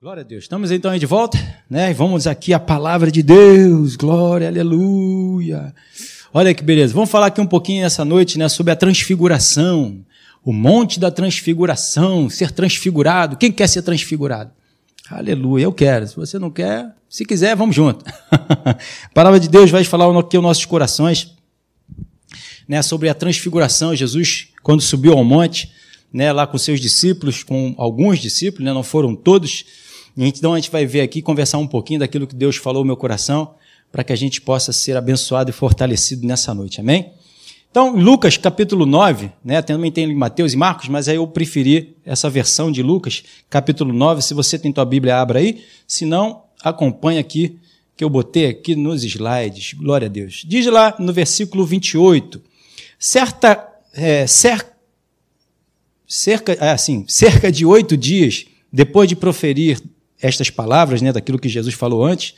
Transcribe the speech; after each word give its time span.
Glória 0.00 0.20
a 0.20 0.24
Deus. 0.24 0.44
Estamos 0.44 0.70
então 0.70 0.92
aí 0.92 1.00
de 1.00 1.06
volta, 1.06 1.36
né? 1.68 1.92
Vamos 1.92 2.28
aqui 2.28 2.54
a 2.54 2.60
palavra 2.60 3.10
de 3.10 3.20
Deus. 3.20 3.96
Glória, 3.96 4.46
aleluia. 4.46 5.74
Olha 6.32 6.54
que 6.54 6.62
beleza. 6.62 6.94
Vamos 6.94 7.10
falar 7.10 7.26
aqui 7.26 7.40
um 7.40 7.46
pouquinho 7.46 7.84
essa 7.84 8.04
noite, 8.04 8.38
né, 8.38 8.48
sobre 8.48 8.72
a 8.72 8.76
transfiguração. 8.76 10.06
O 10.44 10.52
monte 10.52 11.00
da 11.00 11.10
transfiguração, 11.10 12.30
ser 12.30 12.52
transfigurado. 12.52 13.36
Quem 13.36 13.50
quer 13.50 13.68
ser 13.68 13.82
transfigurado? 13.82 14.52
Aleluia, 15.10 15.64
eu 15.64 15.72
quero. 15.72 16.06
Se 16.06 16.14
você 16.14 16.38
não 16.38 16.48
quer, 16.52 16.94
se 17.08 17.24
quiser, 17.24 17.56
vamos 17.56 17.74
junto. 17.74 18.04
a 18.30 18.78
palavra 19.12 19.40
de 19.40 19.48
Deus 19.48 19.68
vai 19.68 19.82
falar 19.82 20.16
aqui 20.16 20.36
aos 20.36 20.44
nossos 20.44 20.64
corações, 20.64 21.34
né, 22.68 22.82
sobre 22.82 23.08
a 23.08 23.14
transfiguração. 23.14 23.96
Jesus, 23.96 24.50
quando 24.62 24.80
subiu 24.80 25.14
ao 25.14 25.24
monte, 25.24 25.72
né, 26.12 26.30
lá 26.30 26.46
com 26.46 26.56
seus 26.56 26.78
discípulos, 26.78 27.42
com 27.42 27.74
alguns 27.76 28.20
discípulos, 28.20 28.64
né, 28.64 28.72
não 28.72 28.84
foram 28.84 29.16
todos, 29.16 29.64
então 30.26 30.54
a 30.54 30.56
gente 30.56 30.70
vai 30.70 30.84
ver 30.84 31.00
aqui, 31.00 31.22
conversar 31.22 31.58
um 31.58 31.66
pouquinho 31.66 32.00
daquilo 32.00 32.26
que 32.26 32.34
Deus 32.34 32.56
falou 32.56 32.82
no 32.82 32.86
meu 32.86 32.96
coração, 32.96 33.54
para 33.92 34.02
que 34.02 34.12
a 34.12 34.16
gente 34.16 34.40
possa 34.40 34.72
ser 34.72 34.96
abençoado 34.96 35.50
e 35.50 35.52
fortalecido 35.52 36.26
nessa 36.26 36.52
noite, 36.52 36.80
amém? 36.80 37.12
Então, 37.70 37.94
Lucas 37.94 38.36
capítulo 38.36 38.86
9, 38.86 39.30
né, 39.44 39.60
também 39.60 39.92
tem 39.92 40.12
Mateus 40.14 40.54
e 40.54 40.56
Marcos, 40.56 40.88
mas 40.88 41.06
aí 41.06 41.16
eu 41.16 41.26
preferi 41.26 41.96
essa 42.04 42.30
versão 42.30 42.72
de 42.72 42.82
Lucas, 42.82 43.22
capítulo 43.50 43.92
9. 43.92 44.22
Se 44.22 44.32
você 44.32 44.58
tem 44.58 44.72
tua 44.72 44.86
Bíblia, 44.86 45.18
abra 45.18 45.38
aí. 45.38 45.62
Se 45.86 46.06
não, 46.06 46.44
acompanha 46.62 47.20
aqui, 47.20 47.58
que 47.96 48.02
eu 48.02 48.08
botei 48.08 48.46
aqui 48.46 48.74
nos 48.74 49.04
slides. 49.04 49.74
Glória 49.74 50.06
a 50.06 50.08
Deus. 50.08 50.44
Diz 50.46 50.66
lá 50.66 50.94
no 50.98 51.12
versículo 51.12 51.66
28. 51.66 52.40
Certa, 52.98 53.68
é, 53.92 54.26
cer, 54.26 54.66
cerca, 56.06 56.56
assim, 56.72 57.04
cerca 57.06 57.52
de 57.52 57.66
oito 57.66 57.96
dias 57.96 58.46
depois 58.72 59.08
de 59.08 59.14
proferir 59.14 59.80
estas 60.20 60.50
palavras, 60.50 61.00
né, 61.00 61.12
daquilo 61.12 61.38
que 61.38 61.48
Jesus 61.48 61.74
falou 61.74 62.04
antes, 62.04 62.34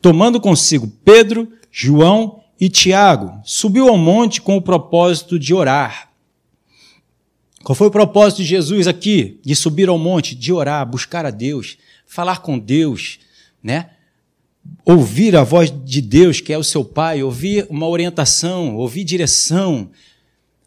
tomando 0.00 0.40
consigo 0.40 0.86
Pedro, 1.04 1.48
João 1.70 2.40
e 2.60 2.68
Tiago, 2.68 3.40
subiu 3.44 3.88
ao 3.88 3.98
monte 3.98 4.40
com 4.40 4.56
o 4.56 4.62
propósito 4.62 5.38
de 5.38 5.52
orar. 5.52 6.10
Qual 7.64 7.74
foi 7.74 7.86
o 7.86 7.90
propósito 7.90 8.42
de 8.42 8.48
Jesus 8.48 8.86
aqui? 8.86 9.40
De 9.42 9.56
subir 9.56 9.88
ao 9.88 9.98
monte, 9.98 10.34
de 10.34 10.52
orar, 10.52 10.86
buscar 10.86 11.24
a 11.24 11.30
Deus, 11.30 11.78
falar 12.06 12.40
com 12.40 12.58
Deus, 12.58 13.18
né? 13.62 13.90
Ouvir 14.84 15.34
a 15.34 15.42
voz 15.42 15.72
de 15.84 16.00
Deus, 16.00 16.40
que 16.40 16.52
é 16.52 16.58
o 16.58 16.64
seu 16.64 16.84
Pai, 16.84 17.22
ouvir 17.22 17.66
uma 17.70 17.88
orientação, 17.88 18.76
ouvir 18.76 19.04
direção, 19.04 19.90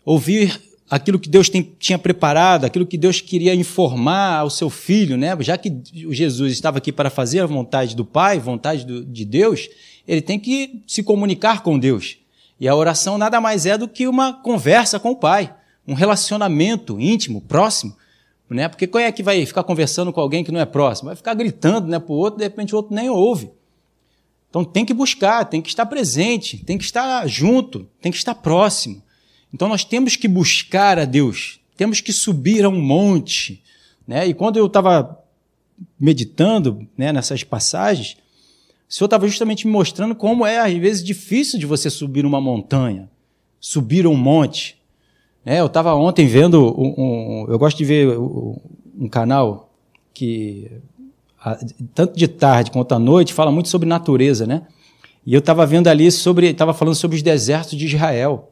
ouvir 0.04 0.60
aquilo 0.90 1.20
que 1.20 1.30
Deus 1.30 1.50
tem, 1.50 1.76
tinha 1.78 2.00
preparado, 2.00 2.66
aquilo 2.66 2.86
que 2.86 2.98
Deus 2.98 3.20
queria 3.22 3.54
informar 3.54 4.40
ao 4.40 4.50
seu 4.50 4.70
filho, 4.70 5.18
né? 5.18 5.36
Já 5.42 5.58
que 5.58 5.82
Jesus 5.94 6.54
estava 6.54 6.78
aqui 6.78 6.92
para 6.92 7.10
fazer 7.10 7.42
a 7.42 7.46
vontade 7.46 7.96
do 7.96 8.06
Pai, 8.06 8.40
vontade 8.40 8.86
do, 8.86 9.04
de 9.04 9.26
Deus, 9.26 9.70
ele 10.08 10.22
tem 10.22 10.40
que 10.40 10.82
se 10.88 11.04
comunicar 11.04 11.62
com 11.62 11.78
Deus. 11.78 12.18
E 12.60 12.68
a 12.68 12.76
oração 12.76 13.18
nada 13.18 13.40
mais 13.40 13.66
é 13.66 13.78
do 13.78 13.88
que 13.88 14.08
uma 14.08 14.34
conversa 14.34 15.00
com 15.00 15.12
o 15.12 15.16
Pai, 15.16 15.54
um 15.88 15.94
relacionamento 15.94 17.00
íntimo, 17.00 17.42
próximo, 17.42 17.96
né? 18.50 18.70
Porque 18.70 18.88
quem 18.88 19.04
é 19.04 19.12
que 19.12 19.22
vai 19.22 19.46
ficar 19.46 19.64
conversando 19.64 20.14
com 20.14 20.22
alguém 20.22 20.44
que 20.44 20.52
não 20.52 20.60
é 20.60 20.66
próximo? 20.66 21.08
Vai 21.08 21.16
ficar 21.18 21.34
gritando, 21.34 21.88
né, 21.88 22.00
para 22.00 22.14
o 22.14 22.16
outro, 22.16 22.38
de 22.38 22.46
repente 22.46 22.74
o 22.74 22.78
outro 22.78 22.96
nem 22.96 23.10
ouve. 23.10 23.52
Então 24.50 24.64
tem 24.64 24.86
que 24.86 24.94
buscar, 24.94 25.44
tem 25.46 25.62
que 25.62 25.68
estar 25.68 25.86
presente, 25.86 26.58
tem 26.64 26.78
que 26.78 26.86
estar 26.86 27.28
junto, 27.28 27.88
tem 28.02 28.10
que 28.12 28.18
estar 28.18 28.34
próximo. 28.34 29.04
Então 29.54 29.68
nós 29.68 29.84
temos 29.84 30.16
que 30.16 30.28
buscar 30.28 31.00
a 31.00 31.06
Deus, 31.06 31.60
temos 31.76 32.02
que 32.02 32.12
subir 32.12 32.66
a 32.66 32.70
um 32.70 32.82
monte. 32.82 33.62
Né? 34.08 34.28
E 34.28 34.34
quando 34.34 34.58
eu 34.58 34.68
estava 34.68 35.20
meditando 36.00 36.88
né, 36.98 37.12
nessas 37.12 37.44
passagens, 37.44 38.18
o 38.90 38.94
Senhor 38.94 39.08
estava 39.08 39.28
justamente 39.28 39.68
me 39.68 39.74
mostrando 39.74 40.16
como 40.16 40.46
é, 40.46 40.60
às 40.60 40.74
vezes, 40.74 41.04
difícil 41.04 41.60
de 41.60 41.66
você 41.66 41.90
subir 41.90 42.26
uma 42.26 42.40
montanha, 42.40 43.10
subir 43.60 44.08
um 44.08 44.16
monte. 44.16 44.78
É, 45.46 45.60
eu 45.60 45.66
estava 45.66 45.94
ontem 45.94 46.26
vendo, 46.26 46.74
um, 46.80 46.94
um, 46.98 47.46
eu 47.50 47.60
gosto 47.60 47.78
de 47.78 47.86
ver 47.86 48.18
um 48.18 49.08
canal 49.10 49.70
que, 50.14 50.72
tanto 51.94 52.18
de 52.18 52.28
tarde 52.28 52.72
quanto 52.72 52.94
à 52.94 53.00
noite, 53.00 53.34
fala 53.34 53.52
muito 53.52 53.70
sobre 53.70 53.88
natureza, 53.88 54.48
né? 54.48 54.64
E 55.26 55.34
eu 55.34 55.40
estava 55.40 55.66
vendo 55.66 55.88
ali 55.88 56.10
sobre, 56.10 56.48
estava 56.48 56.74
falando 56.74 56.96
sobre 56.96 57.18
os 57.18 57.24
desertos 57.24 57.78
de 57.78 57.86
Israel. 57.86 58.50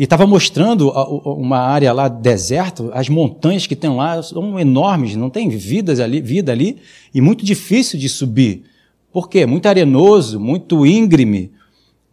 E 0.00 0.04
estava 0.04 0.26
mostrando 0.26 0.88
uma 0.88 1.58
área 1.58 1.92
lá 1.92 2.08
deserta, 2.08 2.88
as 2.94 3.10
montanhas 3.10 3.66
que 3.66 3.76
tem 3.76 3.94
lá 3.94 4.22
são 4.22 4.58
enormes, 4.58 5.14
não 5.14 5.28
tem 5.28 5.50
vidas 5.50 6.00
ali, 6.00 6.22
vida 6.22 6.50
ali, 6.50 6.78
e 7.12 7.20
muito 7.20 7.44
difícil 7.44 7.98
de 7.98 8.08
subir. 8.08 8.64
Por 9.12 9.28
quê? 9.28 9.44
Muito 9.44 9.66
arenoso, 9.66 10.40
muito 10.40 10.86
íngreme, 10.86 11.52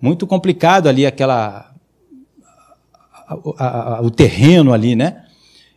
muito 0.02 0.28
complicado 0.28 0.90
ali 0.90 1.06
aquela 1.06 1.72
a, 3.58 4.00
a, 4.00 4.02
o 4.02 4.12
terreno 4.12 4.74
ali, 4.74 4.94
né? 4.94 5.24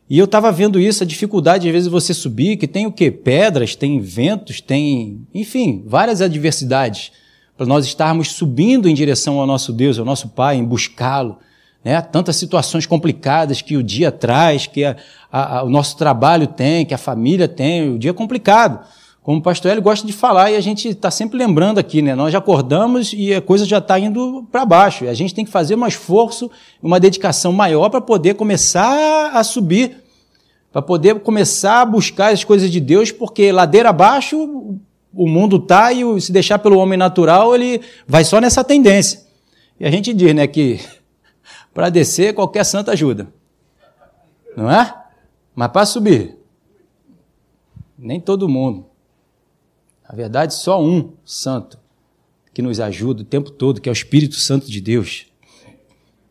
E 0.08 0.18
eu 0.18 0.24
estava 0.24 0.50
vendo 0.50 0.80
isso, 0.80 1.04
a 1.04 1.06
dificuldade 1.06 1.68
às 1.68 1.72
vezes 1.72 1.88
você 1.88 2.12
subir, 2.12 2.56
que 2.56 2.66
tem 2.66 2.88
o 2.88 2.92
quê? 2.92 3.12
Pedras, 3.12 3.76
tem 3.76 4.00
ventos, 4.00 4.60
tem, 4.60 5.24
enfim, 5.32 5.84
várias 5.86 6.20
adversidades 6.20 7.12
para 7.56 7.66
nós 7.66 7.86
estarmos 7.86 8.32
subindo 8.32 8.88
em 8.88 8.94
direção 8.94 9.38
ao 9.38 9.46
nosso 9.46 9.72
Deus, 9.72 9.96
ao 9.96 10.04
nosso 10.04 10.30
Pai, 10.30 10.56
em 10.56 10.64
buscá-lo 10.64 11.38
né? 11.84 12.00
tantas 12.00 12.36
situações 12.36 12.86
complicadas 12.86 13.62
que 13.62 13.76
o 13.76 13.82
dia 13.82 14.12
traz, 14.12 14.66
que 14.66 14.84
a, 14.84 14.96
a, 15.30 15.62
o 15.62 15.70
nosso 15.70 15.96
trabalho 15.96 16.46
tem, 16.46 16.84
que 16.84 16.94
a 16.94 16.98
família 16.98 17.48
tem, 17.48 17.94
o 17.94 17.98
dia 17.98 18.10
é 18.10 18.14
complicado. 18.14 18.84
Como 19.22 19.38
o 19.38 19.42
pastor 19.42 19.70
Hélio 19.70 19.82
gosta 19.82 20.06
de 20.06 20.14
falar, 20.14 20.50
e 20.50 20.56
a 20.56 20.60
gente 20.60 20.88
está 20.88 21.10
sempre 21.10 21.38
lembrando 21.38 21.78
aqui, 21.78 22.00
né? 22.00 22.14
Nós 22.14 22.34
acordamos 22.34 23.12
e 23.12 23.34
a 23.34 23.42
coisa 23.42 23.66
já 23.66 23.76
está 23.76 23.98
indo 23.98 24.46
para 24.50 24.64
baixo. 24.64 25.04
E 25.04 25.08
a 25.08 25.14
gente 25.14 25.34
tem 25.34 25.44
que 25.44 25.50
fazer 25.50 25.76
um 25.76 25.86
esforço, 25.86 26.50
uma 26.82 26.98
dedicação 26.98 27.52
maior 27.52 27.90
para 27.90 28.00
poder 28.00 28.34
começar 28.34 29.30
a 29.34 29.44
subir, 29.44 29.98
para 30.72 30.80
poder 30.80 31.20
começar 31.20 31.82
a 31.82 31.84
buscar 31.84 32.32
as 32.32 32.44
coisas 32.44 32.70
de 32.70 32.80
Deus, 32.80 33.12
porque 33.12 33.52
ladeira 33.52 33.90
abaixo 33.90 34.78
o 35.12 35.28
mundo 35.28 35.56
está 35.56 35.92
e 35.92 36.20
se 36.20 36.32
deixar 36.32 36.58
pelo 36.58 36.78
homem 36.78 36.98
natural, 36.98 37.54
ele 37.54 37.80
vai 38.06 38.24
só 38.24 38.40
nessa 38.40 38.64
tendência. 38.64 39.20
E 39.78 39.86
a 39.86 39.90
gente 39.90 40.14
diz, 40.14 40.34
né, 40.34 40.46
que 40.46 40.80
para 41.72 41.88
descer, 41.88 42.34
qualquer 42.34 42.64
santo 42.64 42.90
ajuda. 42.90 43.32
Não 44.56 44.70
é? 44.70 44.94
Mas 45.54 45.68
para 45.68 45.86
subir, 45.86 46.36
nem 47.98 48.20
todo 48.20 48.48
mundo. 48.48 48.86
Na 50.08 50.14
verdade, 50.14 50.54
só 50.54 50.82
um 50.82 51.12
santo 51.24 51.78
que 52.52 52.60
nos 52.62 52.80
ajuda 52.80 53.22
o 53.22 53.24
tempo 53.24 53.50
todo, 53.50 53.80
que 53.80 53.88
é 53.88 53.92
o 53.92 53.94
Espírito 53.94 54.34
Santo 54.36 54.70
de 54.70 54.80
Deus. 54.80 55.26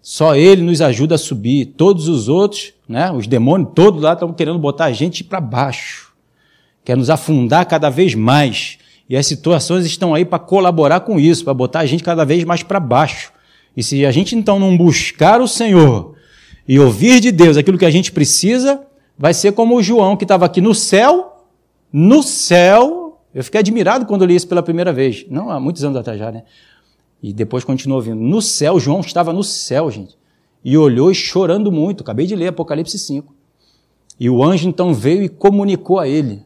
Só 0.01 0.35
ele 0.35 0.61
nos 0.61 0.81
ajuda 0.81 1.15
a 1.15 1.17
subir. 1.17 1.67
Todos 1.77 2.07
os 2.07 2.27
outros, 2.27 2.73
né, 2.87 3.11
os 3.11 3.27
demônios 3.27 3.71
todos 3.75 4.01
lá 4.01 4.13
estão 4.13 4.33
querendo 4.33 4.59
botar 4.59 4.85
a 4.85 4.91
gente 4.91 5.23
para 5.23 5.39
baixo. 5.39 6.13
Quer 6.83 6.97
nos 6.97 7.09
afundar 7.09 7.65
cada 7.67 7.89
vez 7.89 8.15
mais. 8.15 8.79
E 9.07 9.15
as 9.15 9.27
situações 9.27 9.85
estão 9.85 10.13
aí 10.13 10.25
para 10.25 10.39
colaborar 10.39 11.01
com 11.01 11.19
isso, 11.19 11.43
para 11.43 11.53
botar 11.53 11.79
a 11.79 11.85
gente 11.85 12.03
cada 12.03 12.25
vez 12.25 12.43
mais 12.43 12.63
para 12.63 12.79
baixo. 12.79 13.31
E 13.79 13.83
se 13.83 14.05
a 14.05 14.11
gente 14.11 14.35
então 14.35 14.59
não 14.59 14.75
buscar 14.75 15.39
o 15.39 15.47
Senhor 15.47 16.13
e 16.67 16.77
ouvir 16.77 17.21
de 17.21 17.31
Deus 17.31 17.55
aquilo 17.55 17.77
que 17.77 17.85
a 17.85 17.89
gente 17.89 18.11
precisa, 18.11 18.85
vai 19.17 19.33
ser 19.33 19.53
como 19.53 19.77
o 19.77 19.81
João 19.81 20.17
que 20.17 20.25
estava 20.25 20.45
aqui 20.45 20.59
no 20.59 20.75
céu, 20.75 21.45
no 21.89 22.21
céu. 22.21 23.21
Eu 23.33 23.41
fiquei 23.41 23.61
admirado 23.61 24.05
quando 24.05 24.25
li 24.25 24.35
isso 24.35 24.49
pela 24.49 24.61
primeira 24.61 24.91
vez, 24.91 25.25
não 25.29 25.49
há 25.49 25.61
muitos 25.61 25.81
anos 25.81 25.95
atrás 25.95 26.19
já, 26.19 26.29
né? 26.29 26.43
E 27.23 27.31
depois 27.31 27.63
continuou 27.63 27.99
ouvindo. 27.99 28.19
No 28.19 28.41
céu, 28.41 28.77
João 28.81 28.99
estava 28.99 29.31
no 29.31 29.45
céu, 29.45 29.89
gente. 29.89 30.17
E 30.61 30.77
olhou 30.77 31.13
chorando 31.13 31.71
muito. 31.71 32.03
Acabei 32.03 32.27
de 32.27 32.35
ler 32.35 32.47
Apocalipse 32.47 32.99
5. 32.99 33.33
E 34.19 34.29
o 34.29 34.43
anjo 34.43 34.67
então 34.67 34.93
veio 34.93 35.23
e 35.23 35.29
comunicou 35.29 35.99
a 35.99 36.05
ele 36.05 36.43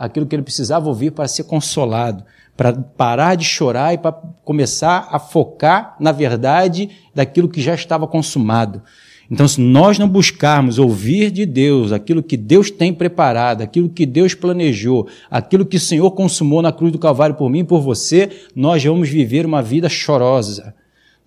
aquilo 0.00 0.26
que 0.26 0.34
ele 0.34 0.42
precisava 0.42 0.88
ouvir 0.88 1.12
para 1.12 1.28
ser 1.28 1.44
consolado 1.44 2.24
para 2.60 2.74
parar 2.74 3.36
de 3.36 3.44
chorar 3.46 3.94
e 3.94 3.96
para 3.96 4.12
começar 4.44 5.08
a 5.10 5.18
focar 5.18 5.96
na 5.98 6.12
verdade 6.12 6.90
daquilo 7.14 7.48
que 7.48 7.58
já 7.58 7.74
estava 7.74 8.06
consumado. 8.06 8.82
Então, 9.30 9.48
se 9.48 9.58
nós 9.62 9.98
não 9.98 10.06
buscarmos 10.06 10.78
ouvir 10.78 11.30
de 11.30 11.46
Deus 11.46 11.90
aquilo 11.90 12.22
que 12.22 12.36
Deus 12.36 12.70
tem 12.70 12.92
preparado, 12.92 13.62
aquilo 13.62 13.88
que 13.88 14.04
Deus 14.04 14.34
planejou, 14.34 15.08
aquilo 15.30 15.64
que 15.64 15.78
o 15.78 15.80
Senhor 15.80 16.10
consumou 16.10 16.60
na 16.60 16.70
cruz 16.70 16.92
do 16.92 16.98
Calvário 16.98 17.34
por 17.34 17.48
mim 17.48 17.60
e 17.60 17.64
por 17.64 17.80
você, 17.80 18.28
nós 18.54 18.84
vamos 18.84 19.08
viver 19.08 19.46
uma 19.46 19.62
vida 19.62 19.88
chorosa. 19.88 20.74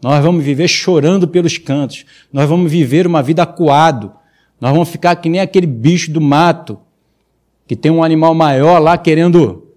Nós 0.04 0.24
vamos 0.24 0.44
viver 0.44 0.68
chorando 0.68 1.28
pelos 1.28 1.58
cantos. 1.58 2.06
Nós 2.32 2.48
vamos 2.48 2.72
viver 2.72 3.08
uma 3.08 3.24
vida 3.24 3.42
acuado. 3.42 4.12
Nós 4.62 4.72
vamos 4.72 4.90
ficar 4.90 5.16
que 5.16 5.30
nem 5.30 5.42
aquele 5.42 5.66
bicho 5.66 6.12
do 6.12 6.22
mato, 6.22 6.78
que 7.68 7.76
tem 7.76 7.92
um 7.92 8.04
animal 8.04 8.34
maior 8.34 8.80
lá 8.80 8.98
querendo 8.98 9.68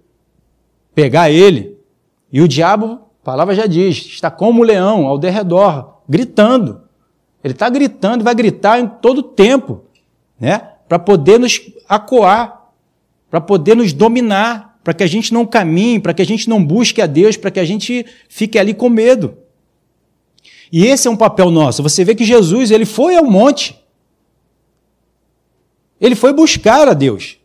pegar 0.93 1.29
ele. 1.29 1.77
E 2.31 2.41
o 2.41 2.47
diabo, 2.47 2.99
a 3.21 3.25
palavra 3.25 3.55
já 3.55 3.65
diz, 3.65 3.97
está 3.97 4.29
como 4.29 4.61
o 4.61 4.65
leão 4.65 5.07
ao 5.07 5.17
derredor, 5.17 6.01
gritando. 6.07 6.81
Ele 7.43 7.53
está 7.53 7.69
gritando, 7.69 8.23
vai 8.23 8.35
gritar 8.35 8.79
em 8.79 8.87
todo 8.87 9.23
tempo, 9.23 9.83
né? 10.39 10.59
Para 10.87 10.99
poder 10.99 11.39
nos 11.39 11.61
acoar. 11.87 12.71
para 13.29 13.41
poder 13.41 13.75
nos 13.75 13.91
dominar, 13.91 14.79
para 14.83 14.93
que 14.93 15.03
a 15.03 15.07
gente 15.07 15.33
não 15.33 15.45
caminhe, 15.45 15.99
para 15.99 16.13
que 16.13 16.21
a 16.21 16.25
gente 16.25 16.49
não 16.49 16.63
busque 16.63 17.01
a 17.01 17.05
Deus, 17.05 17.35
para 17.35 17.51
que 17.51 17.59
a 17.59 17.65
gente 17.65 18.05
fique 18.29 18.57
ali 18.57 18.73
com 18.73 18.89
medo. 18.89 19.37
E 20.71 20.85
esse 20.85 21.07
é 21.07 21.11
um 21.11 21.15
papel 21.17 21.51
nosso. 21.51 21.83
Você 21.83 22.03
vê 22.03 22.15
que 22.15 22.23
Jesus, 22.23 22.71
ele 22.71 22.85
foi 22.85 23.15
ao 23.15 23.25
monte. 23.25 23.81
Ele 25.99 26.15
foi 26.15 26.33
buscar 26.33 26.87
a 26.87 26.93
Deus. 26.93 27.36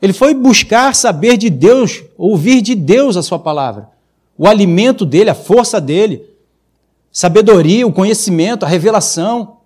Ele 0.00 0.12
foi 0.12 0.32
buscar 0.32 0.94
saber 0.94 1.36
de 1.36 1.50
Deus, 1.50 2.04
ouvir 2.16 2.60
de 2.62 2.74
Deus 2.74 3.16
a 3.16 3.22
sua 3.22 3.38
palavra. 3.38 3.90
O 4.36 4.46
alimento 4.46 5.04
dele, 5.04 5.30
a 5.30 5.34
força 5.34 5.80
dele, 5.80 6.24
sabedoria, 7.10 7.86
o 7.86 7.92
conhecimento, 7.92 8.64
a 8.64 8.68
revelação. 8.68 9.58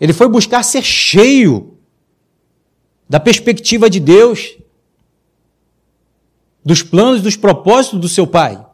Ele 0.00 0.12
foi 0.12 0.28
buscar 0.28 0.62
ser 0.62 0.82
cheio 0.82 1.76
da 3.08 3.18
perspectiva 3.18 3.90
de 3.90 3.98
Deus, 3.98 4.56
dos 6.64 6.82
planos, 6.82 7.22
dos 7.22 7.36
propósitos 7.36 8.00
do 8.00 8.08
seu 8.08 8.26
Pai. 8.26 8.64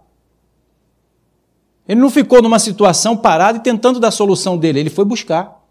Ele 1.88 2.00
não 2.00 2.10
ficou 2.10 2.42
numa 2.42 2.58
situação 2.58 3.16
parada 3.16 3.58
e 3.58 3.62
tentando 3.62 3.98
dar 3.98 4.08
a 4.08 4.12
solução 4.12 4.56
dele, 4.56 4.80
ele 4.80 4.90
foi 4.90 5.04
buscar. 5.04 5.62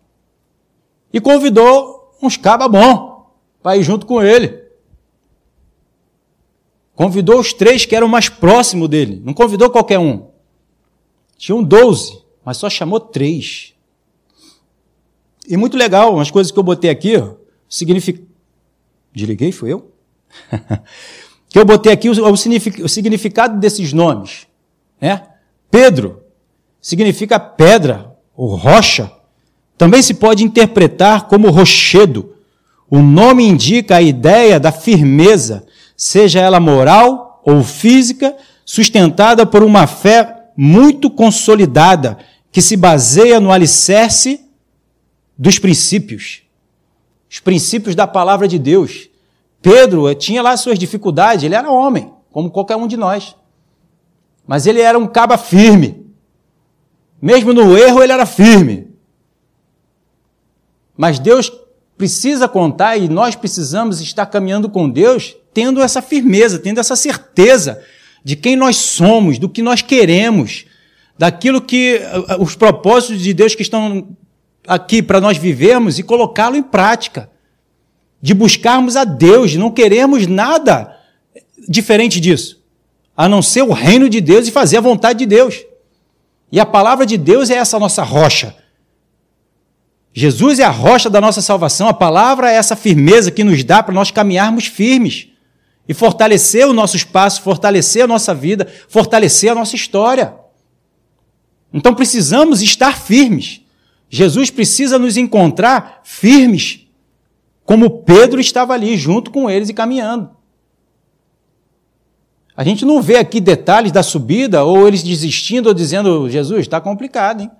E 1.13 1.19
convidou 1.19 2.15
uns 2.21 2.37
cabas 2.37 2.69
para 3.61 3.77
ir 3.77 3.83
junto 3.83 4.05
com 4.05 4.21
ele. 4.21 4.70
Convidou 7.01 7.39
os 7.39 7.51
três 7.51 7.83
que 7.83 7.95
eram 7.95 8.07
mais 8.07 8.29
próximos 8.29 8.87
dele, 8.87 9.19
não 9.25 9.33
convidou 9.33 9.71
qualquer 9.71 9.97
um. 9.97 10.27
Tinham 11.35 11.63
doze, 11.63 12.21
mas 12.45 12.57
só 12.57 12.69
chamou 12.69 12.99
três. 12.99 13.73
E 15.49 15.57
muito 15.57 15.75
legal, 15.75 16.13
umas 16.13 16.29
coisas 16.29 16.51
que 16.51 16.59
eu 16.59 16.63
botei 16.63 16.91
aqui, 16.91 17.19
significa. 17.67 18.21
Desliguei, 19.11 19.51
foi 19.51 19.73
eu? 19.73 19.91
que 21.49 21.57
eu 21.57 21.65
botei 21.65 21.91
aqui 21.91 22.07
o, 22.07 22.13
o 22.13 22.87
significado 22.87 23.59
desses 23.59 23.91
nomes. 23.91 24.45
Né? 25.01 25.25
Pedro 25.71 26.21
significa 26.79 27.39
pedra 27.39 28.15
ou 28.37 28.53
rocha. 28.53 29.11
Também 29.75 30.03
se 30.03 30.13
pode 30.13 30.43
interpretar 30.43 31.27
como 31.27 31.49
rochedo. 31.49 32.35
O 32.87 32.99
nome 32.99 33.43
indica 33.43 33.95
a 33.95 34.01
ideia 34.03 34.59
da 34.59 34.71
firmeza, 34.71 35.65
seja 36.03 36.39
ela 36.39 36.59
moral 36.59 37.43
ou 37.45 37.63
física, 37.63 38.35
sustentada 38.65 39.45
por 39.45 39.61
uma 39.61 39.85
fé 39.85 40.47
muito 40.57 41.11
consolidada, 41.11 42.17
que 42.51 42.59
se 42.59 42.75
baseia 42.75 43.39
no 43.39 43.51
alicerce 43.51 44.49
dos 45.37 45.59
princípios. 45.59 46.41
Os 47.29 47.39
princípios 47.39 47.93
da 47.93 48.07
palavra 48.07 48.47
de 48.47 48.57
Deus. 48.57 49.09
Pedro 49.61 50.11
tinha 50.15 50.41
lá 50.41 50.57
suas 50.57 50.79
dificuldades, 50.79 51.43
ele 51.43 51.53
era 51.53 51.69
homem, 51.69 52.11
como 52.31 52.49
qualquer 52.49 52.77
um 52.77 52.87
de 52.87 52.97
nós. 52.97 53.35
Mas 54.47 54.65
ele 54.65 54.81
era 54.81 54.97
um 54.97 55.05
caba 55.05 55.37
firme. 55.37 56.03
Mesmo 57.21 57.53
no 57.53 57.77
erro, 57.77 58.01
ele 58.01 58.11
era 58.11 58.25
firme. 58.25 58.87
Mas 60.97 61.19
Deus 61.19 61.51
precisa 61.95 62.47
contar 62.47 62.97
e 62.97 63.07
nós 63.07 63.35
precisamos 63.35 64.01
estar 64.01 64.25
caminhando 64.25 64.67
com 64.67 64.89
Deus 64.89 65.35
tendo 65.53 65.81
essa 65.81 66.01
firmeza, 66.01 66.59
tendo 66.59 66.79
essa 66.79 66.95
certeza 66.95 67.81
de 68.23 68.35
quem 68.35 68.55
nós 68.55 68.77
somos, 68.77 69.37
do 69.37 69.49
que 69.49 69.61
nós 69.61 69.81
queremos, 69.81 70.65
daquilo 71.17 71.61
que 71.61 72.01
os 72.39 72.55
propósitos 72.55 73.21
de 73.21 73.33
Deus 73.33 73.55
que 73.55 73.61
estão 73.61 74.07
aqui 74.67 75.01
para 75.01 75.19
nós 75.19 75.37
vivermos 75.37 75.99
e 75.99 76.03
colocá-lo 76.03 76.55
em 76.55 76.63
prática, 76.63 77.29
de 78.21 78.33
buscarmos 78.33 78.95
a 78.95 79.03
Deus, 79.03 79.55
não 79.55 79.71
queremos 79.71 80.27
nada 80.27 80.95
diferente 81.67 82.19
disso 82.19 82.61
a 83.15 83.27
não 83.27 83.41
ser 83.41 83.61
o 83.61 83.71
reino 83.71 84.09
de 84.09 84.19
Deus 84.19 84.47
e 84.47 84.51
fazer 84.51 84.77
a 84.77 84.81
vontade 84.81 85.19
de 85.19 85.25
Deus. 85.25 85.63
E 86.51 86.59
a 86.59 86.65
palavra 86.65 87.05
de 87.05 87.17
Deus 87.17 87.49
é 87.49 87.55
essa 87.55 87.77
nossa 87.77 88.03
rocha. 88.03 88.55
Jesus 90.13 90.59
é 90.59 90.63
a 90.63 90.69
rocha 90.69 91.09
da 91.09 91.21
nossa 91.21 91.41
salvação, 91.41 91.87
a 91.87 91.93
palavra 91.93 92.51
é 92.51 92.55
essa 92.55 92.75
firmeza 92.75 93.31
que 93.31 93.43
nos 93.43 93.63
dá 93.63 93.81
para 93.83 93.93
nós 93.93 94.11
caminharmos 94.11 94.65
firmes 94.65 95.27
e 95.91 95.93
fortalecer 95.93 96.65
o 96.65 96.71
nosso 96.71 96.95
espaço, 96.95 97.41
fortalecer 97.41 98.05
a 98.05 98.07
nossa 98.07 98.33
vida, 98.33 98.65
fortalecer 98.87 99.51
a 99.51 99.55
nossa 99.55 99.75
história. 99.75 100.33
Então 101.73 101.93
precisamos 101.93 102.61
estar 102.61 102.97
firmes. 102.97 103.59
Jesus 104.09 104.49
precisa 104.49 104.97
nos 104.97 105.17
encontrar 105.17 105.99
firmes, 106.05 106.87
como 107.65 108.03
Pedro 108.03 108.39
estava 108.39 108.73
ali 108.73 108.95
junto 108.95 109.31
com 109.31 109.49
eles 109.49 109.67
e 109.67 109.73
caminhando. 109.73 110.29
A 112.55 112.63
gente 112.63 112.85
não 112.85 113.01
vê 113.01 113.17
aqui 113.17 113.41
detalhes 113.41 113.91
da 113.91 114.01
subida, 114.01 114.63
ou 114.63 114.87
eles 114.87 115.03
desistindo 115.03 115.67
ou 115.67 115.73
dizendo, 115.73 116.29
Jesus, 116.29 116.61
está 116.61 116.79
complicado, 116.79 117.41
hein? 117.41 117.51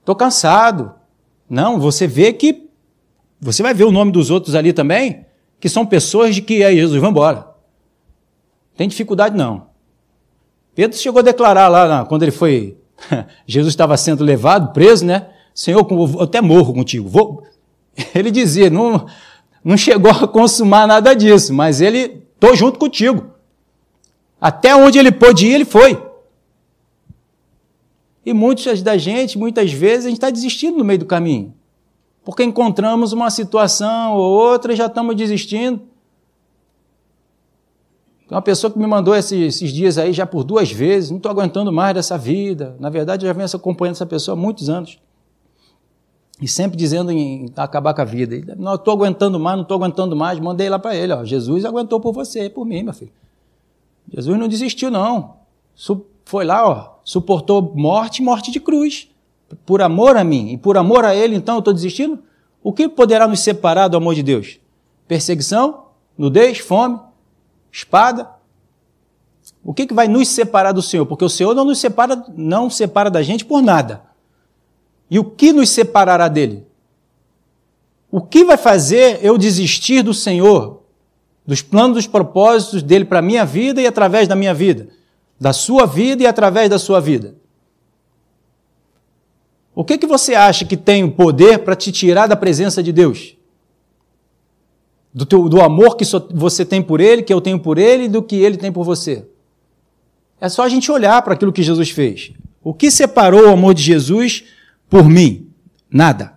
Estou 0.00 0.16
cansado. 0.16 0.92
Não, 1.48 1.78
você 1.78 2.08
vê 2.08 2.32
que. 2.32 2.68
Você 3.40 3.62
vai 3.62 3.74
ver 3.74 3.84
o 3.84 3.92
nome 3.92 4.10
dos 4.10 4.28
outros 4.28 4.56
ali 4.56 4.72
também, 4.72 5.24
que 5.60 5.68
são 5.68 5.84
pessoas 5.84 6.34
de 6.34 6.42
que, 6.42 6.62
aí, 6.62 6.76
Jesus, 6.76 7.00
vamos 7.00 7.10
embora. 7.10 7.46
Tem 8.76 8.88
dificuldade 8.88 9.36
não. 9.36 9.68
Pedro 10.74 10.96
chegou 10.96 11.20
a 11.20 11.22
declarar 11.22 11.68
lá, 11.68 12.04
quando 12.04 12.22
ele 12.22 12.32
foi. 12.32 12.76
Jesus 13.46 13.72
estava 13.72 13.96
sendo 13.96 14.24
levado, 14.24 14.72
preso, 14.72 15.04
né? 15.04 15.28
Senhor, 15.54 15.86
eu 15.90 16.22
até 16.22 16.40
morro 16.40 16.72
contigo. 16.72 17.08
Vou... 17.08 17.42
Ele 18.14 18.30
dizia, 18.30 18.70
não, 18.70 19.06
não 19.64 19.76
chegou 19.76 20.12
a 20.12 20.28
consumar 20.28 20.86
nada 20.86 21.14
disso, 21.14 21.52
mas 21.52 21.80
ele 21.80 22.28
Estou 22.38 22.54
junto 22.54 22.78
contigo. 22.78 23.32
Até 24.40 24.74
onde 24.74 24.96
ele 24.96 25.10
pôde 25.10 25.48
ir, 25.48 25.54
ele 25.54 25.64
foi. 25.64 26.00
E 28.24 28.32
muitas 28.32 28.80
da 28.80 28.96
gente, 28.96 29.36
muitas 29.36 29.72
vezes, 29.72 30.06
a 30.06 30.08
gente 30.08 30.18
está 30.18 30.30
desistindo 30.30 30.78
no 30.78 30.84
meio 30.84 31.00
do 31.00 31.06
caminho. 31.06 31.52
Porque 32.28 32.44
encontramos 32.44 33.14
uma 33.14 33.30
situação 33.30 34.14
ou 34.14 34.20
outra 34.20 34.74
e 34.74 34.76
já 34.76 34.84
estamos 34.84 35.16
desistindo. 35.16 35.80
Uma 38.30 38.42
pessoa 38.42 38.70
que 38.70 38.78
me 38.78 38.86
mandou 38.86 39.16
esses, 39.16 39.40
esses 39.40 39.72
dias 39.72 39.96
aí 39.96 40.12
já 40.12 40.26
por 40.26 40.44
duas 40.44 40.70
vezes, 40.70 41.08
não 41.08 41.16
estou 41.16 41.32
aguentando 41.32 41.72
mais 41.72 41.94
dessa 41.94 42.18
vida. 42.18 42.76
Na 42.78 42.90
verdade, 42.90 43.24
eu 43.24 43.28
já 43.28 43.32
venho 43.32 43.48
acompanhando 43.50 43.94
essa 43.94 44.04
pessoa 44.04 44.36
há 44.36 44.38
muitos 44.38 44.68
anos. 44.68 44.98
E 46.38 46.46
sempre 46.46 46.76
dizendo 46.76 47.10
em 47.10 47.50
acabar 47.56 47.94
com 47.94 48.02
a 48.02 48.04
vida. 48.04 48.54
Não 48.58 48.74
estou 48.74 48.92
aguentando 48.92 49.40
mais, 49.40 49.56
não 49.56 49.62
estou 49.62 49.78
aguentando 49.78 50.14
mais. 50.14 50.38
Mandei 50.38 50.68
lá 50.68 50.78
para 50.78 50.94
ele, 50.94 51.14
ó, 51.14 51.24
Jesus 51.24 51.64
aguentou 51.64 51.98
por 51.98 52.12
você, 52.12 52.50
por 52.50 52.66
mim, 52.66 52.82
meu 52.82 52.92
filho. 52.92 53.12
Jesus 54.12 54.38
não 54.38 54.48
desistiu, 54.48 54.90
não. 54.90 55.36
Foi 56.26 56.44
lá, 56.44 56.68
ó, 56.68 56.98
suportou 57.02 57.72
morte, 57.74 58.20
morte 58.20 58.50
de 58.50 58.60
cruz. 58.60 59.08
Por 59.64 59.80
amor 59.80 60.14
a 60.18 60.22
mim 60.22 60.52
e 60.52 60.58
por 60.58 60.76
amor 60.76 61.06
a 61.06 61.16
ele, 61.16 61.34
então 61.34 61.54
eu 61.54 61.60
estou 61.60 61.72
desistindo? 61.72 62.27
O 62.62 62.72
que 62.72 62.88
poderá 62.88 63.26
nos 63.26 63.40
separar 63.40 63.88
do 63.88 63.96
amor 63.96 64.14
de 64.14 64.22
Deus? 64.22 64.58
Perseguição, 65.06 65.86
nudez, 66.16 66.58
fome, 66.58 66.98
espada? 67.70 68.28
O 69.64 69.72
que, 69.72 69.92
vai 69.92 70.08
nos 70.08 70.28
separar 70.28 70.72
do 70.72 70.82
Senhor? 70.82 71.06
Porque 71.06 71.24
o 71.24 71.28
Senhor 71.28 71.54
não 71.54 71.64
nos 71.64 71.78
separa, 71.78 72.24
não 72.36 72.68
separa 72.68 73.10
da 73.10 73.22
gente 73.22 73.44
por 73.44 73.62
nada. 73.62 74.02
E 75.10 75.18
o 75.18 75.24
que 75.24 75.52
nos 75.52 75.70
separará 75.70 76.28
dele? 76.28 76.66
O 78.10 78.20
que 78.20 78.44
vai 78.44 78.56
fazer 78.56 79.20
eu 79.22 79.36
desistir 79.36 80.02
do 80.02 80.14
Senhor, 80.14 80.82
dos 81.46 81.62
planos, 81.62 81.96
dos 81.96 82.06
propósitos 82.06 82.82
dele 82.82 83.04
para 83.04 83.18
a 83.18 83.22
minha 83.22 83.44
vida 83.44 83.80
e 83.80 83.86
através 83.86 84.26
da 84.26 84.34
minha 84.34 84.54
vida? 84.54 84.88
Da 85.38 85.52
sua 85.52 85.86
vida 85.86 86.22
e 86.22 86.26
através 86.26 86.68
da 86.68 86.78
sua 86.78 87.00
vida? 87.00 87.34
O 89.78 89.84
que, 89.84 89.96
que 89.96 90.08
você 90.08 90.34
acha 90.34 90.64
que 90.64 90.76
tem 90.76 91.04
o 91.04 91.12
poder 91.12 91.60
para 91.60 91.76
te 91.76 91.92
tirar 91.92 92.26
da 92.26 92.34
presença 92.34 92.82
de 92.82 92.92
Deus? 92.92 93.36
Do, 95.14 95.24
teu, 95.24 95.48
do 95.48 95.60
amor 95.60 95.96
que 95.96 96.04
você 96.34 96.64
tem 96.64 96.82
por 96.82 97.00
Ele, 97.00 97.22
que 97.22 97.32
eu 97.32 97.40
tenho 97.40 97.60
por 97.60 97.78
Ele 97.78 98.06
e 98.06 98.08
do 98.08 98.20
que 98.20 98.34
Ele 98.34 98.56
tem 98.56 98.72
por 98.72 98.82
você. 98.82 99.24
É 100.40 100.48
só 100.48 100.64
a 100.64 100.68
gente 100.68 100.90
olhar 100.90 101.22
para 101.22 101.34
aquilo 101.34 101.52
que 101.52 101.62
Jesus 101.62 101.90
fez. 101.90 102.32
O 102.60 102.74
que 102.74 102.90
separou 102.90 103.46
o 103.46 103.52
amor 103.52 103.72
de 103.72 103.80
Jesus 103.80 104.46
por 104.90 105.08
mim? 105.08 105.46
Nada. 105.88 106.32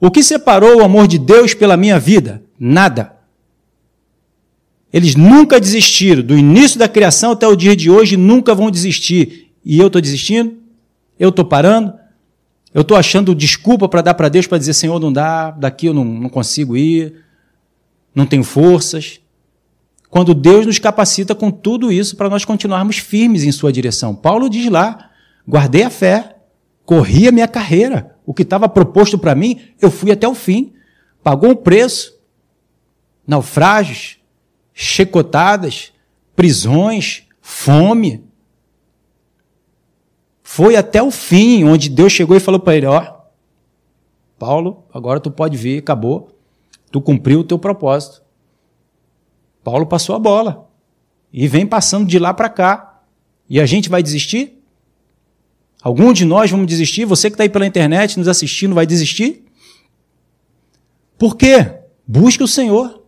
O 0.00 0.10
que 0.10 0.20
separou 0.20 0.78
o 0.78 0.84
amor 0.84 1.06
de 1.06 1.20
Deus 1.20 1.54
pela 1.54 1.76
minha 1.76 2.00
vida? 2.00 2.42
Nada. 2.58 3.14
Eles 4.92 5.14
nunca 5.14 5.60
desistiram, 5.60 6.20
do 6.20 6.36
início 6.36 6.80
da 6.80 6.88
criação 6.88 7.30
até 7.30 7.46
o 7.46 7.54
dia 7.54 7.76
de 7.76 7.88
hoje, 7.88 8.16
nunca 8.16 8.56
vão 8.56 8.72
desistir. 8.72 9.52
E 9.64 9.78
eu 9.78 9.86
estou 9.86 10.02
desistindo? 10.02 10.56
Eu 11.16 11.28
estou 11.28 11.44
parando? 11.44 12.01
Eu 12.74 12.82
estou 12.82 12.96
achando 12.96 13.34
desculpa 13.34 13.88
para 13.88 14.02
dar 14.02 14.14
para 14.14 14.28
Deus 14.28 14.46
para 14.46 14.58
dizer: 14.58 14.74
Senhor, 14.74 14.98
não 14.98 15.12
dá, 15.12 15.50
daqui 15.50 15.86
eu 15.86 15.94
não, 15.94 16.04
não 16.04 16.28
consigo 16.28 16.76
ir, 16.76 17.22
não 18.14 18.26
tenho 18.26 18.44
forças. 18.44 19.20
Quando 20.08 20.34
Deus 20.34 20.66
nos 20.66 20.78
capacita 20.78 21.34
com 21.34 21.50
tudo 21.50 21.90
isso 21.90 22.16
para 22.16 22.28
nós 22.28 22.44
continuarmos 22.44 22.98
firmes 22.98 23.44
em 23.44 23.52
Sua 23.52 23.72
direção. 23.72 24.14
Paulo 24.14 24.48
diz 24.48 24.70
lá: 24.70 25.10
guardei 25.46 25.82
a 25.82 25.90
fé, 25.90 26.36
corri 26.84 27.28
a 27.28 27.32
minha 27.32 27.48
carreira. 27.48 28.16
O 28.24 28.32
que 28.32 28.42
estava 28.42 28.68
proposto 28.68 29.18
para 29.18 29.34
mim, 29.34 29.60
eu 29.80 29.90
fui 29.90 30.10
até 30.12 30.28
o 30.28 30.34
fim. 30.34 30.72
Pagou 31.22 31.50
um 31.50 31.56
preço. 31.56 32.18
naufrágios, 33.26 34.18
chicotadas, 34.72 35.92
prisões, 36.34 37.24
fome. 37.40 38.24
Foi 40.54 40.76
até 40.76 41.02
o 41.02 41.10
fim, 41.10 41.64
onde 41.64 41.88
Deus 41.88 42.12
chegou 42.12 42.36
e 42.36 42.40
falou 42.40 42.60
para 42.60 42.76
ele: 42.76 42.84
Ó, 42.84 43.02
Paulo, 44.38 44.84
agora 44.92 45.18
tu 45.18 45.30
pode 45.30 45.56
vir, 45.56 45.78
acabou. 45.78 46.28
Tu 46.90 47.00
cumpriu 47.00 47.40
o 47.40 47.44
teu 47.44 47.58
propósito. 47.58 48.22
Paulo 49.64 49.86
passou 49.86 50.14
a 50.14 50.18
bola 50.18 50.68
e 51.32 51.48
vem 51.48 51.66
passando 51.66 52.06
de 52.06 52.18
lá 52.18 52.34
para 52.34 52.50
cá. 52.50 53.00
E 53.48 53.58
a 53.58 53.64
gente 53.64 53.88
vai 53.88 54.02
desistir? 54.02 54.62
Algum 55.82 56.12
de 56.12 56.26
nós 56.26 56.50
vamos 56.50 56.66
desistir? 56.66 57.06
Você 57.06 57.30
que 57.30 57.34
está 57.34 57.44
aí 57.44 57.48
pela 57.48 57.66
internet 57.66 58.18
nos 58.18 58.28
assistindo 58.28 58.74
vai 58.74 58.84
desistir? 58.84 59.46
Por 61.16 61.34
quê? 61.34 61.78
Busque 62.06 62.42
o 62.42 62.48
Senhor. 62.48 63.02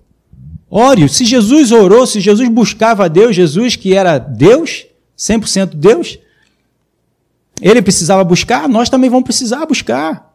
Ore. 0.70 1.10
Se 1.10 1.26
Jesus 1.26 1.72
orou, 1.72 2.06
se 2.06 2.22
Jesus 2.22 2.48
buscava 2.48 3.04
a 3.04 3.08
Deus, 3.08 3.36
Jesus 3.36 3.76
que 3.76 3.92
era 3.92 4.16
Deus, 4.16 4.86
100% 5.18 5.74
Deus, 5.74 6.18
ele 7.60 7.82
precisava 7.82 8.24
buscar, 8.24 8.68
nós 8.68 8.88
também 8.88 9.08
vamos 9.08 9.24
precisar 9.24 9.64
buscar. 9.66 10.34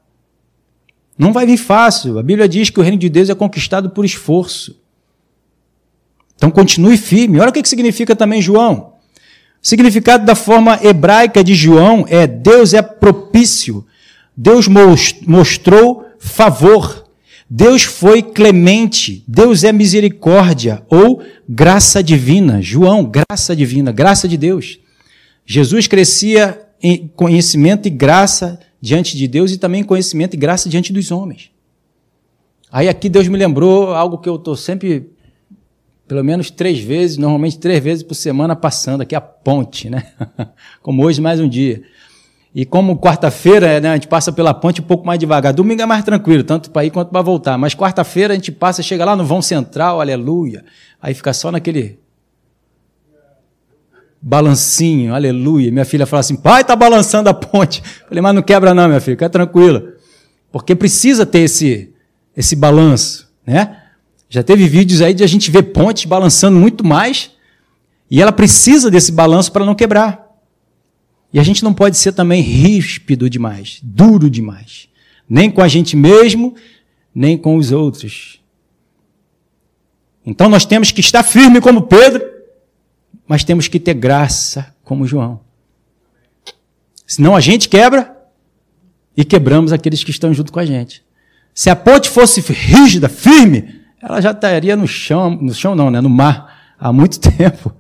Não 1.18 1.34
vai 1.34 1.46
vir 1.46 1.58
fácil. 1.58 2.18
A 2.18 2.24
Bíblia 2.24 2.48
diz 2.48 2.70
que 2.70 2.80
o 2.80 2.84
reino 2.84 2.98
de 2.98 3.10
Deus 3.10 3.30
é 3.30 3.36
conquistado 3.36 3.90
por 3.90 4.06
esforço. 4.06 4.80
Então 6.36 6.50
continue 6.50 6.96
firme. 6.96 7.40
Olha 7.40 7.50
o 7.50 7.54
que 7.54 7.68
significa 7.68 8.16
também 8.16 8.42
João. 8.42 8.94
O 9.62 9.68
significado 9.68 10.26
da 10.26 10.36
forma 10.36 10.80
hebraica 10.82 11.44
de 11.44 11.54
João 11.54 12.06
é 12.08 12.26
Deus 12.26 12.74
é 12.74 12.82
propício. 12.82 13.86
Deus 14.36 14.66
mostrou 15.28 16.06
favor. 16.18 17.06
Deus 17.50 17.84
foi 17.84 18.24
clemente. 18.24 19.26
Deus 19.28 19.66
é 19.66 19.74
misericórdia 19.74 20.82
ou 20.88 21.22
graça 21.48 22.02
divina. 22.02 22.62
João, 22.62 23.04
graça 23.04 23.54
divina, 23.54 23.92
graça 23.92 24.26
de 24.26 24.38
Deus. 24.38 24.80
Jesus 25.46 25.88
crescia 25.88 26.69
conhecimento 27.16 27.88
e 27.88 27.92
graça 27.92 28.60
diante 28.82 29.18
de 29.18 29.28
Deus 29.28 29.52
e 29.52 29.58
também 29.58 29.84
conhecimento 29.84 30.34
e 30.34 30.38
graça 30.38 30.70
diante 30.70 30.94
dos 30.94 31.12
homens. 31.12 31.52
Aí 32.72 32.88
aqui 32.88 33.10
Deus 33.10 33.28
me 33.28 33.38
lembrou 33.38 33.94
algo 33.94 34.18
que 34.18 34.30
eu 34.30 34.36
estou 34.36 34.56
sempre 34.56 35.12
pelo 36.08 36.24
menos 36.24 36.50
três 36.50 36.80
vezes, 36.80 37.18
normalmente 37.18 37.60
três 37.60 37.84
vezes 37.84 38.04
por 38.04 38.16
semana 38.16 38.56
passando 38.56 39.02
aqui 39.02 39.14
a 39.14 39.22
ponte, 39.22 39.92
né? 39.92 40.08
Como 40.82 41.06
hoje 41.06 41.22
mais 41.22 41.40
um 41.40 41.48
dia. 41.48 41.84
E 42.54 42.66
como 42.66 42.98
quarta-feira 42.98 43.80
né, 43.80 43.90
a 43.92 43.94
gente 43.94 44.08
passa 44.08 44.32
pela 44.32 44.56
ponte 44.56 44.82
um 44.82 44.84
pouco 44.84 45.06
mais 45.06 45.20
devagar. 45.20 45.54
Domingo 45.54 45.84
é 45.84 45.86
mais 45.86 46.04
tranquilo, 46.04 46.44
tanto 46.44 46.72
para 46.72 46.84
ir 46.84 46.90
quanto 46.90 47.10
para 47.12 47.22
voltar. 47.22 47.60
Mas 47.60 47.76
quarta-feira 47.76 48.34
a 48.34 48.36
gente 48.36 48.52
passa, 48.52 48.82
chega 48.82 49.06
lá 49.06 49.16
no 49.16 49.24
vão 49.24 49.40
central, 49.40 50.02
aleluia. 50.02 50.66
Aí 51.00 51.14
fica 51.14 51.32
só 51.32 51.52
naquele 51.52 52.00
balancinho, 54.22 55.14
aleluia. 55.14 55.72
Minha 55.72 55.86
filha 55.86 56.06
fala 56.06 56.20
assim: 56.20 56.36
pai, 56.36 56.64
tá 56.64 56.76
balançando 56.76 57.30
a 57.30 57.34
ponte. 57.34 57.82
Eu 58.02 58.08
falei, 58.08 58.22
mas 58.22 58.36
não 58.36 58.42
quebra 58.42 58.74
não, 58.74 58.88
minha 58.88 59.00
filha, 59.00 59.16
fica 59.16 59.30
tranquila. 59.30 59.94
Porque 60.52 60.76
precisa 60.76 61.26
ter 61.26 61.40
esse, 61.40 61.94
esse 62.36 62.56
balanço, 62.56 63.32
né? 63.46 63.78
Já 64.30 64.44
teve 64.44 64.68
vídeos 64.68 65.02
aí 65.02 65.14
de 65.14 65.24
a 65.24 65.28
gente 65.28 65.50
ver 65.50 65.64
pontes 65.64 66.06
balançando 66.06 66.58
muito 66.60 66.86
mais 66.86 67.32
e 68.10 68.22
ela 68.22 68.32
precisa 68.32 68.92
desse 68.92 69.12
balanço 69.12 69.52
para 69.52 69.66
não 69.66 69.74
quebrar. 69.74 70.28
E 71.34 71.40
a 71.40 71.44
gente 71.44 71.64
não 71.64 71.74
pode 71.74 71.98
ser 71.98 72.12
também 72.12 72.42
ríspido 72.42 73.30
demais, 73.30 73.80
duro 73.84 74.30
demais, 74.30 74.88
nem 75.28 75.50
com 75.50 75.62
a 75.62 75.68
gente 75.68 75.96
mesmo, 75.96 76.56
nem 77.14 77.38
com 77.38 77.56
os 77.56 77.72
outros. 77.72 78.40
Então 80.26 80.50
nós 80.50 80.66
temos 80.66 80.92
que 80.92 81.02
estar 81.02 81.24
firme 81.24 81.62
como 81.62 81.84
Pedro, 81.84 82.24
mas 83.30 83.44
temos 83.44 83.68
que 83.68 83.80
ter 83.80 83.94
graça 83.94 84.74
como 84.84 85.06
João. 85.06 85.40
Senão 87.06 87.36
a 87.36 87.40
gente 87.40 87.70
quebra 87.70 88.18
e 89.16 89.24
quebramos 89.24 89.72
aqueles 89.72 90.04
que 90.04 90.10
estão 90.10 90.34
junto 90.34 90.52
com 90.52 90.60
a 90.60 90.66
gente. 90.66 91.04
Se 91.54 91.70
a 91.70 91.76
ponte 91.76 92.10
fosse 92.10 92.42
rígida, 92.42 93.08
firme, 93.08 93.82
ela 94.02 94.20
já 94.20 94.32
estaria 94.32 94.76
no 94.76 94.88
chão, 94.88 95.30
no 95.30 95.54
chão 95.54 95.76
não, 95.76 95.92
né, 95.92 96.02
no 96.02 96.10
mar, 96.10 96.74
há 96.80 96.92
muito 96.92 97.20
tempo. 97.38 97.72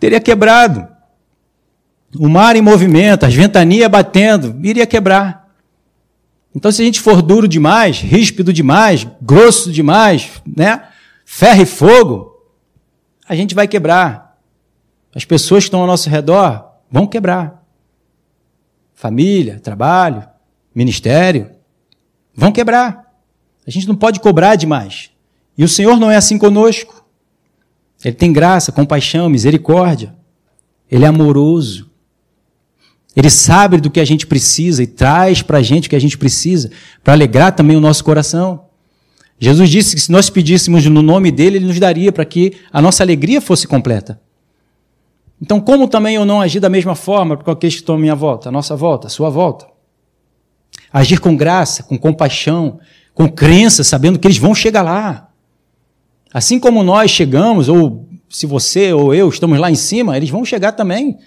Teria 0.00 0.18
quebrado. 0.18 0.88
O 2.18 2.28
mar 2.28 2.56
em 2.56 2.62
movimento, 2.62 3.24
as 3.24 3.34
ventanias 3.34 3.88
batendo, 3.88 4.58
iria 4.60 4.86
quebrar. 4.86 5.54
Então, 6.52 6.72
se 6.72 6.82
a 6.82 6.84
gente 6.84 7.00
for 7.00 7.22
duro 7.22 7.46
demais, 7.46 8.00
ríspido 8.00 8.52
demais, 8.52 9.06
grosso 9.22 9.70
demais, 9.70 10.30
né, 10.44 10.82
ferro 11.24 11.62
e 11.62 11.66
fogo, 11.66 12.33
a 13.28 13.34
gente 13.34 13.54
vai 13.54 13.66
quebrar. 13.66 14.38
As 15.14 15.24
pessoas 15.24 15.64
que 15.64 15.68
estão 15.68 15.80
ao 15.80 15.86
nosso 15.86 16.08
redor 16.08 16.72
vão 16.90 17.06
quebrar. 17.06 17.64
Família, 18.94 19.60
trabalho, 19.60 20.26
ministério, 20.74 21.50
vão 22.34 22.52
quebrar. 22.52 23.12
A 23.66 23.70
gente 23.70 23.88
não 23.88 23.96
pode 23.96 24.20
cobrar 24.20 24.56
demais. 24.56 25.10
E 25.56 25.64
o 25.64 25.68
Senhor 25.68 25.98
não 25.98 26.10
é 26.10 26.16
assim 26.16 26.36
conosco. 26.36 27.04
Ele 28.04 28.14
tem 28.14 28.32
graça, 28.32 28.72
compaixão, 28.72 29.30
misericórdia. 29.30 30.14
Ele 30.90 31.04
é 31.04 31.08
amoroso. 31.08 31.90
Ele 33.16 33.30
sabe 33.30 33.80
do 33.80 33.90
que 33.90 34.00
a 34.00 34.04
gente 34.04 34.26
precisa 34.26 34.82
e 34.82 34.86
traz 34.86 35.40
para 35.40 35.58
a 35.58 35.62
gente 35.62 35.86
o 35.86 35.90
que 35.90 35.96
a 35.96 36.00
gente 36.00 36.18
precisa, 36.18 36.70
para 37.02 37.14
alegrar 37.14 37.54
também 37.54 37.76
o 37.76 37.80
nosso 37.80 38.02
coração. 38.04 38.63
Jesus 39.38 39.68
disse 39.68 39.94
que 39.94 40.00
se 40.00 40.12
nós 40.12 40.30
pedíssemos 40.30 40.86
no 40.86 41.02
nome 41.02 41.30
dele, 41.30 41.58
ele 41.58 41.66
nos 41.66 41.78
daria 41.78 42.12
para 42.12 42.24
que 42.24 42.52
a 42.72 42.80
nossa 42.80 43.02
alegria 43.02 43.40
fosse 43.40 43.66
completa. 43.66 44.20
Então, 45.40 45.60
como 45.60 45.88
também 45.88 46.14
eu 46.14 46.24
não 46.24 46.40
agir 46.40 46.60
da 46.60 46.68
mesma 46.68 46.94
forma 46.94 47.36
para 47.36 47.52
aqueles 47.52 47.74
que 47.74 47.82
estão 47.82 47.96
à 47.96 47.98
minha 47.98 48.14
volta, 48.14 48.48
à 48.48 48.52
nossa 48.52 48.76
volta, 48.76 49.08
à 49.08 49.10
sua 49.10 49.28
volta? 49.28 49.66
Agir 50.92 51.20
com 51.20 51.36
graça, 51.36 51.82
com 51.82 51.98
compaixão, 51.98 52.78
com 53.12 53.28
crença, 53.28 53.84
sabendo 53.84 54.18
que 54.18 54.26
eles 54.26 54.38
vão 54.38 54.54
chegar 54.54 54.82
lá. 54.82 55.28
Assim 56.32 56.58
como 56.58 56.82
nós 56.82 57.10
chegamos, 57.10 57.68
ou 57.68 58.08
se 58.28 58.46
você 58.46 58.92
ou 58.92 59.14
eu 59.14 59.28
estamos 59.28 59.58
lá 59.58 59.70
em 59.70 59.76
cima, 59.76 60.16
eles 60.16 60.30
vão 60.30 60.44
chegar 60.44 60.72
também. 60.72 61.18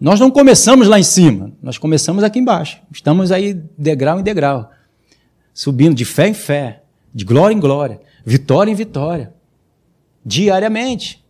Nós 0.00 0.18
não 0.18 0.30
começamos 0.30 0.88
lá 0.88 0.98
em 0.98 1.04
cima, 1.04 1.52
nós 1.62 1.78
começamos 1.78 2.24
aqui 2.24 2.38
embaixo. 2.38 2.80
Estamos 2.92 3.32
aí 3.32 3.54
degrau 3.78 4.20
em 4.20 4.22
degrau, 4.22 4.70
subindo 5.54 5.94
de 5.94 6.04
fé 6.04 6.28
em 6.28 6.34
fé, 6.34 6.81
de 7.14 7.24
glória 7.24 7.54
em 7.54 7.60
glória, 7.60 8.00
vitória 8.24 8.70
em 8.70 8.74
vitória, 8.74 9.34
diariamente, 10.24 11.24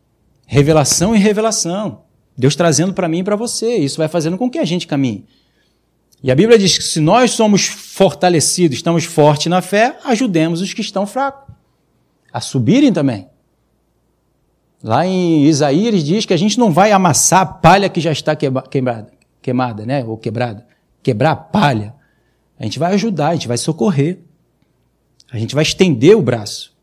revelação 0.47 1.15
em 1.15 1.19
revelação. 1.19 2.03
Deus 2.37 2.57
trazendo 2.57 2.95
para 2.95 3.09
mim 3.09 3.19
e 3.19 3.25
para 3.25 3.37
você. 3.37 3.77
Isso 3.77 3.99
vai 3.99 4.09
fazendo 4.09 4.39
com 4.39 4.51
que 4.51 4.59
a 4.59 4.65
gente 4.65 4.87
caminhe. 4.87 5.27
E 6.23 6.31
a 6.31 6.35
Bíblia 6.35 6.59
diz 6.59 6.79
que 6.79 6.85
se 6.85 7.01
nós 7.01 7.33
somos 7.33 7.67
fortalecidos, 7.67 8.77
estamos 8.77 9.05
fortes 9.05 9.49
na 9.49 9.61
fé, 9.61 9.99
ajudemos 10.05 10.61
os 10.61 10.73
que 10.73 10.81
estão 10.81 11.07
fracos 11.07 11.53
a 12.33 12.41
subirem 12.41 12.93
também. 12.93 13.29
Lá 14.83 15.07
em 15.07 15.45
Isaías 15.45 16.03
diz 16.03 16.25
que 16.25 16.33
a 16.33 16.37
gente 16.37 16.59
não 16.59 16.73
vai 16.73 16.91
amassar 16.91 17.43
a 17.43 17.47
palha 17.47 17.89
que 17.89 18.01
já 18.01 18.11
está 18.11 18.35
quebrada, 18.35 19.13
queimada, 19.41 19.87
né? 19.87 20.05
Ou 20.05 20.17
quebrada. 20.17 20.67
Quebrar 21.03 21.33
a 21.33 21.37
palha. 21.37 21.95
A 22.59 22.65
gente 22.65 22.79
vai 22.79 22.95
ajudar, 22.95 23.29
a 23.29 23.35
gente 23.35 23.47
vai 23.47 23.59
socorrer. 23.59 24.21
A 25.33 25.39
gente 25.39 25.55
vai 25.55 25.63
estender 25.63 26.15
o 26.15 26.21
braço. 26.21 26.75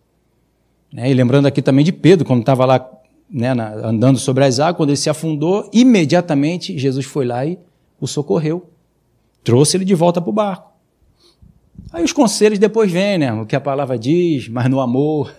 Né? 0.91 1.11
E 1.11 1.13
lembrando 1.13 1.45
aqui 1.45 1.61
também 1.61 1.85
de 1.85 1.91
Pedro, 1.91 2.25
quando 2.25 2.39
estava 2.39 2.65
lá 2.65 2.89
né, 3.29 3.53
na, 3.53 3.73
andando 3.87 4.17
sobre 4.17 4.43
as 4.43 4.59
águas, 4.59 4.77
quando 4.77 4.89
ele 4.89 4.97
se 4.97 5.09
afundou, 5.09 5.69
imediatamente 5.71 6.75
Jesus 6.77 7.05
foi 7.05 7.25
lá 7.25 7.45
e 7.45 7.59
o 8.01 8.07
socorreu. 8.07 8.67
Trouxe 9.43 9.77
ele 9.77 9.85
de 9.85 9.93
volta 9.93 10.19
para 10.19 10.29
o 10.31 10.33
barco. 10.33 10.71
Aí 11.93 12.03
os 12.03 12.11
conselhos 12.11 12.57
depois 12.57 12.91
vêm, 12.91 13.19
né? 13.19 13.31
O 13.33 13.45
que 13.45 13.55
a 13.55 13.61
palavra 13.61 13.99
diz, 13.99 14.49
mas 14.49 14.69
no 14.69 14.79
amor, 14.79 15.33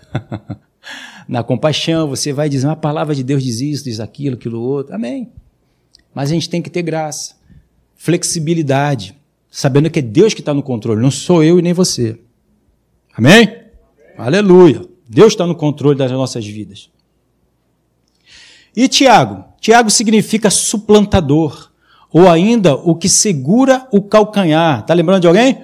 na 1.29 1.43
compaixão, 1.43 2.09
você 2.09 2.33
vai 2.33 2.49
dizer, 2.49 2.69
a 2.69 2.77
palavra 2.77 3.15
de 3.15 3.25
Deus 3.25 3.43
diz 3.43 3.61
isso, 3.61 3.85
diz 3.85 3.99
aquilo, 3.99 4.37
aquilo 4.37 4.61
outro. 4.61 4.95
Amém. 4.95 5.29
Mas 6.15 6.31
a 6.31 6.35
gente 6.35 6.49
tem 6.49 6.63
que 6.63 6.71
ter 6.71 6.83
graça, 6.83 7.35
flexibilidade, 7.97 9.17
sabendo 9.51 9.91
que 9.91 9.99
é 9.99 10.03
Deus 10.03 10.33
que 10.33 10.41
está 10.41 10.55
no 10.55 10.63
controle, 10.63 11.03
não 11.03 11.11
sou 11.11 11.43
eu 11.43 11.59
e 11.59 11.63
nem 11.63 11.73
você. 11.73 12.19
Amém? 13.17 13.43
Amém. 13.43 13.61
Aleluia. 14.17 14.83
Deus 15.09 15.33
está 15.33 15.47
no 15.47 15.55
controle 15.55 15.99
das 15.99 16.11
nossas 16.13 16.47
vidas. 16.47 16.91
E 18.77 18.87
Tiago? 18.87 19.45
Tiago 19.61 19.91
significa 19.91 20.51
suplantador 20.51 21.71
ou 22.13 22.29
ainda 22.29 22.75
o 22.75 22.95
que 22.95 23.09
segura 23.09 23.87
o 23.93 24.03
calcanhar. 24.03 24.81
Está 24.81 24.95
lembrando 24.95 25.23
de 25.23 25.27
alguém? 25.27 25.63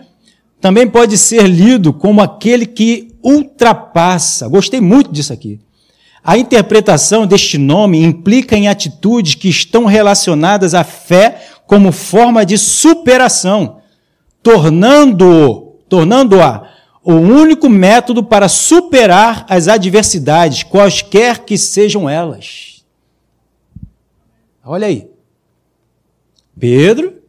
Também 0.60 0.88
pode 0.88 1.16
ser 1.18 1.46
lido 1.46 1.92
como 1.92 2.20
aquele 2.20 2.66
que 2.66 3.14
ultrapassa. 3.22 4.48
Gostei 4.48 4.80
muito 4.80 5.12
disso 5.12 5.32
aqui. 5.32 5.60
A 6.22 6.36
interpretação 6.36 7.26
deste 7.26 7.56
nome 7.56 8.02
implica 8.02 8.56
em 8.56 8.66
atitudes 8.66 9.36
que 9.36 9.48
estão 9.48 9.84
relacionadas 9.84 10.74
à 10.74 10.82
fé 10.82 11.40
como 11.66 11.92
forma 11.92 12.44
de 12.44 12.58
superação, 12.58 13.78
tornando-o, 14.42 15.78
tornando-a 15.88 16.68
o 17.08 17.14
único 17.14 17.68
método 17.68 18.24
para 18.24 18.48
superar 18.48 19.46
as 19.48 19.68
adversidades, 19.68 20.64
quaisquer 20.64 21.44
que 21.44 21.56
sejam 21.56 22.10
elas. 22.10 22.84
Olha 24.64 24.88
aí. 24.88 25.08
Pedro, 26.58 27.22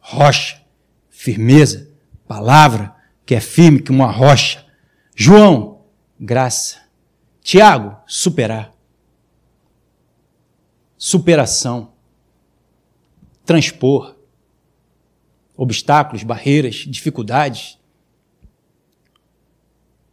rocha, 0.00 0.62
firmeza, 1.10 1.90
palavra 2.26 2.96
que 3.26 3.34
é 3.34 3.40
firme 3.40 3.80
como 3.80 4.02
uma 4.02 4.10
rocha. 4.10 4.64
João, 5.14 5.82
graça. 6.18 6.78
Tiago, 7.42 7.98
superar. 8.06 8.72
Superação. 10.96 11.92
Transpor. 13.44 14.16
Obstáculos, 15.54 16.22
barreiras, 16.22 16.76
dificuldades. 16.76 17.78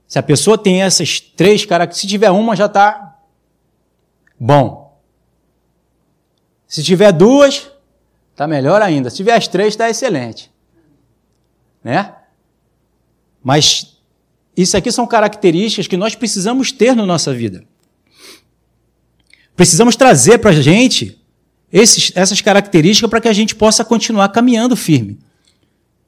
Se 0.07 0.17
a 0.17 0.23
pessoa 0.23 0.57
tem 0.57 0.81
essas 0.81 1.19
três 1.19 1.65
características, 1.65 2.01
se 2.01 2.07
tiver 2.07 2.31
uma 2.31 2.55
já 2.55 2.67
está 2.67 3.17
bom. 4.39 4.97
Se 6.65 6.81
tiver 6.81 7.11
duas, 7.11 7.69
está 8.31 8.47
melhor 8.47 8.81
ainda. 8.81 9.09
Se 9.09 9.17
tiver 9.17 9.33
as 9.33 9.47
três, 9.47 9.69
está 9.69 9.89
excelente. 9.89 10.49
Né? 11.83 12.13
Mas 13.43 13.97
isso 14.55 14.77
aqui 14.77 14.91
são 14.91 15.05
características 15.05 15.87
que 15.87 15.97
nós 15.97 16.15
precisamos 16.15 16.71
ter 16.71 16.95
na 16.95 17.05
nossa 17.05 17.33
vida. 17.33 17.65
Precisamos 19.57 19.95
trazer 19.97 20.37
para 20.37 20.51
a 20.51 20.61
gente 20.61 21.21
esses, 21.71 22.13
essas 22.15 22.39
características 22.39 23.09
para 23.09 23.19
que 23.19 23.27
a 23.27 23.33
gente 23.33 23.55
possa 23.55 23.83
continuar 23.83 24.29
caminhando 24.29 24.75
firme. 24.75 25.19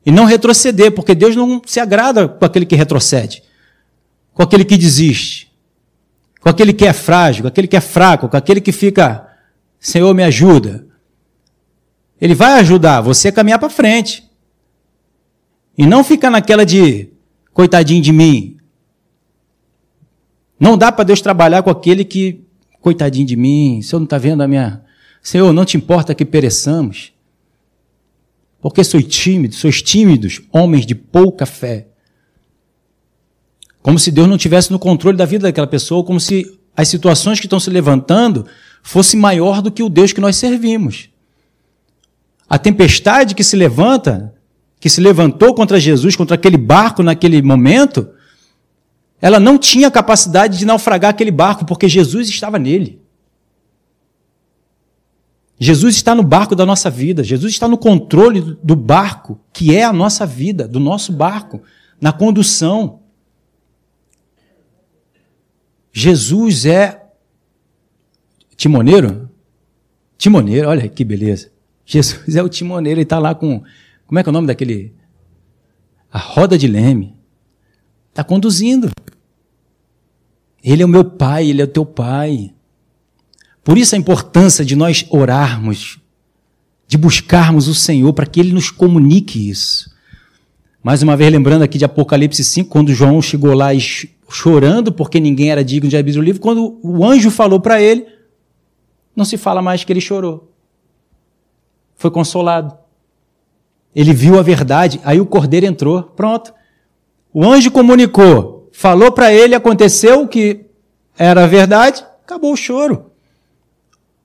E 0.06 0.12
não 0.12 0.24
retroceder, 0.24 0.94
porque 0.94 1.14
Deus 1.14 1.36
não 1.36 1.62
se 1.66 1.82
agrada 1.82 2.30
com 2.30 2.46
aquele 2.46 2.66
que 2.66 2.76
retrocede 2.76 3.44
com 4.40 4.44
aquele 4.44 4.64
que 4.64 4.78
desiste, 4.78 5.52
com 6.40 6.48
aquele 6.48 6.72
que 6.72 6.86
é 6.86 6.94
frágil, 6.94 7.42
com 7.42 7.50
aquele 7.50 7.68
que 7.68 7.76
é 7.76 7.82
fraco, 7.82 8.30
com 8.30 8.38
aquele 8.38 8.62
que 8.62 8.72
fica, 8.72 9.28
Senhor, 9.78 10.14
me 10.16 10.24
ajuda. 10.24 10.88
Ele 12.22 12.34
vai 12.34 12.54
ajudar 12.62 13.02
você 13.02 13.28
a 13.28 13.32
caminhar 13.34 13.60
para 13.60 13.70
frente. 13.70 14.24
E 15.78 15.86
não 15.86 16.06
ficar 16.06 16.30
naquela 16.30 16.66
de 16.66 17.10
coitadinho 17.54 18.02
de 18.02 18.14
mim. 18.14 18.56
Não 20.58 20.78
dá 20.78 20.90
para 20.90 21.04
Deus 21.04 21.20
trabalhar 21.20 21.62
com 21.62 21.70
aquele 21.70 22.06
que, 22.06 22.42
coitadinho 22.80 23.28
de 23.28 23.36
mim, 23.36 23.80
o 23.80 23.84
Senhor 23.84 24.00
não 24.00 24.06
está 24.06 24.18
vendo 24.18 24.42
a 24.42 24.48
minha. 24.48 24.86
Senhor, 25.22 25.52
não 25.52 25.66
te 25.66 25.76
importa 25.76 26.16
que 26.16 26.24
pereçamos. 26.24 27.12
Porque 28.62 28.86
sois 28.86 29.04
tímidos, 29.04 29.58
sois 29.58 29.82
tímidos, 29.82 30.42
homens 30.50 30.86
de 30.86 30.96
pouca 30.96 31.46
fé. 31.46 31.89
Como 33.82 33.98
se 33.98 34.12
Deus 34.12 34.28
não 34.28 34.38
tivesse 34.38 34.72
no 34.72 34.80
controle 34.80 35.18
da 35.18 35.26
vida 35.26 35.48
daquela 35.48 35.68
pessoa, 35.68 36.04
como 36.04 36.20
se 36.20 36.60
as 36.76 36.88
situações 36.88 37.40
que 37.40 37.46
estão 37.46 37.60
se 37.60 37.70
levantando 37.70 38.46
fosse 38.82 39.18
maior 39.18 39.62
do 39.62 39.72
que 39.72 39.84
o 39.84 39.90
Deus 39.90 40.14
que 40.14 40.22
nós 40.22 40.36
servimos. 40.36 41.10
A 42.50 42.58
tempestade 42.58 43.36
que 43.36 43.44
se 43.44 43.56
levanta, 43.56 44.34
que 44.80 44.90
se 44.90 45.00
levantou 45.02 45.54
contra 45.54 45.80
Jesus, 45.80 46.16
contra 46.16 46.36
aquele 46.36 46.58
barco 46.58 47.04
naquele 47.04 47.42
momento, 47.42 48.10
ela 49.22 49.40
não 49.40 49.58
tinha 49.58 49.92
capacidade 49.92 50.58
de 50.58 50.66
naufragar 50.66 51.12
aquele 51.12 51.32
barco, 51.32 51.66
porque 51.66 51.88
Jesus 51.88 52.30
estava 52.30 52.58
nele. 52.58 53.02
Jesus 55.60 55.96
está 55.96 56.16
no 56.16 56.24
barco 56.24 56.56
da 56.56 56.66
nossa 56.66 56.90
vida, 56.90 57.22
Jesus 57.22 57.52
está 57.52 57.68
no 57.68 57.78
controle 57.78 58.58
do 58.64 58.78
barco, 58.78 59.40
que 59.52 59.76
é 59.76 59.84
a 59.84 59.92
nossa 59.92 60.26
vida, 60.26 60.66
do 60.66 60.80
nosso 60.80 61.12
barco, 61.12 61.62
na 62.00 62.14
condução. 62.14 62.99
Jesus 65.92 66.66
é 66.66 67.04
timoneiro? 68.56 69.30
Timoneiro, 70.18 70.68
olha 70.70 70.88
que 70.88 71.04
beleza. 71.04 71.52
Jesus 71.86 72.36
é 72.36 72.44
o 72.44 72.50
timoneiro, 72.50 73.00
ele 73.00 73.04
está 73.04 73.20
lá 73.20 73.34
com. 73.34 73.64
Como 74.06 74.20
é 74.20 74.24
que 74.24 74.30
é 74.30 74.32
o 74.32 74.34
nome 74.34 74.48
daquele? 74.48 74.94
A 76.12 76.20
roda 76.20 76.58
de 76.58 76.68
leme. 76.68 77.16
Está 78.10 78.24
conduzindo. 78.24 78.90
Ele 80.64 80.84
é 80.84 80.86
o 80.86 80.90
meu 80.90 81.06
pai, 81.06 81.50
ele 81.50 81.62
é 81.62 81.64
o 81.64 81.68
teu 81.68 81.86
pai. 81.86 82.54
Por 83.64 83.78
isso 83.78 83.96
a 83.96 83.98
importância 83.98 84.66
de 84.66 84.76
nós 84.76 85.06
orarmos, 85.10 86.00
de 86.88 86.98
buscarmos 86.98 87.68
o 87.68 87.76
Senhor 87.76 88.12
para 88.14 88.26
que 88.26 88.40
ele 88.40 88.52
nos 88.52 88.72
comunique 88.72 89.50
isso. 89.50 89.90
Mais 90.84 91.04
uma 91.04 91.16
vez, 91.16 91.32
lembrando 91.32 91.62
aqui 91.62 91.78
de 91.78 91.86
Apocalipse 91.86 92.44
5, 92.44 92.70
quando 92.70 92.94
João 92.94 93.22
chegou 93.22 93.54
lá 93.54 93.74
e 93.74 93.80
chorando 94.30 94.92
porque 94.92 95.20
ninguém 95.20 95.52
era 95.52 95.64
digno 95.64 95.90
de 95.90 95.98
abrir 95.98 96.18
o 96.18 96.22
livro, 96.22 96.42
quando 96.42 96.80
o 96.84 97.04
anjo 97.06 97.32
falou 97.32 97.60
para 97.60 97.82
ele, 97.82 98.06
não 99.16 99.26
se 99.26 99.38
fala 99.38 99.62
mais 99.62 99.84
que 99.84 99.92
ele 99.92 100.00
chorou. 100.00 100.52
Foi 101.96 102.12
consolado. 102.12 102.78
Ele 103.94 104.14
viu 104.14 104.40
a 104.40 104.42
verdade, 104.42 105.02
aí 105.04 105.20
o 105.20 105.26
cordeiro 105.26 105.66
entrou, 105.66 106.04
pronto. 106.04 106.54
O 107.34 107.44
anjo 107.44 107.72
comunicou, 107.72 108.70
falou 108.72 109.12
para 109.12 109.34
ele, 109.34 109.56
aconteceu 109.56 110.22
o 110.22 110.28
que 110.28 110.66
era 111.18 111.44
a 111.44 111.48
verdade, 111.48 112.06
acabou 112.24 112.54
o 112.54 112.58
choro. 112.58 113.12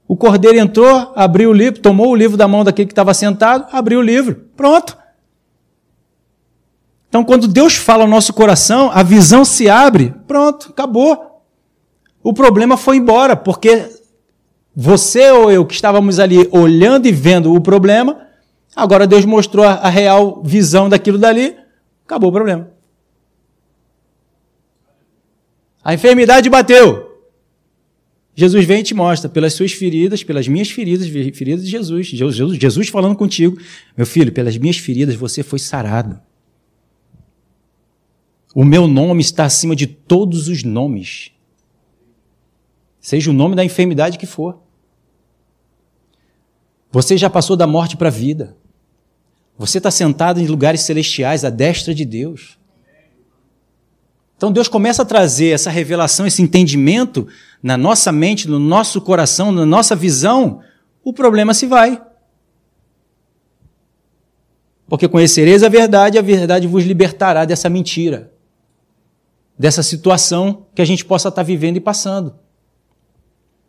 O 0.06 0.16
cordeiro 0.16 0.58
entrou, 0.58 1.12
abriu 1.16 1.50
o 1.50 1.52
livro, 1.52 1.80
tomou 1.80 2.10
o 2.10 2.14
livro 2.14 2.36
da 2.36 2.46
mão 2.46 2.62
daquele 2.62 2.86
que 2.86 2.92
estava 2.92 3.14
sentado, 3.14 3.66
abriu 3.72 4.00
o 4.00 4.02
livro, 4.02 4.48
pronto. 4.54 4.96
Então, 7.14 7.22
quando 7.22 7.46
Deus 7.46 7.76
fala 7.76 8.02
ao 8.02 8.08
nosso 8.08 8.32
coração, 8.32 8.90
a 8.92 9.00
visão 9.00 9.44
se 9.44 9.68
abre, 9.68 10.12
pronto, 10.26 10.70
acabou. 10.70 11.44
O 12.20 12.34
problema 12.34 12.76
foi 12.76 12.96
embora, 12.96 13.36
porque 13.36 13.88
você 14.74 15.30
ou 15.30 15.48
eu 15.48 15.64
que 15.64 15.74
estávamos 15.74 16.18
ali 16.18 16.48
olhando 16.50 17.06
e 17.06 17.12
vendo 17.12 17.54
o 17.54 17.60
problema, 17.60 18.26
agora 18.74 19.06
Deus 19.06 19.24
mostrou 19.24 19.64
a, 19.64 19.88
real 19.88 20.42
visão 20.44 20.88
daquilo 20.88 21.16
dali, 21.16 21.56
acabou 22.04 22.30
o 22.30 22.32
problema. 22.32 22.68
A 25.84 25.94
enfermidade 25.94 26.50
bateu. 26.50 27.16
Jesus 28.34 28.64
vem 28.64 28.80
e 28.80 28.82
te 28.82 28.92
mostra, 28.92 29.30
pelas 29.30 29.52
suas 29.52 29.70
feridas, 29.70 30.24
pelas 30.24 30.48
minhas 30.48 30.68
feridas, 30.68 31.06
feridas 31.06 31.64
de 31.64 31.70
Jesus. 31.70 32.08
Jesus, 32.08 32.58
Jesus 32.58 32.88
falando 32.88 33.14
contigo, 33.14 33.56
meu 33.96 34.04
filho, 34.04 34.32
pelas 34.32 34.56
minhas 34.58 34.78
feridas 34.78 35.14
você 35.14 35.44
foi 35.44 35.60
sarado. 35.60 36.20
O 38.54 38.64
meu 38.64 38.86
nome 38.86 39.20
está 39.20 39.44
acima 39.44 39.74
de 39.74 39.86
todos 39.86 40.46
os 40.46 40.62
nomes. 40.62 41.32
Seja 43.00 43.30
o 43.30 43.34
nome 43.34 43.56
da 43.56 43.64
enfermidade 43.64 44.16
que 44.16 44.26
for. 44.26 44.62
Você 46.92 47.18
já 47.18 47.28
passou 47.28 47.56
da 47.56 47.66
morte 47.66 47.96
para 47.96 48.08
a 48.08 48.12
vida. 48.12 48.56
Você 49.58 49.78
está 49.78 49.90
sentado 49.90 50.40
em 50.40 50.46
lugares 50.46 50.82
celestiais 50.82 51.44
à 51.44 51.50
destra 51.50 51.92
de 51.92 52.04
Deus. 52.04 52.56
Então 54.36 54.52
Deus 54.52 54.68
começa 54.68 55.02
a 55.02 55.06
trazer 55.06 55.48
essa 55.48 55.70
revelação, 55.70 56.24
esse 56.24 56.40
entendimento 56.40 57.26
na 57.60 57.76
nossa 57.76 58.12
mente, 58.12 58.48
no 58.48 58.60
nosso 58.60 59.00
coração, 59.00 59.50
na 59.50 59.66
nossa 59.66 59.96
visão, 59.96 60.60
o 61.02 61.12
problema 61.12 61.54
se 61.54 61.66
vai. 61.66 62.00
Porque 64.86 65.08
conhecereis 65.08 65.64
a 65.64 65.68
verdade, 65.68 66.18
a 66.18 66.22
verdade 66.22 66.68
vos 66.68 66.84
libertará 66.84 67.44
dessa 67.44 67.68
mentira 67.68 68.33
dessa 69.58 69.82
situação 69.82 70.66
que 70.74 70.82
a 70.82 70.84
gente 70.84 71.04
possa 71.04 71.28
estar 71.28 71.42
vivendo 71.42 71.76
e 71.76 71.80
passando. 71.80 72.34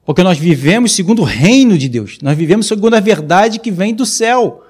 Porque 0.05 0.23
nós 0.23 0.37
vivemos 0.37 0.91
segundo 0.91 1.21
o 1.21 1.25
reino 1.25 1.77
de 1.77 1.89
Deus, 1.89 2.19
nós 2.21 2.37
vivemos 2.37 2.67
segundo 2.67 2.93
a 2.93 2.99
verdade 2.99 3.59
que 3.59 3.71
vem 3.71 3.93
do 3.93 4.05
céu. 4.05 4.63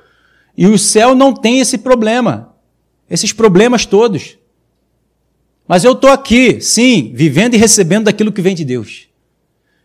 E 0.58 0.66
o 0.66 0.78
céu 0.78 1.14
não 1.14 1.34
tem 1.34 1.60
esse 1.60 1.78
problema, 1.78 2.56
esses 3.10 3.34
problemas 3.34 3.86
todos. 3.86 4.38
Mas 5.68 5.84
eu 5.84 5.94
estou 5.94 6.10
aqui, 6.10 6.62
sim, 6.62 7.12
vivendo 7.14 7.56
e 7.56 7.58
recebendo 7.58 8.06
daquilo 8.06 8.32
que 8.32 8.42
vem 8.42 8.56
de 8.56 8.64
Deus. 8.64 9.10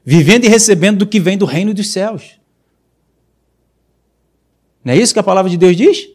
Vivendo 0.04 0.44
e 0.44 0.48
recebendo 0.48 0.98
do 0.98 1.06
que 1.06 1.18
vem 1.18 1.36
do 1.36 1.46
reino 1.46 1.74
dos 1.74 1.88
céus. 1.90 2.38
Não 4.84 4.92
é 4.92 4.96
isso 4.96 5.12
que 5.12 5.20
a 5.20 5.22
palavra 5.22 5.50
de 5.50 5.56
Deus 5.56 5.76
diz? 5.76 6.08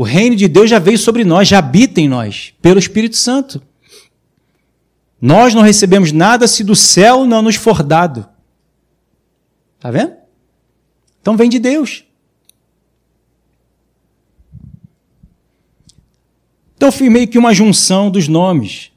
O 0.00 0.02
reino 0.02 0.34
de 0.34 0.48
Deus 0.48 0.70
já 0.70 0.78
veio 0.78 0.96
sobre 0.96 1.26
nós, 1.26 1.46
já 1.46 1.58
habita 1.58 2.00
em 2.00 2.08
nós, 2.08 2.54
pelo 2.62 2.78
Espírito 2.78 3.18
Santo. 3.18 3.60
Nós 5.20 5.52
não 5.52 5.60
recebemos 5.60 6.10
nada 6.10 6.48
se 6.48 6.64
do 6.64 6.74
céu 6.74 7.26
não 7.26 7.42
nos 7.42 7.56
for 7.56 7.82
dado. 7.82 8.26
Está 9.76 9.90
vendo? 9.90 10.14
Então 11.20 11.36
vem 11.36 11.50
de 11.50 11.58
Deus. 11.58 12.02
Então 16.78 16.90
fiz 16.90 17.12
meio 17.12 17.28
que 17.28 17.36
uma 17.36 17.52
junção 17.52 18.10
dos 18.10 18.26
nomes, 18.26 18.90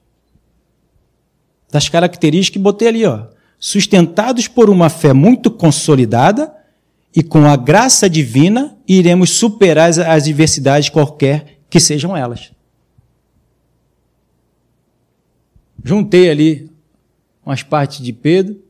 das 1.69 1.89
características 1.89 2.53
que 2.53 2.63
botei 2.63 2.87
ali, 2.87 3.05
ó. 3.05 3.25
Sustentados 3.59 4.47
por 4.47 4.69
uma 4.69 4.89
fé 4.89 5.11
muito 5.11 5.51
consolidada 5.51 6.62
e 7.15 7.21
com 7.21 7.45
a 7.45 7.55
graça 7.55 8.09
divina 8.09 8.77
iremos 8.87 9.31
superar 9.31 9.89
as 9.89 9.99
adversidades 9.99 10.89
qualquer 10.89 11.59
que 11.69 11.79
sejam 11.79 12.15
elas. 12.17 12.51
Juntei 15.83 16.29
ali 16.29 16.71
umas 17.45 17.61
partes 17.61 17.99
de 17.99 18.13
Pedro, 18.13 18.61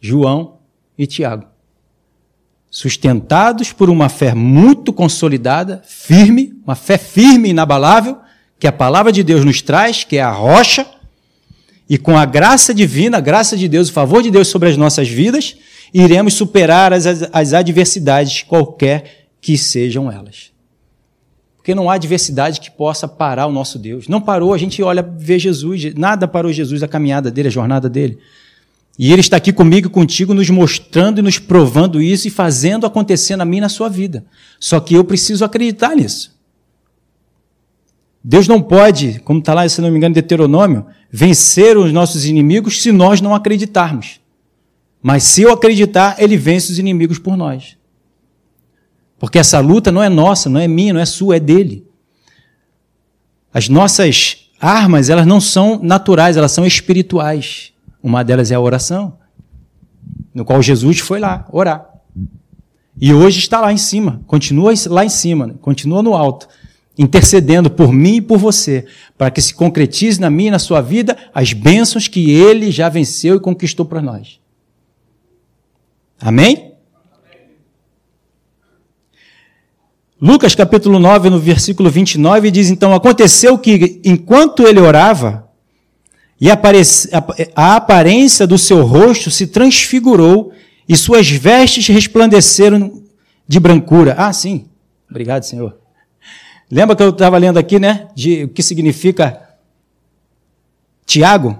João 0.00 0.58
e 0.98 1.06
Tiago. 1.06 1.46
Sustentados 2.68 3.72
por 3.72 3.88
uma 3.88 4.08
fé 4.08 4.34
muito 4.34 4.92
consolidada, 4.92 5.82
firme, 5.84 6.60
uma 6.64 6.74
fé 6.74 6.98
firme 6.98 7.48
e 7.48 7.50
inabalável, 7.52 8.18
que 8.58 8.66
a 8.66 8.72
palavra 8.72 9.10
de 9.10 9.22
Deus 9.22 9.44
nos 9.44 9.62
traz, 9.62 10.04
que 10.04 10.16
é 10.16 10.22
a 10.22 10.30
rocha, 10.30 10.86
e 11.90 11.98
com 11.98 12.16
a 12.16 12.24
graça 12.24 12.72
divina, 12.72 13.18
a 13.18 13.20
graça 13.20 13.56
de 13.56 13.66
Deus, 13.66 13.88
o 13.88 13.92
favor 13.92 14.22
de 14.22 14.30
Deus 14.30 14.46
sobre 14.46 14.68
as 14.68 14.76
nossas 14.76 15.08
vidas, 15.08 15.56
iremos 15.92 16.34
superar 16.34 16.92
as, 16.92 17.04
as 17.04 17.52
adversidades, 17.52 18.44
qualquer 18.44 19.26
que 19.40 19.58
sejam 19.58 20.10
elas. 20.10 20.52
Porque 21.56 21.74
não 21.74 21.90
há 21.90 21.94
adversidade 21.94 22.60
que 22.60 22.70
possa 22.70 23.08
parar 23.08 23.48
o 23.48 23.52
nosso 23.52 23.76
Deus. 23.76 24.06
Não 24.06 24.20
parou, 24.20 24.54
a 24.54 24.58
gente 24.58 24.80
olha, 24.84 25.02
vê 25.02 25.36
Jesus, 25.36 25.92
nada 25.96 26.28
parou 26.28 26.52
Jesus, 26.52 26.80
a 26.84 26.86
caminhada 26.86 27.28
dele, 27.28 27.48
a 27.48 27.50
jornada 27.50 27.88
dele. 27.88 28.18
E 28.96 29.10
ele 29.12 29.20
está 29.20 29.38
aqui 29.38 29.52
comigo 29.52 29.88
e 29.88 29.90
contigo, 29.90 30.32
nos 30.32 30.48
mostrando 30.48 31.18
e 31.18 31.22
nos 31.22 31.40
provando 31.40 32.00
isso 32.00 32.28
e 32.28 32.30
fazendo 32.30 32.86
acontecer 32.86 33.34
na 33.34 33.44
minha 33.44 33.58
e 33.58 33.62
na 33.62 33.68
sua 33.68 33.88
vida. 33.88 34.24
Só 34.60 34.78
que 34.78 34.94
eu 34.94 35.02
preciso 35.02 35.44
acreditar 35.44 35.96
nisso. 35.96 36.38
Deus 38.22 38.46
não 38.46 38.60
pode, 38.60 39.20
como 39.20 39.40
está 39.40 39.54
lá, 39.54 39.68
se 39.68 39.80
não 39.80 39.90
me 39.90 39.96
engano, 39.96 40.14
Deuteronômio, 40.14 40.86
vencer 41.10 41.76
os 41.76 41.92
nossos 41.92 42.26
inimigos 42.26 42.82
se 42.82 42.92
nós 42.92 43.20
não 43.20 43.34
acreditarmos. 43.34 44.20
Mas 45.02 45.24
se 45.24 45.42
eu 45.42 45.52
acreditar, 45.52 46.16
ele 46.18 46.36
vence 46.36 46.70
os 46.70 46.78
inimigos 46.78 47.18
por 47.18 47.36
nós. 47.36 47.76
Porque 49.18 49.38
essa 49.38 49.60
luta 49.60 49.90
não 49.90 50.02
é 50.02 50.08
nossa, 50.08 50.48
não 50.50 50.60
é 50.60 50.68
minha, 50.68 50.92
não 50.92 51.00
é 51.00 51.06
sua, 51.06 51.36
é 51.36 51.40
dele. 51.40 51.86
As 53.52 53.68
nossas 53.68 54.48
armas, 54.60 55.08
elas 55.08 55.26
não 55.26 55.40
são 55.40 55.80
naturais, 55.82 56.36
elas 56.36 56.52
são 56.52 56.66
espirituais. 56.66 57.72
Uma 58.02 58.22
delas 58.22 58.50
é 58.50 58.54
a 58.54 58.60
oração, 58.60 59.18
no 60.34 60.44
qual 60.44 60.62
Jesus 60.62 60.98
foi 60.98 61.18
lá 61.18 61.46
orar. 61.50 61.88
E 63.00 63.14
hoje 63.14 63.38
está 63.38 63.60
lá 63.60 63.72
em 63.72 63.78
cima, 63.78 64.20
continua 64.26 64.72
lá 64.88 65.04
em 65.04 65.08
cima, 65.08 65.54
continua 65.60 66.02
no 66.02 66.14
alto, 66.14 66.48
intercedendo 67.00 67.70
por 67.70 67.90
mim 67.90 68.16
e 68.16 68.20
por 68.20 68.36
você, 68.36 68.84
para 69.16 69.30
que 69.30 69.40
se 69.40 69.54
concretize 69.54 70.20
na 70.20 70.28
minha 70.28 70.48
e 70.48 70.50
na 70.50 70.58
sua 70.58 70.82
vida 70.82 71.16
as 71.32 71.54
bênçãos 71.54 72.06
que 72.06 72.30
ele 72.30 72.70
já 72.70 72.90
venceu 72.90 73.36
e 73.36 73.40
conquistou 73.40 73.86
para 73.86 74.02
nós. 74.02 74.38
Amém? 76.20 76.74
Lucas 80.20 80.54
capítulo 80.54 80.98
9, 80.98 81.30
no 81.30 81.38
versículo 81.40 81.88
29, 81.88 82.50
diz 82.50 82.68
então: 82.68 82.92
Aconteceu 82.92 83.56
que, 83.56 83.98
enquanto 84.04 84.68
ele 84.68 84.78
orava, 84.78 85.48
e 86.38 86.50
a 86.50 87.76
aparência 87.76 88.46
do 88.46 88.58
seu 88.58 88.84
rosto 88.84 89.30
se 89.30 89.46
transfigurou, 89.46 90.52
e 90.86 90.94
suas 90.94 91.30
vestes 91.30 91.86
resplandeceram 91.86 93.02
de 93.48 93.58
brancura. 93.58 94.14
Ah, 94.18 94.34
sim. 94.34 94.66
Obrigado, 95.08 95.44
Senhor. 95.44 95.80
Lembra 96.70 96.94
que 96.94 97.02
eu 97.02 97.10
estava 97.10 97.36
lendo 97.36 97.58
aqui, 97.58 97.78
né? 97.78 98.08
De 98.14 98.44
o 98.44 98.48
que 98.48 98.62
significa 98.62 99.56
Tiago? 101.04 101.58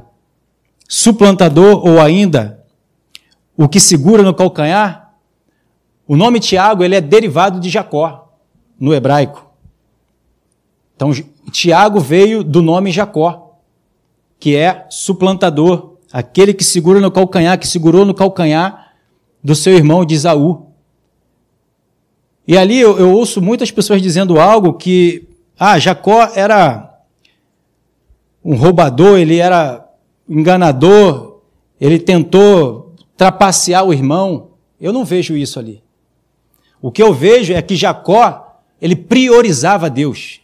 Suplantador 0.89 1.85
ou 1.87 2.01
ainda 2.01 2.61
o 3.57 3.69
que 3.69 3.79
segura 3.79 4.23
no 4.23 4.33
calcanhar, 4.33 5.15
o 6.09 6.17
nome 6.17 6.41
Tiago 6.41 6.83
ele 6.83 6.95
é 6.95 7.01
derivado 7.01 7.61
de 7.61 7.69
Jacó, 7.69 8.33
no 8.79 8.95
hebraico. 8.95 9.51
Então, 10.97 11.13
Tiago 11.53 12.01
veio 12.01 12.43
do 12.43 12.63
nome 12.63 12.91
Jacó, 12.91 13.59
que 14.39 14.57
é 14.57 14.87
suplantador, 14.89 15.97
aquele 16.11 16.55
que 16.55 16.65
segura 16.65 17.01
no 17.01 17.11
calcanhar, 17.11 17.59
que 17.59 17.69
segurou 17.69 18.07
no 18.07 18.15
calcanhar 18.15 18.95
do 19.45 19.55
seu 19.55 19.75
irmão 19.75 20.07
de 20.07 20.15
Isaú. 20.15 20.70
E 22.51 22.59
ali 22.59 22.81
eu, 22.81 22.99
eu 22.99 23.13
ouço 23.13 23.41
muitas 23.41 23.71
pessoas 23.71 24.03
dizendo 24.03 24.41
algo 24.41 24.73
que, 24.73 25.29
ah, 25.57 25.79
Jacó 25.79 26.29
era 26.35 27.01
um 28.45 28.57
roubador, 28.57 29.21
ele 29.21 29.37
era 29.37 29.89
enganador, 30.29 31.43
ele 31.81 31.97
tentou 31.97 32.93
trapacear 33.17 33.85
o 33.85 33.93
irmão. 33.93 34.49
Eu 34.81 34.93
não 34.93 35.05
vejo 35.05 35.37
isso 35.37 35.61
ali. 35.61 35.81
O 36.83 36.91
que 36.91 37.01
eu 37.01 37.15
vejo 37.15 37.53
é 37.53 37.63
que 37.63 37.77
Jacó, 37.77 38.61
ele 38.83 38.97
priorizava 38.97 39.89
Deus. 39.89 40.41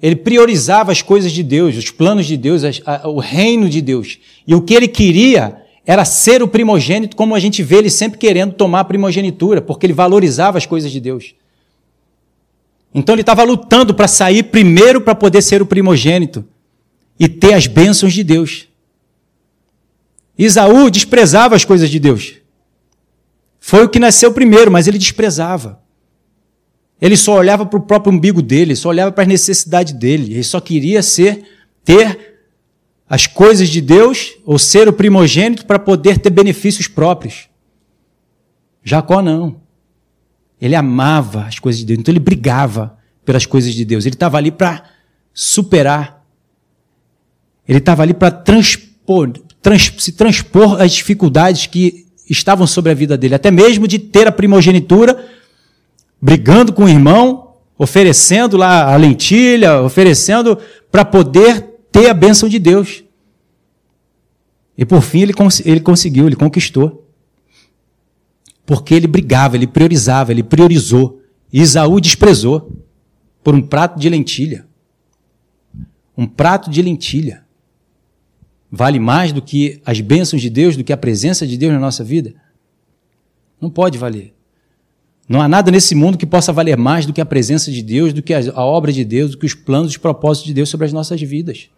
Ele 0.00 0.14
priorizava 0.14 0.92
as 0.92 1.02
coisas 1.02 1.32
de 1.32 1.42
Deus, 1.42 1.76
os 1.76 1.90
planos 1.90 2.24
de 2.24 2.36
Deus, 2.36 2.62
o 3.04 3.18
reino 3.18 3.68
de 3.68 3.80
Deus. 3.80 4.20
E 4.46 4.54
o 4.54 4.62
que 4.62 4.74
ele 4.74 4.86
queria 4.86 5.60
era 5.90 6.04
ser 6.04 6.40
o 6.40 6.46
primogênito, 6.46 7.16
como 7.16 7.34
a 7.34 7.40
gente 7.40 7.64
vê 7.64 7.78
ele 7.78 7.90
sempre 7.90 8.16
querendo 8.16 8.52
tomar 8.52 8.78
a 8.78 8.84
primogenitura, 8.84 9.60
porque 9.60 9.84
ele 9.84 9.92
valorizava 9.92 10.56
as 10.56 10.64
coisas 10.64 10.92
de 10.92 11.00
Deus. 11.00 11.34
Então 12.94 13.12
ele 13.12 13.22
estava 13.22 13.42
lutando 13.42 13.92
para 13.92 14.06
sair 14.06 14.44
primeiro 14.44 15.00
para 15.00 15.16
poder 15.16 15.42
ser 15.42 15.60
o 15.60 15.66
primogênito 15.66 16.44
e 17.18 17.26
ter 17.26 17.54
as 17.54 17.66
bênçãos 17.66 18.12
de 18.12 18.22
Deus. 18.22 18.68
Isaú 20.38 20.88
desprezava 20.90 21.56
as 21.56 21.64
coisas 21.64 21.90
de 21.90 21.98
Deus. 21.98 22.34
Foi 23.58 23.84
o 23.84 23.88
que 23.88 23.98
nasceu 23.98 24.32
primeiro, 24.32 24.70
mas 24.70 24.86
ele 24.86 24.96
desprezava. 24.96 25.82
Ele 27.02 27.16
só 27.16 27.34
olhava 27.34 27.66
para 27.66 27.80
o 27.80 27.82
próprio 27.82 28.12
umbigo 28.12 28.40
dele, 28.40 28.76
só 28.76 28.90
olhava 28.90 29.10
para 29.10 29.22
as 29.22 29.28
necessidades 29.28 29.92
dele. 29.92 30.34
Ele 30.34 30.44
só 30.44 30.60
queria 30.60 31.02
ser, 31.02 31.42
ter 31.84 32.29
as 33.10 33.26
coisas 33.26 33.68
de 33.68 33.80
Deus, 33.80 34.34
ou 34.46 34.56
ser 34.56 34.88
o 34.88 34.92
primogênito 34.92 35.66
para 35.66 35.80
poder 35.80 36.18
ter 36.18 36.30
benefícios 36.30 36.86
próprios. 36.86 37.48
Jacó 38.84 39.20
não. 39.20 39.60
Ele 40.60 40.76
amava 40.76 41.42
as 41.42 41.58
coisas 41.58 41.80
de 41.80 41.86
Deus, 41.86 41.98
então 41.98 42.12
ele 42.12 42.20
brigava 42.20 42.96
pelas 43.24 43.44
coisas 43.44 43.74
de 43.74 43.84
Deus. 43.84 44.06
Ele 44.06 44.14
estava 44.14 44.38
ali 44.38 44.52
para 44.52 44.84
superar. 45.34 46.24
Ele 47.66 47.78
estava 47.78 48.04
ali 48.04 48.14
para 48.14 48.30
transpor, 48.30 49.32
trans, 49.60 49.92
se 49.98 50.12
transpor 50.12 50.80
as 50.80 50.92
dificuldades 50.92 51.66
que 51.66 52.06
estavam 52.28 52.64
sobre 52.64 52.92
a 52.92 52.94
vida 52.94 53.18
dele, 53.18 53.34
até 53.34 53.50
mesmo 53.50 53.88
de 53.88 53.98
ter 53.98 54.28
a 54.28 54.32
primogenitura, 54.32 55.28
brigando 56.22 56.72
com 56.72 56.84
o 56.84 56.88
irmão, 56.88 57.56
oferecendo 57.76 58.56
lá 58.56 58.94
a 58.94 58.96
lentilha, 58.96 59.82
oferecendo 59.82 60.56
para 60.92 61.04
poder 61.04 61.69
ter 61.90 62.08
a 62.08 62.14
bênção 62.14 62.48
de 62.48 62.58
Deus. 62.58 63.04
E 64.76 64.84
por 64.84 65.02
fim 65.02 65.20
ele, 65.20 65.32
cons 65.32 65.60
ele 65.60 65.80
conseguiu, 65.80 66.26
ele 66.26 66.36
conquistou. 66.36 67.06
Porque 68.64 68.94
ele 68.94 69.06
brigava, 69.06 69.56
ele 69.56 69.66
priorizava, 69.66 70.32
ele 70.32 70.42
priorizou. 70.42 71.20
E 71.52 71.60
Isaú 71.60 72.00
desprezou 72.00 72.70
por 73.42 73.54
um 73.54 73.60
prato 73.60 73.98
de 73.98 74.08
lentilha. 74.08 74.66
Um 76.16 76.26
prato 76.26 76.70
de 76.70 76.80
lentilha 76.80 77.44
vale 78.70 79.00
mais 79.00 79.32
do 79.32 79.42
que 79.42 79.80
as 79.84 80.00
bênçãos 80.00 80.40
de 80.40 80.48
Deus, 80.48 80.76
do 80.76 80.84
que 80.84 80.92
a 80.92 80.96
presença 80.96 81.46
de 81.46 81.56
Deus 81.56 81.72
na 81.72 81.80
nossa 81.80 82.04
vida? 82.04 82.34
Não 83.60 83.68
pode 83.68 83.98
valer. 83.98 84.32
Não 85.28 85.40
há 85.40 85.48
nada 85.48 85.70
nesse 85.70 85.94
mundo 85.94 86.18
que 86.18 86.26
possa 86.26 86.52
valer 86.52 86.76
mais 86.76 87.06
do 87.06 87.12
que 87.12 87.20
a 87.20 87.26
presença 87.26 87.70
de 87.70 87.82
Deus, 87.82 88.12
do 88.12 88.22
que 88.22 88.34
a 88.34 88.64
obra 88.64 88.92
de 88.92 89.04
Deus, 89.04 89.32
do 89.32 89.38
que 89.38 89.46
os 89.46 89.54
planos 89.54 89.92
e 89.92 89.94
os 89.94 89.96
propósitos 89.96 90.46
de 90.46 90.54
Deus 90.54 90.68
sobre 90.68 90.86
as 90.86 90.92
nossas 90.92 91.20
vidas. 91.20 91.68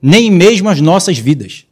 Nem 0.00 0.30
mesmo 0.30 0.68
as 0.68 0.80
nossas 0.80 1.18
vidas. 1.18 1.66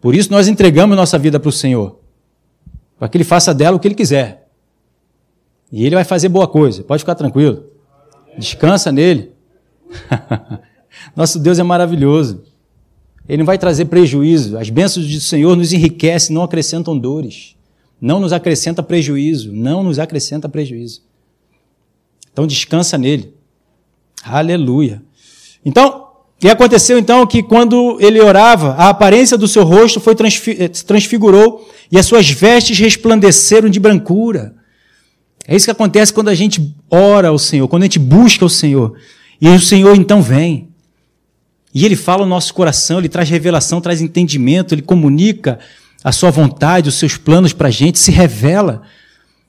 Por 0.00 0.14
isso 0.14 0.30
nós 0.30 0.48
entregamos 0.48 0.96
nossa 0.96 1.18
vida 1.18 1.38
para 1.38 1.48
o 1.48 1.52
Senhor, 1.52 2.00
para 2.98 3.08
que 3.08 3.16
Ele 3.16 3.24
faça 3.24 3.54
dela 3.54 3.76
o 3.76 3.80
que 3.80 3.86
Ele 3.86 3.94
quiser. 3.94 4.48
E 5.70 5.86
Ele 5.86 5.94
vai 5.94 6.04
fazer 6.04 6.28
boa 6.28 6.48
coisa, 6.48 6.82
pode 6.82 7.02
ficar 7.02 7.14
tranquilo. 7.14 7.64
Descansa 8.36 8.90
nele. 8.90 9.32
Nosso 11.14 11.38
Deus 11.38 11.58
é 11.58 11.62
maravilhoso. 11.62 12.42
Ele 13.28 13.38
não 13.38 13.46
vai 13.46 13.58
trazer 13.58 13.86
prejuízo. 13.86 14.58
As 14.58 14.68
bênçãos 14.70 15.06
do 15.06 15.20
Senhor 15.20 15.56
nos 15.56 15.72
enriquecem, 15.72 16.34
não 16.34 16.42
acrescentam 16.42 16.98
dores. 16.98 17.56
Não 18.00 18.18
nos 18.18 18.32
acrescenta 18.32 18.82
prejuízo. 18.82 19.52
Não 19.52 19.82
nos 19.82 19.98
acrescenta 19.98 20.48
prejuízo. 20.48 21.02
Então 22.32 22.46
descansa 22.46 22.98
nele. 22.98 23.34
Aleluia. 24.24 25.02
Então, 25.64 26.01
e 26.42 26.50
aconteceu 26.50 26.98
então 26.98 27.24
que 27.24 27.40
quando 27.40 27.96
ele 28.00 28.20
orava, 28.20 28.74
a 28.74 28.88
aparência 28.88 29.38
do 29.38 29.46
seu 29.46 29.62
rosto 29.62 30.00
foi 30.00 30.16
eh, 30.58 30.68
transfigurou 30.68 31.70
e 31.90 31.96
as 31.96 32.04
suas 32.04 32.28
vestes 32.28 32.76
resplandeceram 32.76 33.68
de 33.68 33.78
brancura. 33.78 34.56
É 35.46 35.54
isso 35.54 35.66
que 35.66 35.70
acontece 35.70 36.12
quando 36.12 36.28
a 36.28 36.34
gente 36.34 36.74
ora 36.90 37.28
ao 37.28 37.38
Senhor, 37.38 37.68
quando 37.68 37.82
a 37.82 37.86
gente 37.86 38.00
busca 38.00 38.44
o 38.44 38.50
Senhor. 38.50 38.98
E 39.40 39.48
o 39.48 39.60
Senhor 39.60 39.94
então 39.96 40.20
vem. 40.20 40.68
E 41.72 41.86
ele 41.86 41.94
fala 41.94 42.24
o 42.24 42.28
nosso 42.28 42.52
coração, 42.52 42.98
ele 42.98 43.08
traz 43.08 43.30
revelação, 43.30 43.80
traz 43.80 44.00
entendimento, 44.00 44.74
ele 44.74 44.82
comunica 44.82 45.60
a 46.02 46.10
sua 46.10 46.30
vontade, 46.30 46.88
os 46.88 46.96
seus 46.96 47.16
planos 47.16 47.52
para 47.52 47.68
a 47.68 47.70
gente, 47.70 48.00
se 48.00 48.10
revela. 48.10 48.82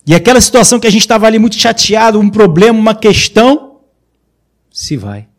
E 0.06 0.14
aquela 0.14 0.40
situação 0.40 0.80
que 0.80 0.86
a 0.88 0.92
gente 0.92 1.02
estava 1.02 1.26
ali 1.26 1.40
muito 1.40 1.56
chateado, 1.56 2.20
um 2.20 2.30
problema, 2.30 2.78
uma 2.78 2.94
questão, 2.94 3.80
se 4.72 4.96
vai. 4.96 5.33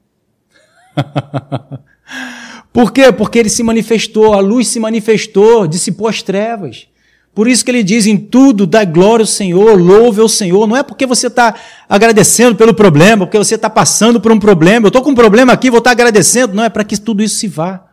Por 2.72 2.92
quê? 2.92 3.12
Porque 3.12 3.38
ele 3.38 3.48
se 3.48 3.62
manifestou, 3.62 4.34
a 4.34 4.40
luz 4.40 4.68
se 4.68 4.80
manifestou, 4.80 5.66
dissipou 5.66 6.08
as 6.08 6.22
trevas. 6.22 6.88
Por 7.34 7.48
isso 7.48 7.64
que 7.64 7.70
ele 7.70 7.82
diz 7.82 8.06
em 8.06 8.16
tudo, 8.16 8.64
dá 8.64 8.84
glória 8.84 9.24
ao 9.24 9.26
Senhor, 9.26 9.80
louve 9.80 10.20
ao 10.20 10.28
Senhor. 10.28 10.66
Não 10.68 10.76
é 10.76 10.84
porque 10.84 11.04
você 11.04 11.26
está 11.26 11.54
agradecendo 11.88 12.54
pelo 12.54 12.72
problema, 12.72 13.26
porque 13.26 13.38
você 13.38 13.56
está 13.56 13.68
passando 13.68 14.20
por 14.20 14.30
um 14.30 14.38
problema. 14.38 14.86
Eu 14.86 14.88
estou 14.88 15.02
com 15.02 15.10
um 15.10 15.14
problema 15.14 15.52
aqui, 15.52 15.68
vou 15.68 15.78
estar 15.78 15.90
tá 15.90 15.92
agradecendo. 15.92 16.54
Não, 16.54 16.62
é 16.62 16.68
para 16.68 16.84
que 16.84 16.96
tudo 16.96 17.22
isso 17.22 17.36
se 17.36 17.48
vá. 17.48 17.86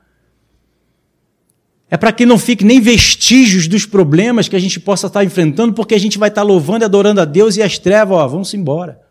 É 1.90 1.98
para 1.98 2.12
que 2.12 2.26
não 2.26 2.38
fique 2.38 2.64
nem 2.64 2.80
vestígios 2.80 3.68
dos 3.68 3.86
problemas 3.86 4.48
que 4.48 4.56
a 4.56 4.60
gente 4.60 4.80
possa 4.80 5.08
estar 5.08 5.26
enfrentando, 5.26 5.74
porque 5.74 5.96
a 5.96 6.00
gente 6.00 6.20
vai 6.20 6.30
estar 6.30 6.44
louvando 6.44 6.84
e 6.84 6.86
adorando 6.86 7.20
a 7.20 7.26
Deus 7.26 7.58
e 7.58 7.64
as 7.64 7.78
trevas, 7.78 8.18
ó, 8.18 8.28
vão-se 8.28 8.56
embora. 8.56 9.02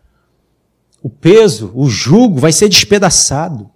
O 1.03 1.09
peso, 1.09 1.71
o 1.75 1.89
jugo 1.89 2.39
vai 2.39 2.51
ser 2.51 2.69
despedaçado. 2.69 3.69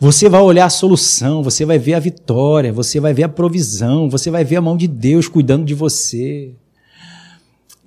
Você 0.00 0.30
vai 0.30 0.40
olhar 0.40 0.64
a 0.64 0.70
solução, 0.70 1.42
você 1.42 1.66
vai 1.66 1.78
ver 1.78 1.92
a 1.92 2.00
vitória, 2.00 2.72
você 2.72 2.98
vai 2.98 3.12
ver 3.12 3.24
a 3.24 3.28
provisão, 3.28 4.08
você 4.08 4.30
vai 4.30 4.42
ver 4.42 4.56
a 4.56 4.60
mão 4.62 4.74
de 4.74 4.88
Deus 4.88 5.28
cuidando 5.28 5.66
de 5.66 5.74
você. 5.74 6.54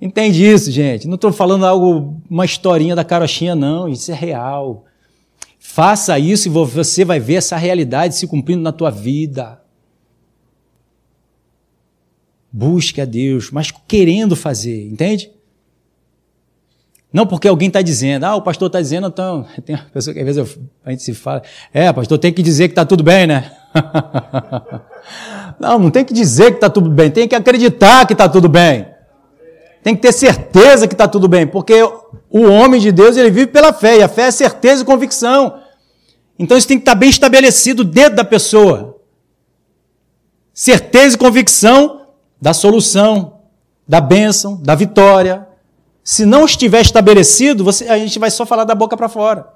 Entende 0.00 0.44
isso, 0.44 0.70
gente? 0.70 1.08
Não 1.08 1.16
estou 1.16 1.32
falando 1.32 1.66
algo, 1.66 2.22
uma 2.30 2.44
historinha 2.44 2.94
da 2.94 3.02
carochinha, 3.02 3.56
não. 3.56 3.88
Isso 3.88 4.12
é 4.12 4.14
real. 4.14 4.84
Faça 5.58 6.16
isso 6.16 6.46
e 6.46 6.50
você 6.50 7.04
vai 7.04 7.18
ver 7.18 7.34
essa 7.34 7.56
realidade 7.56 8.14
se 8.14 8.28
cumprindo 8.28 8.62
na 8.62 8.70
tua 8.70 8.90
vida. 8.90 9.60
Busque 12.52 13.00
a 13.00 13.04
Deus, 13.04 13.50
mas 13.50 13.72
querendo 13.88 14.36
fazer, 14.36 14.86
entende? 14.86 15.32
Não 17.14 17.28
porque 17.28 17.46
alguém 17.46 17.68
está 17.68 17.80
dizendo, 17.80 18.24
ah, 18.24 18.34
o 18.34 18.42
pastor 18.42 18.66
está 18.66 18.80
dizendo, 18.80 19.06
então. 19.06 19.46
Tem 19.64 19.76
uma 19.76 19.84
pessoa 19.84 20.12
que 20.12 20.18
às 20.18 20.26
vezes 20.26 20.36
eu, 20.36 20.62
a 20.84 20.90
gente 20.90 21.04
se 21.04 21.14
fala, 21.14 21.44
é, 21.72 21.92
pastor, 21.92 22.18
tem 22.18 22.32
que 22.32 22.42
dizer 22.42 22.66
que 22.66 22.72
está 22.72 22.84
tudo 22.84 23.04
bem, 23.04 23.24
né? 23.24 23.52
não, 25.60 25.78
não 25.78 25.90
tem 25.92 26.04
que 26.04 26.12
dizer 26.12 26.50
que 26.50 26.56
está 26.56 26.68
tudo 26.68 26.90
bem, 26.90 27.12
tem 27.12 27.28
que 27.28 27.36
acreditar 27.36 28.04
que 28.04 28.14
está 28.14 28.28
tudo 28.28 28.48
bem. 28.48 28.88
Tem 29.80 29.94
que 29.94 30.02
ter 30.02 30.10
certeza 30.10 30.88
que 30.88 30.94
está 30.94 31.06
tudo 31.06 31.28
bem, 31.28 31.46
porque 31.46 31.80
o 32.28 32.42
homem 32.50 32.80
de 32.80 32.90
Deus 32.90 33.16
ele 33.16 33.30
vive 33.30 33.46
pela 33.46 33.72
fé, 33.72 33.98
e 33.98 34.02
a 34.02 34.08
fé 34.08 34.22
é 34.22 34.30
certeza 34.32 34.82
e 34.82 34.84
convicção. 34.84 35.60
Então 36.36 36.58
isso 36.58 36.66
tem 36.66 36.78
que 36.78 36.82
estar 36.82 36.94
tá 36.94 36.98
bem 36.98 37.10
estabelecido 37.10 37.84
dentro 37.84 38.16
da 38.16 38.24
pessoa. 38.24 38.98
Certeza 40.52 41.14
e 41.14 41.18
convicção 41.18 42.08
da 42.42 42.52
solução, 42.52 43.38
da 43.86 44.00
bênção, 44.00 44.60
da 44.60 44.74
vitória. 44.74 45.53
Se 46.04 46.26
não 46.26 46.44
estiver 46.44 46.82
estabelecido, 46.82 47.64
você, 47.64 47.88
a 47.88 47.96
gente 47.96 48.18
vai 48.18 48.30
só 48.30 48.44
falar 48.44 48.64
da 48.64 48.74
boca 48.74 48.94
para 48.94 49.08
fora. 49.08 49.48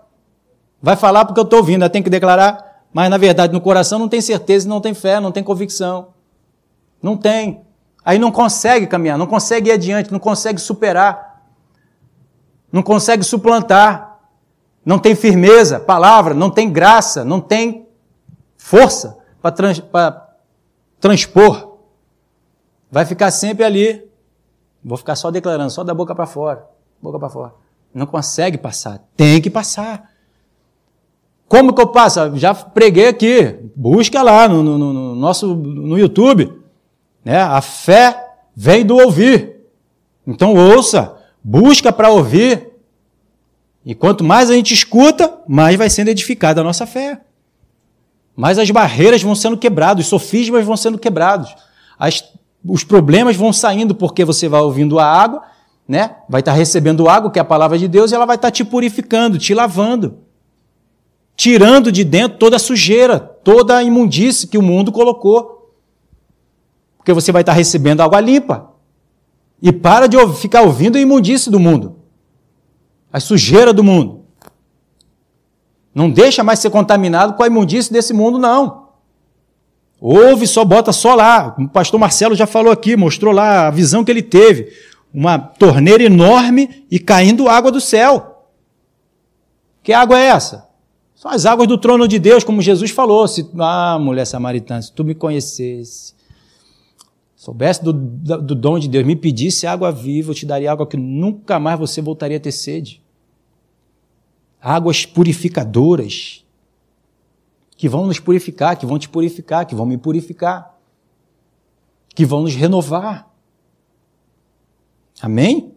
Vai 0.81 0.97
falar 0.97 1.27
porque 1.27 1.39
eu 1.39 1.45
estou 1.45 1.59
ouvindo, 1.59 1.89
tem 1.91 2.03
que 2.03 2.09
declarar, 2.09 2.85
mas 2.91 3.11
na 3.11 3.19
verdade 3.19 3.53
no 3.53 3.61
coração 3.61 3.99
não 3.99 4.09
tem 4.09 4.23
certeza, 4.23 4.67
não 4.67 4.81
tem 4.81 4.95
fé, 4.95 5.21
não 5.21 5.31
tem 5.31 5.45
convicção. 5.45 6.09
Não 7.03 7.19
tem. 7.19 7.61
Aí 8.03 8.19
não 8.19 8.33
consegue 8.33 8.87
caminhar, 8.87 9.19
não 9.19 9.27
consegue 9.27 9.69
ir 9.69 9.73
adiante, 9.75 10.11
não 10.11 10.19
consegue 10.19 10.59
superar, 10.59 11.45
não 12.73 12.83
consegue 12.83 13.23
suplantar, 13.23 14.19
não 14.83 14.99
tem 14.99 15.15
firmeza, 15.15 15.79
palavra, 15.79 16.33
não 16.33 16.49
tem 16.49 16.73
graça, 16.73 17.27
não 17.27 17.43
tem 17.43 17.87
força 18.57 19.19
para 19.43 19.51
trans, 19.51 19.83
transpor. 20.99 21.77
Vai 22.91 23.05
ficar 23.05 23.31
sempre 23.31 23.65
ali. 23.65 24.08
Vou 24.85 24.97
ficar 24.97 25.17
só 25.17 25.31
declarando, 25.31 25.71
só 25.71 25.83
da 25.83 25.95
boca 25.95 26.15
para 26.15 26.27
fora, 26.27 26.67
boca 27.01 27.19
para 27.19 27.29
fora. 27.29 27.53
Não 27.93 28.07
consegue 28.07 28.59
passar, 28.59 29.01
tem 29.17 29.41
que 29.41 29.51
passar. 29.51 30.11
Como 31.49 31.73
que 31.73 31.81
eu 31.81 31.87
passo? 31.87 32.37
Já 32.37 32.55
preguei 32.55 33.09
aqui. 33.09 33.57
Busca 33.75 34.23
lá 34.23 34.47
no, 34.47 34.63
no, 34.63 34.79
no 34.79 35.15
nosso 35.15 35.55
no 35.55 35.99
YouTube. 35.99 36.53
Né? 37.25 37.41
A 37.41 37.63
fé 37.63 38.35
vem 38.55 38.85
do 38.85 38.97
ouvir. 38.97 39.57
Então 40.27 40.55
ouça, 40.55 41.17
busca 41.43 41.91
para 41.91 42.11
ouvir. 42.11 42.69
E 43.85 43.95
quanto 43.95 44.23
mais 44.23 44.51
a 44.51 44.55
gente 44.55 44.75
escuta, 44.75 45.41
mais 45.49 45.77
vai 45.77 45.89
sendo 45.89 46.09
edificada 46.09 46.61
a 46.61 46.65
nossa 46.65 46.87
fé. 46.87 47.23
Mais 48.37 48.59
as 48.59 48.71
barreiras 48.71 49.23
vão 49.23 49.35
sendo 49.35 49.57
quebradas, 49.57 50.05
os 50.05 50.11
sofismas 50.11 50.65
vão 50.67 50.77
sendo 50.77 50.99
quebrados. 50.99 51.55
As, 51.99 52.23
os 52.69 52.85
problemas 52.85 53.35
vão 53.37 53.53
saindo 53.53 53.95
porque 53.95 54.25
você 54.25 54.49
vai 54.49 54.61
ouvindo 54.61 54.99
a 54.99 55.05
água, 55.05 55.43
né? 55.87 56.17
Vai 56.29 56.41
estar 56.41 56.53
tá 56.53 56.59
recebendo 56.59 57.09
água, 57.09 57.31
que 57.31 57.39
é 57.39 57.43
a 57.43 57.45
palavra 57.45 57.79
de 57.79 57.89
Deus, 57.89 58.13
e 58.13 58.15
ela 58.15 58.27
vai 58.27 58.37
estar 58.37 58.49
tá 58.49 58.53
te 58.53 58.65
purificando, 58.65 59.39
te 59.39 59.55
lavando. 59.55 60.19
Tirando 61.35 61.91
de 61.91 62.05
dentro 62.05 62.39
toda 62.39 62.57
a 62.57 62.59
sujeira, 62.59 63.19
toda 63.19 63.77
a 63.77 63.83
imundície 63.83 64.47
que 64.47 64.59
o 64.59 64.63
mundo 64.63 64.93
colocou 64.93 65.59
porque 67.09 67.15
você 67.15 67.33
vai 67.33 67.41
estar 67.41 67.55
recebendo 67.55 68.03
água 68.03 68.21
limpa. 68.21 68.71
E 69.63 69.73
para 69.73 70.07
de 70.07 70.19
ficar 70.35 70.61
ouvindo 70.61 70.99
a 70.99 71.01
imundície 71.01 71.51
do 71.51 71.59
mundo, 71.59 71.97
a 73.11 73.19
sujeira 73.19 73.73
do 73.73 73.83
mundo. 73.83 74.27
Não 75.95 76.11
deixa 76.11 76.45
mais 76.45 76.59
ser 76.59 76.69
contaminado 76.69 77.33
com 77.33 77.43
a 77.43 77.47
imundície 77.47 77.91
desse 77.91 78.13
mundo, 78.13 78.39
não. 78.39 78.88
Ouve, 80.01 80.47
só 80.47 80.65
bota 80.65 80.93
só 80.93 81.15
lá. 81.15 81.57
O 81.59 81.69
pastor 81.69 81.99
Marcelo 81.99 82.35
já 82.35 82.47
falou 82.47 82.73
aqui, 82.73 82.97
mostrou 82.97 83.33
lá 83.33 83.67
a 83.67 83.71
visão 83.71 84.05
que 84.05 84.11
ele 84.11 84.23
teve. 84.23 84.73
Uma 85.13 85.39
torneira 85.39 86.03
enorme 86.03 86.87
e 86.91 86.99
caindo 86.99 87.49
água 87.49 87.73
do 87.73 87.81
céu. 87.81 88.47
Que 89.83 89.93
água 89.93 90.19
é 90.19 90.27
essa? 90.27 90.69
São 91.15 91.33
as 91.33 91.47
águas 91.47 91.67
do 91.67 91.77
trono 91.77 92.07
de 92.07 92.19
Deus, 92.19 92.45
como 92.45 92.63
Jesus 92.63 92.93
falou. 92.93 93.27
Se, 93.27 93.49
ah, 93.59 93.99
mulher 94.01 94.25
samaritana, 94.25 94.83
se 94.83 94.93
tu 94.93 95.03
me 95.03 95.17
conhecesse, 95.17 96.15
soubesse 97.35 97.83
do, 97.83 97.93
do 97.93 98.55
dom 98.55 98.79
de 98.79 98.89
Deus, 98.89 99.05
me 99.05 99.17
pedisse 99.17 99.67
água 99.67 99.91
viva, 99.91 100.31
eu 100.31 100.35
te 100.35 100.47
daria 100.47 100.71
água 100.71 100.87
que 100.87 100.97
nunca 100.97 101.59
mais 101.59 101.79
você 101.79 102.01
voltaria 102.01 102.37
a 102.37 102.41
ter 102.41 102.53
sede. 102.53 103.03
Águas 104.61 105.05
purificadoras, 105.05 106.45
que 107.79 107.89
vão 107.89 108.07
nos 108.07 108.19
purificar, 108.19 108.77
que 108.77 108.85
vão 108.85 108.99
te 108.99 109.09
purificar, 109.09 109.65
que 109.65 109.75
vão 109.75 109.87
me 109.87 109.97
purificar, 109.97 110.77
que 112.13 112.27
vão 112.27 112.43
nos 112.43 112.57
renovar. 112.57 113.31
Amém? 115.23 115.73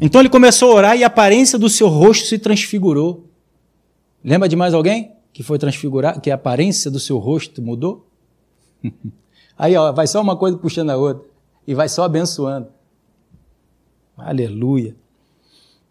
Então 0.00 0.18
ele 0.20 0.30
começou 0.30 0.72
a 0.72 0.74
orar 0.74 0.96
e 0.96 1.04
a 1.04 1.08
aparência 1.08 1.58
do 1.58 1.68
seu 1.68 1.88
rosto 1.88 2.26
se 2.26 2.38
transfigurou. 2.38 3.28
Lembra 4.24 4.48
de 4.48 4.56
mais 4.56 4.72
alguém 4.72 5.12
que 5.30 5.42
foi 5.42 5.58
transfigurar, 5.58 6.18
que 6.22 6.30
a 6.30 6.34
aparência 6.34 6.90
do 6.90 6.98
seu 6.98 7.18
rosto 7.18 7.60
mudou? 7.60 8.08
Aí, 9.58 9.76
ó, 9.76 9.92
vai 9.92 10.06
só 10.06 10.22
uma 10.22 10.36
coisa 10.36 10.56
puxando 10.56 10.88
a 10.88 10.96
outra. 10.96 11.22
E 11.66 11.74
vai 11.74 11.88
só 11.88 12.04
abençoando. 12.04 12.68
Aleluia. 14.16 14.96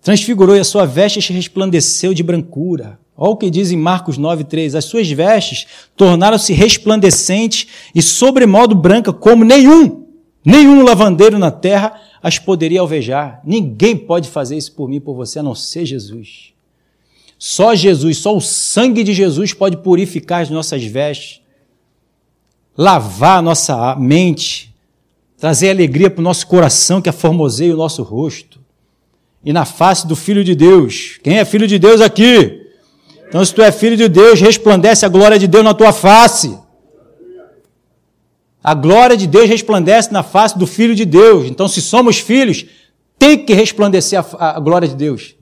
Transfigurou 0.01 0.55
e 0.55 0.59
a 0.59 0.63
sua 0.63 0.85
veste 0.85 1.31
resplandeceu 1.31 2.13
de 2.13 2.23
brancura. 2.23 2.99
Olha 3.17 3.31
o 3.31 3.37
que 3.37 3.49
diz 3.49 3.71
em 3.71 3.77
Marcos 3.77 4.17
9,3. 4.17 4.75
As 4.75 4.85
suas 4.85 5.09
vestes 5.09 5.67
tornaram-se 5.95 6.53
resplandecentes 6.53 7.67
e 7.93 8.01
sobremodo 8.01 8.75
branca, 8.75 9.13
como 9.13 9.45
nenhum, 9.45 10.05
nenhum 10.43 10.83
lavandeiro 10.83 11.39
na 11.39 11.51
terra 11.51 11.99
as 12.21 12.39
poderia 12.39 12.81
alvejar. 12.81 13.41
Ninguém 13.45 13.95
pode 13.95 14.29
fazer 14.29 14.57
isso 14.57 14.73
por 14.73 14.89
mim, 14.89 14.99
por 14.99 15.15
você, 15.15 15.39
a 15.39 15.43
não 15.43 15.55
ser 15.55 15.85
Jesus. 15.85 16.53
Só 17.37 17.75
Jesus, 17.75 18.17
só 18.17 18.35
o 18.35 18.41
sangue 18.41 19.03
de 19.03 19.13
Jesus 19.13 19.53
pode 19.53 19.77
purificar 19.77 20.41
as 20.41 20.49
nossas 20.49 20.83
vestes 20.83 21.41
lavar 22.77 23.39
a 23.39 23.41
nossa 23.41 23.95
mente, 23.95 24.73
trazer 25.37 25.69
alegria 25.69 26.09
para 26.09 26.19
o 26.19 26.23
nosso 26.23 26.45
coração 26.47 27.01
que 27.01 27.09
aformoseia 27.09 27.73
o 27.73 27.77
nosso 27.77 28.03
rosto. 28.03 28.59
E 29.43 29.53
na 29.53 29.63
face 29.63 30.07
do 30.07 30.15
Filho 30.15 30.43
de 30.43 30.55
Deus. 30.55 31.19
Quem 31.23 31.37
é 31.37 31.45
Filho 31.45 31.67
de 31.67 31.77
Deus 31.77 32.01
aqui? 32.01 32.64
Então, 33.27 33.43
se 33.43 33.53
tu 33.53 33.61
é 33.61 33.71
Filho 33.71 33.97
de 33.97 34.07
Deus, 34.07 34.39
resplandece 34.39 35.05
a 35.05 35.09
glória 35.09 35.37
de 35.37 35.47
Deus 35.47 35.63
na 35.63 35.73
tua 35.73 35.91
face. 35.91 36.57
A 38.63 38.73
glória 38.73 39.15
de 39.15 39.27
Deus 39.27 39.49
resplandece 39.49 40.11
na 40.11 40.23
face 40.23 40.57
do 40.57 40.65
Filho 40.65 40.95
de 40.95 41.05
Deus. 41.05 41.45
Então, 41.45 41.67
se 41.67 41.81
somos 41.81 42.19
filhos, 42.19 42.65
tem 43.17 43.45
que 43.45 43.53
resplandecer 43.53 44.23
a, 44.37 44.57
a 44.57 44.59
glória 44.59 44.87
de 44.87 44.95
Deus. 44.95 45.35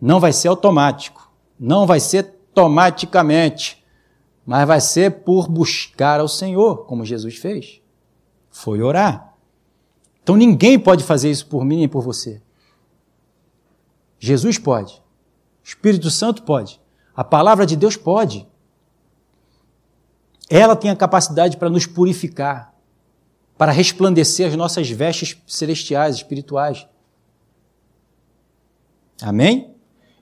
Não 0.00 0.20
vai 0.20 0.32
ser 0.32 0.48
automático. 0.48 1.30
Não 1.58 1.86
vai 1.86 2.00
ser 2.00 2.34
automaticamente 2.48 3.80
mas 4.50 4.66
vai 4.66 4.80
ser 4.80 5.22
por 5.22 5.48
buscar 5.48 6.18
ao 6.18 6.26
Senhor, 6.26 6.84
como 6.86 7.04
Jesus 7.04 7.36
fez. 7.36 7.80
Foi 8.50 8.82
orar. 8.82 9.36
Então 10.24 10.34
ninguém 10.34 10.76
pode 10.76 11.04
fazer 11.04 11.30
isso 11.30 11.46
por 11.46 11.64
mim 11.64 11.76
nem 11.76 11.88
por 11.88 12.02
você. 12.02 12.42
Jesus 14.18 14.58
pode. 14.58 15.00
Espírito 15.62 16.10
Santo 16.10 16.42
pode. 16.42 16.80
A 17.14 17.24
palavra 17.24 17.66
de 17.66 17.76
Deus 17.76 17.96
pode. 17.96 18.46
Ela 20.48 20.74
tem 20.74 20.90
a 20.90 20.96
capacidade 20.96 21.56
para 21.56 21.70
nos 21.70 21.86
purificar, 21.86 22.74
para 23.56 23.70
resplandecer 23.70 24.48
as 24.48 24.56
nossas 24.56 24.90
vestes 24.90 25.36
celestiais, 25.46 26.16
espirituais. 26.16 26.86
Amém? 29.22 29.74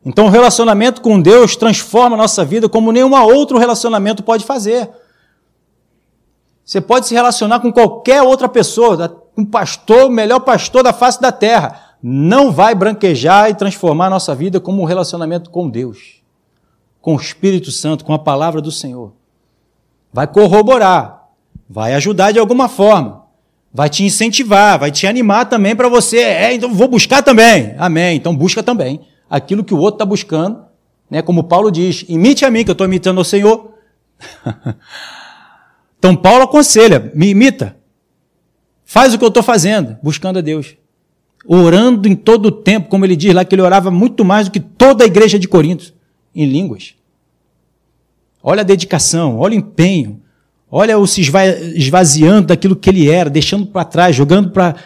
Então, 0.05 0.27
o 0.27 0.31
relacionamento 0.31 1.01
com 1.01 1.20
Deus 1.20 1.57
transforma 1.57 2.16
a 2.16 2.18
nossa 2.18 2.44
vida 2.44 2.68
como 2.68 2.92
nenhum 2.92 3.14
outro 3.14 3.59
relacionamento 3.59 4.22
pode 4.22 4.44
fazer. 4.44 4.90
Você 6.64 6.81
pode 6.81 7.07
se 7.07 7.14
relacionar 7.14 7.61
com 7.61 7.72
qualquer 7.72 8.22
outra 8.22 8.48
pessoa, 8.48 9.24
um 9.37 9.44
pastor, 9.44 10.07
o 10.07 10.11
melhor 10.11 10.40
pastor 10.40 10.83
da 10.83 10.92
face 10.92 11.20
da 11.20 11.33
terra. 11.33 11.88
Não 12.02 12.52
vai 12.52 12.74
branquejar 12.74 13.50
e 13.50 13.54
transformar 13.54 14.06
a 14.06 14.11
nossa 14.11 14.34
vida 14.34 14.61
como 14.61 14.82
um 14.82 14.84
relacionamento 14.84 15.50
com 15.50 15.68
Deus, 15.68 16.22
com 17.00 17.16
o 17.16 17.20
Espírito 17.20 17.70
Santo, 17.70 18.04
com 18.04 18.12
a 18.12 18.18
palavra 18.18 18.61
do 18.61 18.70
Senhor. 18.70 19.12
Vai 20.12 20.26
corroborar, 20.26 21.28
vai 21.68 21.94
ajudar 21.94 22.32
de 22.32 22.38
alguma 22.38 22.68
forma, 22.68 23.24
vai 23.72 23.88
te 23.88 24.04
incentivar, 24.04 24.78
vai 24.78 24.90
te 24.90 25.06
animar 25.06 25.46
também 25.46 25.74
para 25.74 25.88
você. 25.88 26.18
É, 26.18 26.54
então 26.54 26.72
vou 26.72 26.88
buscar 26.88 27.22
também. 27.22 27.74
Amém. 27.78 28.16
Então 28.16 28.34
busca 28.34 28.62
também 28.62 29.00
aquilo 29.28 29.64
que 29.64 29.74
o 29.74 29.78
outro 29.78 29.96
está 29.96 30.04
buscando, 30.04 30.64
né? 31.11 31.22
Como 31.22 31.44
Paulo 31.44 31.70
diz: 31.70 32.04
imite 32.08 32.44
a 32.44 32.50
mim, 32.50 32.64
que 32.64 32.70
eu 32.70 32.72
estou 32.72 32.87
imitando 32.87 33.18
ao 33.18 33.24
Senhor. 33.24 33.74
então 35.98 36.16
Paulo 36.16 36.44
aconselha: 36.44 37.11
me 37.14 37.28
imita. 37.28 37.76
Faz 38.84 39.12
o 39.12 39.18
que 39.18 39.24
eu 39.24 39.28
estou 39.28 39.42
fazendo, 39.42 39.98
buscando 40.02 40.38
a 40.38 40.42
Deus. 40.42 40.76
Orando 41.46 42.09
em 42.09 42.14
todo 42.14 42.46
o 42.46 42.53
tempo, 42.53 42.88
como 42.88 43.05
ele 43.05 43.16
diz 43.16 43.33
lá, 43.33 43.44
que 43.44 43.55
ele 43.55 43.62
orava 43.62 43.90
muito 43.90 44.24
mais 44.24 44.48
do 44.48 44.53
que 44.53 44.61
toda 44.61 45.05
a 45.05 45.07
igreja 45.07 45.38
de 45.38 45.48
Corinto, 45.48 45.94
em 46.35 46.44
línguas. 46.46 46.94
Olha 48.42 48.61
a 48.61 48.64
dedicação, 48.64 49.38
olha 49.38 49.55
o 49.55 49.59
empenho, 49.59 50.20
olha 50.70 50.98
o 50.98 51.07
se 51.07 51.22
esvaziando 51.74 52.48
daquilo 52.48 52.77
que 52.77 52.90
ele 52.90 53.11
era, 53.11 53.31
deixando 53.31 53.66
para 53.66 53.85
trás, 53.85 54.14
jogando 54.14 54.51
para 54.51 54.77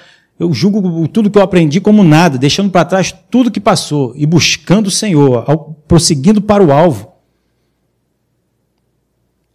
eu 0.43 0.53
julgo 0.53 1.07
tudo 1.07 1.31
que 1.31 1.38
eu 1.38 1.43
aprendi 1.43 1.81
como 1.81 2.03
nada, 2.03 2.37
deixando 2.37 2.69
para 2.69 2.85
trás 2.85 3.15
tudo 3.31 3.51
que 3.51 3.61
passou 3.61 4.12
e 4.17 4.27
buscando 4.27 4.88
o 4.88 4.91
Senhor, 4.91 5.45
prosseguindo 5.87 6.43
para 6.43 6.65
o 6.65 6.73
alvo. 6.73 7.12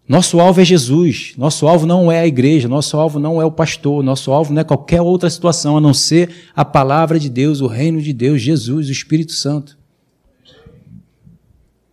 Nosso 0.08 0.40
alvo 0.40 0.62
é 0.62 0.66
Jesus, 0.66 1.34
nosso 1.38 1.68
alvo 1.68 1.86
não 1.86 2.10
é 2.10 2.22
a 2.22 2.28
igreja, 2.28 2.70
nosso 2.70 2.96
alvo 2.96 3.20
não 3.20 3.42
é 3.42 3.46
o 3.46 3.52
pastor, 3.52 4.02
nosso 4.02 4.32
alvo 4.32 4.54
não 4.54 4.62
é 4.62 4.64
qualquer 4.64 5.02
outra 5.02 5.30
situação 5.30 5.76
a 5.76 5.82
não 5.82 5.94
ser 5.94 6.34
a 6.56 6.64
palavra 6.64 7.20
de 7.20 7.30
Deus, 7.30 7.60
o 7.60 7.68
reino 7.68 8.02
de 8.02 8.14
Deus, 8.14 8.42
Jesus, 8.42 8.88
o 8.88 8.92
Espírito 8.92 9.34
Santo. 9.34 9.78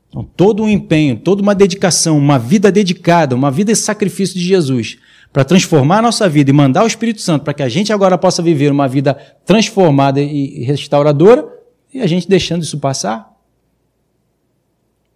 Então, 0.09 0.23
todo 0.23 0.63
um 0.63 0.69
empenho, 0.69 1.17
toda 1.17 1.43
uma 1.43 1.57
dedicação, 1.57 2.17
uma 2.17 2.39
vida 2.39 2.71
dedicada, 2.71 3.35
uma 3.35 3.51
vida 3.51 3.73
de 3.73 3.79
sacrifício 3.79 4.39
de 4.39 4.45
Jesus 4.45 4.99
para 5.33 5.45
transformar 5.45 5.99
a 5.99 6.03
nossa 6.03 6.29
vida 6.29 6.51
e 6.51 6.53
mandar 6.53 6.85
o 6.85 6.87
Espírito 6.87 7.21
Santo 7.21 7.43
para 7.43 7.53
que 7.53 7.65
a 7.65 7.69
gente 7.69 7.93
agora 7.93 8.17
possa 8.17 8.41
viver 8.41 8.71
uma 8.71 8.87
vida 8.87 9.15
transformada 9.45 10.21
e 10.21 10.63
restauradora, 10.63 11.53
e 11.93 12.01
a 12.01 12.07
gente 12.07 12.29
deixando 12.29 12.63
isso 12.63 12.79
passar? 12.79 13.35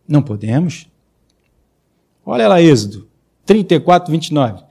Não 0.08 0.20
podemos. 0.20 0.88
Olha 2.30 2.46
lá, 2.46 2.60
Êxodo 2.60 3.08
34, 3.46 4.12
29. 4.12 4.62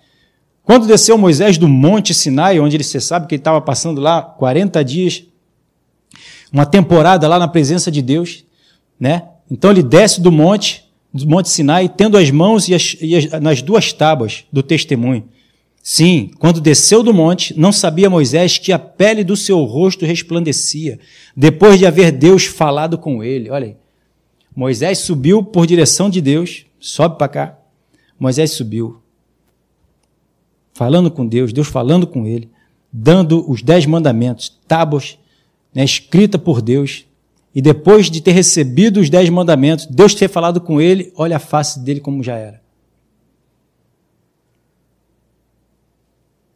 Quando 0.61 0.85
desceu 0.85 1.17
Moisés 1.17 1.57
do 1.57 1.67
monte 1.67 2.13
Sinai, 2.13 2.59
onde 2.59 2.77
ele, 2.77 2.83
você 2.83 3.01
sabe 3.01 3.25
que 3.25 3.33
ele 3.33 3.39
estava 3.39 3.59
passando 3.59 3.99
lá 3.99 4.21
40 4.21 4.85
dias, 4.85 5.23
uma 6.53 6.67
temporada 6.67 7.27
lá 7.27 7.39
na 7.39 7.47
presença 7.47 7.89
de 7.89 8.03
Deus, 8.03 8.43
né? 8.99 9.23
Então 9.49 9.71
ele 9.71 9.81
desce 9.81 10.21
do 10.21 10.31
monte, 10.31 10.85
do 11.11 11.27
monte 11.27 11.49
Sinai, 11.49 11.89
tendo 11.89 12.15
as 12.15 12.29
mãos 12.29 12.69
e 12.69 12.75
as, 12.75 12.95
e 13.01 13.15
as, 13.15 13.41
nas 13.41 13.63
duas 13.63 13.91
tábuas 13.91 14.43
do 14.53 14.61
testemunho. 14.61 15.27
Sim, 15.81 16.29
quando 16.37 16.61
desceu 16.61 17.01
do 17.01 17.11
monte, 17.11 17.59
não 17.59 17.71
sabia 17.71 18.07
Moisés 18.07 18.59
que 18.59 18.71
a 18.71 18.77
pele 18.77 19.23
do 19.23 19.35
seu 19.35 19.63
rosto 19.63 20.05
resplandecia, 20.05 20.99
depois 21.35 21.79
de 21.79 21.87
haver 21.87 22.11
Deus 22.11 22.45
falado 22.45 22.99
com 22.99 23.23
ele. 23.23 23.49
Olha 23.49 23.65
aí. 23.65 23.75
Moisés 24.55 24.99
subiu 24.99 25.41
por 25.41 25.65
direção 25.65 26.07
de 26.07 26.21
Deus, 26.21 26.66
sobe 26.79 27.17
para 27.17 27.27
cá. 27.27 27.57
Moisés 28.19 28.51
subiu, 28.51 29.01
falando 30.73 31.11
com 31.11 31.25
Deus, 31.25 31.53
Deus 31.53 31.67
falando 31.67 32.07
com 32.07 32.25
ele, 32.25 32.49
dando 32.91 33.49
os 33.49 33.61
dez 33.61 33.85
mandamentos, 33.85 34.49
tábuas, 34.67 35.19
né, 35.73 35.83
escrita 35.83 36.39
por 36.39 36.61
Deus. 36.61 37.05
E 37.53 37.61
depois 37.61 38.09
de 38.09 38.21
ter 38.21 38.31
recebido 38.31 38.99
os 38.99 39.09
dez 39.09 39.29
mandamentos, 39.29 39.85
Deus 39.87 40.13
ter 40.13 40.27
falado 40.27 40.61
com 40.61 40.79
ele, 40.79 41.11
olha 41.15 41.37
a 41.37 41.39
face 41.39 41.79
dele 41.79 41.99
como 41.99 42.23
já 42.23 42.35
era. 42.35 42.61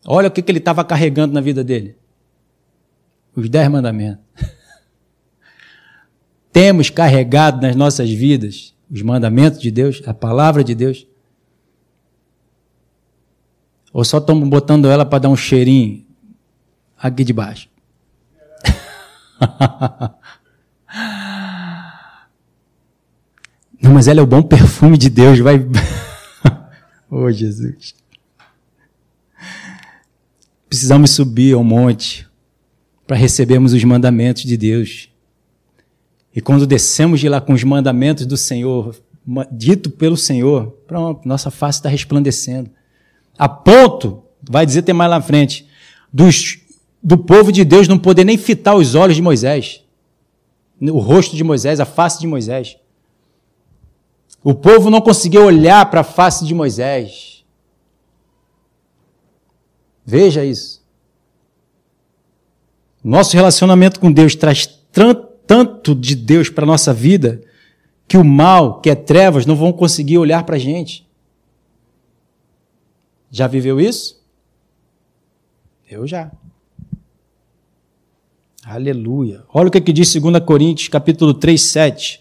Olha 0.05 0.27
o 0.27 0.31
que, 0.31 0.41
que 0.41 0.51
ele 0.51 0.59
estava 0.59 0.83
carregando 0.83 1.33
na 1.33 1.41
vida 1.41 1.63
dele. 1.63 1.95
Os 3.35 3.49
dez 3.49 3.69
mandamentos. 3.69 4.23
Temos 6.51 6.89
carregado 6.89 7.61
nas 7.61 7.75
nossas 7.75 8.09
vidas 8.09 8.75
os 8.91 9.01
mandamentos 9.01 9.61
de 9.61 9.71
Deus, 9.71 10.01
a 10.05 10.13
palavra 10.13 10.63
de 10.63 10.75
Deus. 10.75 11.07
Ou 13.93 14.03
só 14.03 14.17
estamos 14.17 14.47
botando 14.49 14.89
ela 14.89 15.05
para 15.05 15.19
dar 15.19 15.29
um 15.29 15.35
cheirinho 15.35 16.05
aqui 16.97 17.23
de 17.23 17.31
baixo. 17.33 17.69
Não, 23.81 23.93
mas 23.93 24.07
ela 24.07 24.19
é 24.19 24.23
o 24.23 24.27
bom 24.27 24.43
perfume 24.43 24.97
de 24.97 25.09
Deus, 25.09 25.39
vai. 25.39 25.55
oh, 27.09 27.31
Jesus. 27.31 27.95
Precisamos 30.69 31.11
subir 31.11 31.55
ao 31.55 31.63
monte 31.63 32.29
para 33.07 33.17
recebermos 33.17 33.73
os 33.73 33.83
mandamentos 33.83 34.43
de 34.43 34.55
Deus. 34.55 35.10
E 36.33 36.39
quando 36.41 36.65
descemos 36.65 37.19
de 37.19 37.27
lá 37.27 37.41
com 37.41 37.53
os 37.53 37.63
mandamentos 37.63 38.25
do 38.25 38.37
Senhor, 38.37 38.95
dito 39.51 39.89
pelo 39.89 40.15
Senhor, 40.15 40.67
pronto, 40.87 41.27
nossa 41.27 41.51
face 41.51 41.79
está 41.79 41.89
resplandecendo. 41.89 42.69
A 43.37 43.49
ponto, 43.49 44.23
vai 44.41 44.65
dizer 44.65 44.83
tem 44.83 44.95
mais 44.95 45.09
lá 45.09 45.17
na 45.17 45.23
frente, 45.23 45.67
dos, 46.11 46.59
do 47.03 47.17
povo 47.17 47.51
de 47.51 47.65
Deus 47.65 47.87
não 47.87 47.99
poder 47.99 48.23
nem 48.23 48.37
fitar 48.37 48.75
os 48.75 48.95
olhos 48.95 49.15
de 49.15 49.21
Moisés, 49.21 49.83
o 50.79 50.99
rosto 50.99 51.35
de 51.35 51.43
Moisés, 51.43 51.79
a 51.79 51.85
face 51.85 52.19
de 52.19 52.27
Moisés. 52.27 52.77
O 54.43 54.55
povo 54.55 54.89
não 54.89 55.01
conseguia 55.01 55.41
olhar 55.41 55.85
para 55.91 56.01
a 56.01 56.03
face 56.03 56.45
de 56.45 56.55
Moisés. 56.55 57.45
Veja 60.03 60.43
isso. 60.43 60.81
Nosso 63.03 63.35
relacionamento 63.35 63.99
com 63.99 64.11
Deus 64.11 64.35
traz 64.35 64.65
tanto 64.91 65.30
de 65.95 66.15
Deus 66.15 66.49
para 66.49 66.63
a 66.63 66.67
nossa 66.67 66.93
vida 66.93 67.41
que 68.07 68.17
o 68.17 68.25
mal, 68.25 68.81
que 68.81 68.89
é 68.89 68.95
trevas, 68.95 69.45
não 69.45 69.55
vão 69.55 69.71
conseguir 69.71 70.17
olhar 70.17 70.43
para 70.43 70.57
a 70.57 70.59
gente. 70.59 71.07
Já 73.31 73.47
viveu 73.47 73.79
isso? 73.79 74.21
Eu 75.89 76.05
já. 76.05 76.29
Aleluia. 78.65 79.43
Olha 79.53 79.69
o 79.69 79.71
que, 79.71 79.79
que 79.79 79.93
diz 79.93 80.13
2 80.13 80.43
Coríntios, 80.43 80.89
capítulo 80.89 81.33
3, 81.33 81.61
7. 81.61 82.19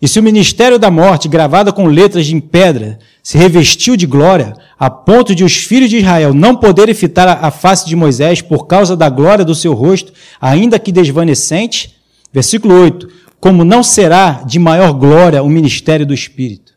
E 0.00 0.06
se 0.06 0.20
o 0.20 0.22
ministério 0.22 0.78
da 0.78 0.90
morte, 0.90 1.28
gravado 1.28 1.72
com 1.72 1.86
letras 1.86 2.28
em 2.28 2.38
pedra, 2.38 2.98
se 3.22 3.38
revestiu 3.38 3.96
de 3.96 4.06
glória, 4.06 4.54
a 4.78 4.90
ponto 4.90 5.34
de 5.34 5.42
os 5.42 5.56
filhos 5.56 5.88
de 5.88 5.96
Israel 5.96 6.34
não 6.34 6.54
poderem 6.54 6.94
fitar 6.94 7.26
a 7.26 7.50
face 7.50 7.86
de 7.86 7.96
Moisés 7.96 8.42
por 8.42 8.66
causa 8.66 8.94
da 8.94 9.08
glória 9.08 9.44
do 9.44 9.54
seu 9.54 9.72
rosto, 9.72 10.12
ainda 10.38 10.78
que 10.78 10.92
desvanecente, 10.92 11.95
versículo 12.36 12.74
8, 12.74 13.08
como 13.40 13.64
não 13.64 13.82
será 13.82 14.42
de 14.42 14.58
maior 14.58 14.92
glória 14.92 15.42
o 15.42 15.48
ministério 15.48 16.04
do 16.04 16.12
Espírito, 16.12 16.74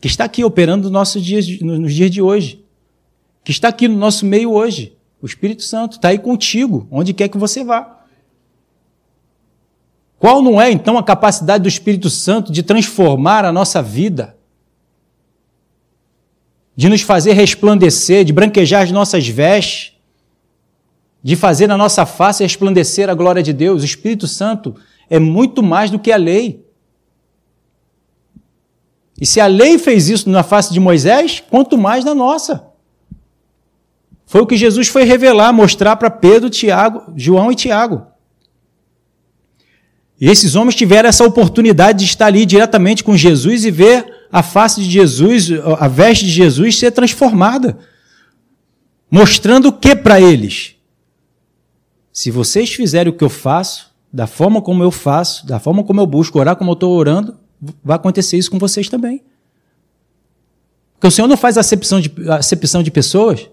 que 0.00 0.08
está 0.08 0.24
aqui 0.24 0.42
operando 0.42 0.82
nos 0.82 0.90
nossos 0.90 1.24
dias, 1.24 1.46
nos 1.60 1.94
dias 1.94 2.10
de 2.10 2.20
hoje, 2.20 2.64
que 3.44 3.52
está 3.52 3.68
aqui 3.68 3.86
no 3.86 3.96
nosso 3.96 4.26
meio 4.26 4.50
hoje, 4.50 4.96
o 5.22 5.26
Espírito 5.26 5.62
Santo 5.62 5.92
está 5.92 6.08
aí 6.08 6.18
contigo, 6.18 6.88
onde 6.90 7.12
quer 7.14 7.28
que 7.28 7.38
você 7.38 7.62
vá. 7.62 7.96
Qual 10.18 10.42
não 10.42 10.60
é, 10.60 10.68
então, 10.68 10.98
a 10.98 11.04
capacidade 11.04 11.62
do 11.62 11.68
Espírito 11.68 12.10
Santo 12.10 12.50
de 12.50 12.64
transformar 12.64 13.44
a 13.44 13.52
nossa 13.52 13.80
vida? 13.80 14.36
De 16.74 16.88
nos 16.88 17.02
fazer 17.02 17.34
resplandecer, 17.34 18.24
de 18.24 18.32
branquejar 18.32 18.82
as 18.82 18.90
nossas 18.90 19.28
vestes, 19.28 19.92
de 21.28 21.36
fazer 21.36 21.66
na 21.66 21.76
nossa 21.76 22.06
face 22.06 22.42
resplandecer 22.42 23.10
a 23.10 23.12
glória 23.12 23.42
de 23.42 23.52
Deus. 23.52 23.82
O 23.82 23.84
Espírito 23.84 24.26
Santo 24.26 24.74
é 25.10 25.18
muito 25.18 25.62
mais 25.62 25.90
do 25.90 25.98
que 25.98 26.10
a 26.10 26.16
lei. 26.16 26.64
E 29.20 29.26
se 29.26 29.38
a 29.38 29.46
lei 29.46 29.78
fez 29.78 30.08
isso 30.08 30.30
na 30.30 30.42
face 30.42 30.72
de 30.72 30.80
Moisés, 30.80 31.44
quanto 31.50 31.76
mais 31.76 32.02
na 32.02 32.14
nossa. 32.14 32.70
Foi 34.24 34.40
o 34.40 34.46
que 34.46 34.56
Jesus 34.56 34.88
foi 34.88 35.04
revelar, 35.04 35.52
mostrar 35.52 35.96
para 35.96 36.08
Pedro, 36.08 36.48
Tiago, 36.48 37.12
João 37.14 37.52
e 37.52 37.54
Tiago. 37.54 38.06
E 40.18 40.30
esses 40.30 40.54
homens 40.54 40.76
tiveram 40.76 41.10
essa 41.10 41.26
oportunidade 41.26 41.98
de 41.98 42.04
estar 42.06 42.24
ali 42.24 42.46
diretamente 42.46 43.04
com 43.04 43.14
Jesus 43.14 43.66
e 43.66 43.70
ver 43.70 44.26
a 44.32 44.42
face 44.42 44.80
de 44.80 44.88
Jesus, 44.88 45.50
a 45.78 45.88
veste 45.88 46.24
de 46.24 46.30
Jesus 46.30 46.78
ser 46.78 46.90
transformada. 46.90 47.78
Mostrando 49.10 49.68
o 49.68 49.72
que 49.74 49.94
para 49.94 50.18
eles? 50.18 50.77
Se 52.18 52.32
vocês 52.32 52.74
fizerem 52.74 53.12
o 53.12 53.16
que 53.16 53.22
eu 53.22 53.28
faço, 53.28 53.94
da 54.12 54.26
forma 54.26 54.60
como 54.60 54.82
eu 54.82 54.90
faço, 54.90 55.46
da 55.46 55.60
forma 55.60 55.84
como 55.84 56.00
eu 56.00 56.06
busco 56.06 56.36
orar 56.36 56.56
como 56.56 56.72
eu 56.72 56.74
estou 56.74 56.90
orando, 56.96 57.36
vai 57.84 57.94
acontecer 57.94 58.36
isso 58.36 58.50
com 58.50 58.58
vocês 58.58 58.88
também. 58.88 59.22
Porque 60.94 61.06
o 61.06 61.10
Senhor 61.12 61.28
não 61.28 61.36
faz 61.36 61.56
acepção 61.56 62.00
de, 62.00 62.12
acepção 62.28 62.82
de 62.82 62.90
pessoas. 62.90 63.48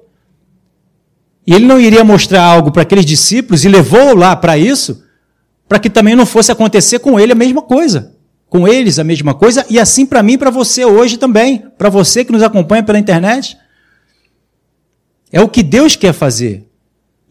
E 1.46 1.54
ele 1.54 1.68
não 1.68 1.80
iria 1.80 2.04
mostrar 2.04 2.42
algo 2.42 2.72
para 2.72 2.82
aqueles 2.82 3.06
discípulos 3.06 3.64
e 3.64 3.70
levou 3.70 4.16
lá 4.16 4.36
para 4.36 4.58
isso, 4.58 5.04
para 5.70 5.78
que 5.78 5.88
também 5.88 6.16
não 6.16 6.26
fosse 6.26 6.52
acontecer 6.52 6.98
com 6.98 7.20
ele 7.20 7.34
a 7.34 7.36
mesma 7.36 7.62
coisa. 7.62 8.16
Com 8.50 8.68
eles 8.68 8.98
a 8.98 9.04
mesma 9.04 9.36
coisa, 9.36 9.64
e 9.70 9.78
assim 9.78 10.08
para 10.08 10.24
mim 10.24 10.34
e 10.34 10.38
para 10.40 10.50
você 10.50 10.84
hoje 10.84 11.18
também. 11.18 11.70
Para 11.78 11.92
você 11.92 12.26
que 12.26 12.32
nos 12.32 12.42
acompanha 12.42 12.82
pela 12.82 12.98
internet. 12.98 13.56
É 15.32 15.40
o 15.40 15.48
que 15.48 15.62
Deus 15.62 15.96
quer 15.96 16.14
fazer. 16.14 16.68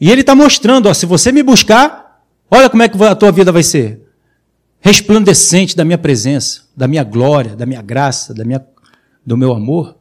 E 0.00 0.10
Ele 0.10 0.20
está 0.20 0.34
mostrando: 0.34 0.88
ó, 0.88 0.94
se 0.94 1.06
você 1.06 1.32
me 1.32 1.42
buscar, 1.42 2.24
olha 2.50 2.68
como 2.68 2.82
é 2.82 2.88
que 2.88 3.02
a 3.02 3.14
tua 3.14 3.32
vida 3.32 3.52
vai 3.52 3.62
ser. 3.62 4.00
Resplandecente 4.80 5.76
da 5.76 5.84
minha 5.84 5.96
presença, 5.96 6.62
da 6.76 6.86
minha 6.86 7.02
glória, 7.02 7.56
da 7.56 7.64
minha 7.64 7.80
graça, 7.80 8.34
da 8.34 8.44
minha, 8.44 8.64
do 9.24 9.36
meu 9.36 9.52
amor. 9.52 9.96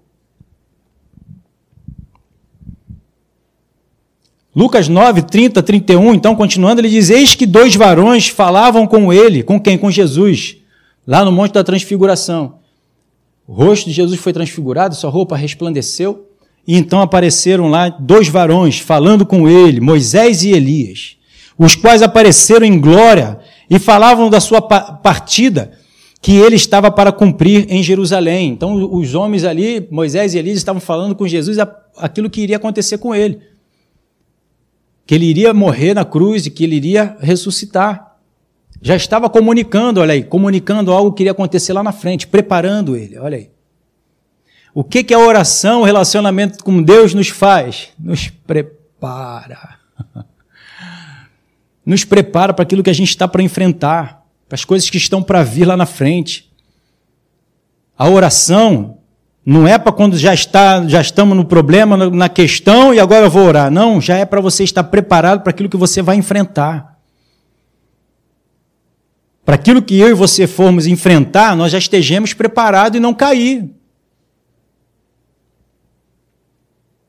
Lucas 4.56 4.88
9, 4.88 5.24
30, 5.24 5.64
31, 5.64 6.14
então 6.14 6.36
continuando, 6.36 6.82
ele 6.82 6.90
diz: 6.90 7.10
Eis 7.10 7.34
que 7.34 7.46
dois 7.46 7.76
varões 7.76 8.28
falavam 8.28 8.86
com 8.86 9.12
ele, 9.12 9.42
com 9.42 9.60
quem? 9.60 9.78
Com 9.78 9.90
Jesus, 9.90 10.58
lá 11.08 11.26
no 11.26 11.32
Monte 11.32 11.54
da 11.54 11.64
Transfiguração. 11.64 12.60
O 13.48 13.54
rosto 13.54 13.86
de 13.86 13.92
Jesus 13.94 14.20
foi 14.20 14.32
transfigurado, 14.32 14.96
sua 14.96 15.10
roupa 15.10 15.36
resplandeceu, 15.36 16.30
e 16.68 16.78
então 16.78 17.02
apareceram 17.02 17.70
lá 17.70 17.90
dois 17.90 18.28
varões 18.28 18.80
falando 18.80 19.26
com 19.26 19.50
ele, 19.50 19.82
Moisés 19.82 20.44
e 20.44 20.52
Elias, 20.52 21.18
os 21.58 21.76
quais 21.76 22.02
apareceram 22.02 22.66
em 22.66 22.80
glória 22.80 23.40
e 23.70 23.80
falavam 23.80 24.30
da 24.30 24.40
sua 24.40 24.62
partida 24.62 25.72
que 26.22 26.36
ele 26.36 26.56
estava 26.56 26.90
para 26.90 27.12
cumprir 27.12 27.66
em 27.70 27.84
Jerusalém. 27.84 28.50
Então, 28.50 28.74
os 28.94 29.14
homens 29.14 29.44
ali, 29.44 29.86
Moisés 29.92 30.34
e 30.34 30.38
Elias, 30.38 30.58
estavam 30.58 30.80
falando 30.80 31.16
com 31.16 31.28
Jesus 31.28 31.58
aquilo 31.98 32.30
que 32.30 32.42
iria 32.42 32.56
acontecer 32.56 32.98
com 32.98 33.14
ele 33.14 33.40
que 35.06 35.16
ele 35.16 35.26
iria 35.26 35.54
morrer 35.54 35.94
na 35.94 36.06
cruz 36.06 36.46
e 36.46 36.50
que 36.50 36.64
ele 36.64 36.76
iria 36.76 37.18
ressuscitar. 37.20 38.18
Já 38.82 38.96
estava 38.96 39.30
comunicando, 39.30 40.00
olha 40.00 40.14
aí, 40.14 40.24
comunicando 40.24 40.92
algo 40.92 41.14
que 41.14 41.24
iria 41.24 41.32
acontecer 41.32 41.74
lá 41.74 41.84
na 41.84 41.92
frente, 41.92 42.28
preparando 42.28 42.96
ele, 42.96 43.18
olha 43.18 43.38
aí. 43.38 43.50
O 44.74 44.84
que, 44.84 45.04
que 45.04 45.14
a 45.14 45.20
oração, 45.20 45.82
o 45.82 45.86
relacionamento 45.86 46.64
com 46.64 46.82
Deus 46.82 47.14
nos 47.14 47.30
faz? 47.30 47.90
Nos 48.00 48.30
prepara. 48.30 49.78
Nos 51.86 52.06
prepara 52.06 52.54
para 52.54 52.64
aquilo 52.64 52.82
que 52.82 52.90
a 52.90 52.94
gente 52.94 53.10
está 53.10 53.28
para 53.28 53.44
enfrentar, 53.44 54.24
para 54.48 54.56
as 54.56 54.64
coisas 54.64 54.90
que 54.90 54.96
estão 54.96 55.22
para 55.22 55.44
vir 55.44 55.66
lá 55.66 55.76
na 55.76 55.86
frente. 55.86 56.50
A 57.98 58.08
oração 58.08 59.00
não 59.46 59.68
é 59.68 59.78
para 59.78 59.92
quando 59.92 60.18
já 60.18 60.34
está, 60.34 60.88
já 60.88 61.02
estamos 61.02 61.36
no 61.36 61.44
problema, 61.44 61.98
na 62.10 62.30
questão 62.30 62.94
e 62.94 63.02
agora 63.02 63.26
eu 63.26 63.30
vou 63.30 63.46
orar. 63.46 63.70
Não, 63.70 64.00
já 64.00 64.16
é 64.16 64.24
para 64.24 64.40
você 64.40 64.64
estar 64.64 64.86
preparado 64.86 65.42
para 65.42 65.50
aquilo 65.50 65.68
que 65.68 65.76
você 65.76 66.02
vai 66.02 66.16
enfrentar. 66.16 66.98
Para 69.44 69.56
aquilo 69.56 69.82
que 69.82 70.00
eu 70.00 70.08
e 70.08 70.14
você 70.14 70.48
formos 70.48 70.88
enfrentar, 70.88 71.54
nós 71.58 71.74
já 71.74 71.78
estejamos 71.78 72.34
preparados 72.34 72.98
e 72.98 73.02
não 73.02 73.14
cair. 73.14 73.70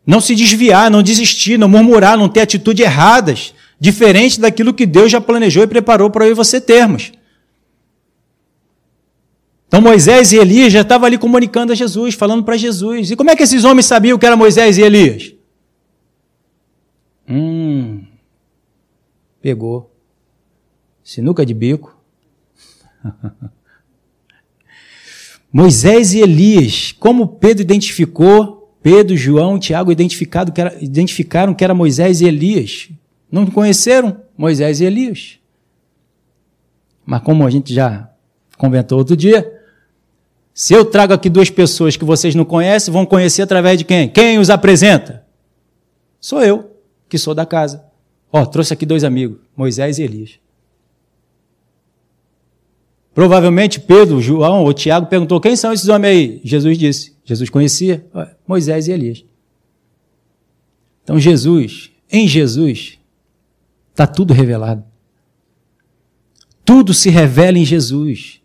Não 0.07 0.21
se 0.21 0.35
desviar, 0.35 0.91
não 0.91 1.03
desistir, 1.03 1.59
não 1.59 1.69
murmurar, 1.69 2.19
não 2.19 2.29
ter 2.29 2.41
atitudes 2.41 2.85
erradas, 2.85 3.55
diferente 3.81 4.41
daquilo 4.41 4.75
que 4.75 4.87
Deus 4.87 5.11
já 5.11 5.21
planejou 5.21 5.63
e 5.63 5.67
preparou 5.67 6.11
para 6.11 6.27
eu 6.27 6.33
e 6.33 6.35
você 6.35 6.61
termos. 6.61 7.13
Então 9.67 9.81
Moisés 9.81 10.33
e 10.33 10.37
Elias 10.37 10.73
já 10.73 10.83
estavam 10.83 11.07
ali 11.07 11.19
comunicando 11.19 11.73
a 11.73 11.75
Jesus, 11.75 12.15
falando 12.15 12.45
para 12.45 12.57
Jesus. 12.57 13.11
E 13.11 13.17
como 13.17 13.31
é 13.31 13.37
que 13.37 13.43
esses 13.43 13.65
homens 13.65 13.87
sabiam 13.87 14.17
que 14.19 14.25
era 14.25 14.37
Moisés 14.37 14.79
e 14.79 14.83
Elias? 14.83 15.35
Hum, 17.29 18.05
pegou. 19.41 19.91
Sinuca 21.03 21.45
de 21.45 21.53
bico. 21.53 21.99
Moisés 25.53 26.15
e 26.15 26.21
Elias, 26.21 26.93
como 26.93 27.27
Pedro 27.27 27.63
identificou, 27.63 28.64
Pedro, 28.85 29.17
João, 29.17 29.59
Tiago 29.59 29.91
identificado 29.91 30.53
que 30.53 30.61
era, 30.61 30.77
identificaram 30.79 31.55
que 31.55 31.65
era 31.65 31.73
Moisés 31.73 32.21
e 32.21 32.27
Elias. 32.27 32.91
Não 33.33 33.47
conheceram 33.47 34.21
Moisés 34.37 34.79
e 34.79 34.85
Elias. 34.85 35.39
Mas 37.07 37.23
como 37.23 37.47
a 37.47 37.51
gente 37.51 37.73
já 37.73 38.11
comentou 38.59 38.99
outro 38.99 39.17
dia, 39.17 39.51
se 40.53 40.75
eu 40.75 40.85
trago 40.85 41.15
aqui 41.15 41.31
duas 41.31 41.49
pessoas 41.49 41.97
que 41.97 42.05
vocês 42.05 42.35
não 42.35 42.45
conhecem, 42.45 42.93
vão 42.93 43.07
conhecer 43.07 43.41
através 43.41 43.79
de 43.79 43.85
quem? 43.85 44.07
Quem 44.07 44.39
os 44.39 44.51
apresenta? 44.51 45.25
Sou 46.21 46.43
eu, 46.43 46.77
que 47.09 47.17
sou 47.17 47.35
da 47.35 47.47
casa. 47.47 47.83
Ó, 48.31 48.43
oh, 48.43 48.47
trouxe 48.47 48.75
aqui 48.75 48.85
dois 48.85 49.03
amigos, 49.03 49.39
Moisés 49.57 49.99
e 49.99 50.03
Elias. 50.03 50.39
Provavelmente 53.15 53.81
Pedro, 53.81 54.21
João 54.21 54.63
ou 54.63 54.75
Tiago 54.75 55.07
perguntou: 55.07 55.41
quem 55.41 55.57
são 55.57 55.73
esses 55.73 55.89
homens 55.89 56.11
aí? 56.11 56.41
Jesus 56.45 56.77
disse. 56.77 57.14
Jesus 57.25 57.49
conhecia 57.49 58.07
Moisés 58.47 58.87
e 58.87 58.93
Elias. 58.93 59.25
Então, 61.03 61.19
Jesus, 61.19 61.91
em 62.11 62.29
Jesus, 62.29 62.99
está 63.91 64.07
tudo 64.07 64.35
revelado. 64.35 64.85
Tudo 66.65 66.95
se 66.95 67.11
revela 67.11 67.59
em 67.59 67.65
Jesus. 67.65 68.41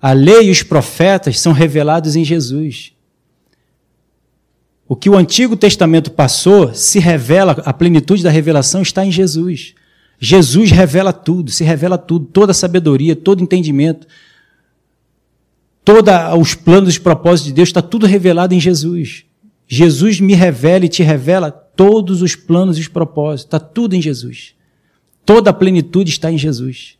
A 0.00 0.12
lei 0.12 0.48
e 0.48 0.50
os 0.50 0.62
profetas 0.62 1.40
são 1.40 1.52
revelados 1.52 2.16
em 2.16 2.24
Jesus. 2.24 2.92
O 4.88 4.94
que 4.94 5.10
o 5.10 5.16
Antigo 5.16 5.56
Testamento 5.56 6.10
passou 6.12 6.72
se 6.72 6.98
revela, 6.98 7.52
a 7.64 7.72
plenitude 7.72 8.22
da 8.22 8.30
revelação 8.30 8.82
está 8.82 9.04
em 9.04 9.10
Jesus. 9.10 9.74
Jesus 10.18 10.70
revela 10.70 11.12
tudo, 11.12 11.50
se 11.50 11.64
revela 11.64 11.98
tudo, 11.98 12.26
toda 12.26 12.54
sabedoria, 12.54 13.16
todo 13.16 13.42
entendimento, 13.42 14.06
todos 15.86 16.12
os 16.36 16.52
planos 16.52 16.96
e 16.96 17.00
propósitos 17.00 17.46
de 17.46 17.52
Deus, 17.52 17.68
está 17.68 17.80
tudo 17.80 18.06
revelado 18.06 18.52
em 18.52 18.58
Jesus. 18.58 19.24
Jesus 19.68 20.18
me 20.18 20.34
revela 20.34 20.84
e 20.84 20.88
te 20.88 21.04
revela 21.04 21.48
todos 21.48 22.22
os 22.22 22.34
planos 22.34 22.76
e 22.76 22.80
os 22.80 22.88
propósitos, 22.88 23.44
está 23.44 23.60
tudo 23.60 23.94
em 23.94 24.02
Jesus. 24.02 24.56
Toda 25.24 25.50
a 25.50 25.52
plenitude 25.52 26.10
está 26.10 26.30
em 26.30 26.36
Jesus. 26.36 26.98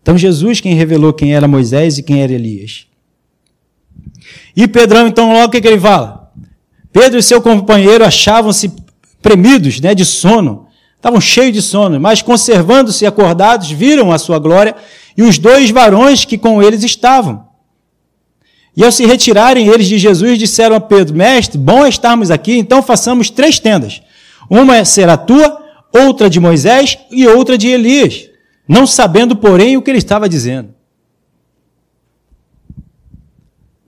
Então, 0.00 0.16
Jesus 0.16 0.58
quem 0.58 0.74
revelou 0.74 1.12
quem 1.12 1.34
era 1.34 1.46
Moisés 1.46 1.98
e 1.98 2.02
quem 2.02 2.22
era 2.22 2.32
Elias. 2.32 2.86
E 4.56 4.66
Pedrão, 4.66 5.06
então, 5.06 5.34
logo 5.34 5.48
o 5.48 5.50
que, 5.50 5.60
que 5.60 5.68
ele 5.68 5.80
fala? 5.80 6.32
Pedro 6.92 7.18
e 7.18 7.22
seu 7.22 7.42
companheiro 7.42 8.02
achavam-se 8.02 8.72
premidos 9.20 9.80
né, 9.80 9.94
de 9.94 10.04
sono, 10.06 10.65
estavam 10.96 11.20
cheios 11.20 11.52
de 11.52 11.62
sono, 11.62 12.00
mas 12.00 12.22
conservando-se 12.22 13.06
acordados, 13.06 13.70
viram 13.70 14.12
a 14.12 14.18
sua 14.18 14.38
glória 14.38 14.74
e 15.16 15.22
os 15.22 15.38
dois 15.38 15.70
varões 15.70 16.24
que 16.24 16.36
com 16.36 16.62
eles 16.62 16.82
estavam. 16.82 17.46
E 18.76 18.84
ao 18.84 18.92
se 18.92 19.06
retirarem 19.06 19.68
eles 19.68 19.86
de 19.86 19.98
Jesus, 19.98 20.38
disseram 20.38 20.76
a 20.76 20.80
Pedro: 20.80 21.14
Mestre, 21.14 21.58
bom 21.58 21.84
é 21.84 21.88
estarmos 21.88 22.30
aqui, 22.30 22.58
então 22.58 22.82
façamos 22.82 23.30
três 23.30 23.58
tendas. 23.58 24.02
Uma 24.50 24.84
será 24.84 25.16
tua, 25.16 25.62
outra 25.92 26.28
de 26.28 26.38
Moisés 26.38 26.98
e 27.10 27.26
outra 27.26 27.56
de 27.56 27.68
Elias 27.68 28.28
não 28.68 28.86
sabendo, 28.86 29.36
porém, 29.36 29.76
o 29.76 29.82
que 29.82 29.90
ele 29.90 29.98
estava 29.98 30.28
dizendo. 30.28 30.74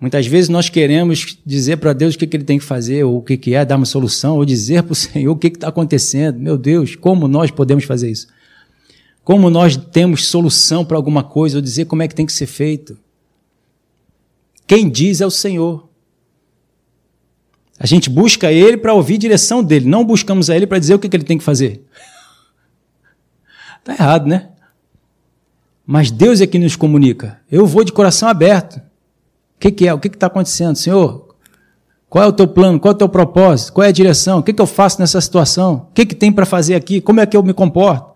Muitas 0.00 0.26
vezes 0.26 0.48
nós 0.48 0.68
queremos 0.68 1.38
dizer 1.44 1.78
para 1.78 1.92
Deus 1.92 2.14
o 2.14 2.18
que, 2.18 2.26
que 2.26 2.36
ele 2.36 2.44
tem 2.44 2.58
que 2.58 2.64
fazer, 2.64 3.02
ou 3.02 3.18
o 3.18 3.22
que, 3.22 3.36
que 3.36 3.54
é, 3.54 3.64
dar 3.64 3.76
uma 3.76 3.84
solução, 3.84 4.36
ou 4.36 4.44
dizer 4.44 4.82
para 4.84 4.92
o 4.92 4.94
Senhor 4.96 5.32
o 5.32 5.36
que 5.36 5.48
está 5.48 5.68
acontecendo. 5.68 6.38
Meu 6.38 6.56
Deus, 6.56 6.94
como 6.94 7.26
nós 7.26 7.50
podemos 7.50 7.84
fazer 7.84 8.10
isso? 8.10 8.28
Como 9.24 9.50
nós 9.50 9.76
temos 9.76 10.26
solução 10.26 10.84
para 10.84 10.96
alguma 10.96 11.24
coisa, 11.24 11.58
ou 11.58 11.62
dizer 11.62 11.86
como 11.86 12.02
é 12.02 12.08
que 12.08 12.14
tem 12.14 12.24
que 12.24 12.32
ser 12.32 12.46
feito? 12.46 12.96
Quem 14.66 14.88
diz 14.88 15.20
é 15.20 15.26
o 15.26 15.30
Senhor. 15.30 15.88
A 17.78 17.86
gente 17.86 18.08
busca 18.08 18.52
Ele 18.52 18.76
para 18.76 18.94
ouvir 18.94 19.18
direção 19.18 19.62
dele, 19.62 19.86
não 19.86 20.04
buscamos 20.04 20.48
a 20.48 20.56
Ele 20.56 20.66
para 20.66 20.78
dizer 20.78 20.94
o 20.94 20.98
que, 20.98 21.08
que 21.08 21.16
ele 21.16 21.24
tem 21.24 21.38
que 21.38 21.44
fazer. 21.44 21.84
Está 23.80 23.92
errado, 23.98 24.26
né? 24.26 24.50
Mas 25.86 26.10
Deus 26.10 26.40
é 26.40 26.46
que 26.46 26.58
nos 26.58 26.76
comunica. 26.76 27.40
Eu 27.50 27.66
vou 27.66 27.82
de 27.82 27.92
coração 27.92 28.28
aberto. 28.28 28.80
O 29.58 29.60
que, 29.60 29.72
que 29.72 29.88
é? 29.88 29.92
O 29.92 29.98
que 29.98 30.06
está 30.06 30.28
acontecendo? 30.28 30.76
Senhor, 30.76 31.34
qual 32.08 32.24
é 32.24 32.26
o 32.28 32.32
teu 32.32 32.46
plano? 32.46 32.78
Qual 32.78 32.92
é 32.92 32.94
o 32.94 32.98
teu 32.98 33.08
propósito? 33.08 33.72
Qual 33.72 33.84
é 33.84 33.88
a 33.88 33.92
direção? 33.92 34.38
O 34.38 34.42
que, 34.42 34.52
que 34.52 34.62
eu 34.62 34.66
faço 34.66 35.00
nessa 35.00 35.20
situação? 35.20 35.88
O 35.90 35.92
que, 35.92 36.06
que 36.06 36.14
tem 36.14 36.32
para 36.32 36.46
fazer 36.46 36.74
aqui? 36.74 37.00
Como 37.00 37.20
é 37.20 37.26
que 37.26 37.36
eu 37.36 37.42
me 37.42 37.52
comporto? 37.52 38.12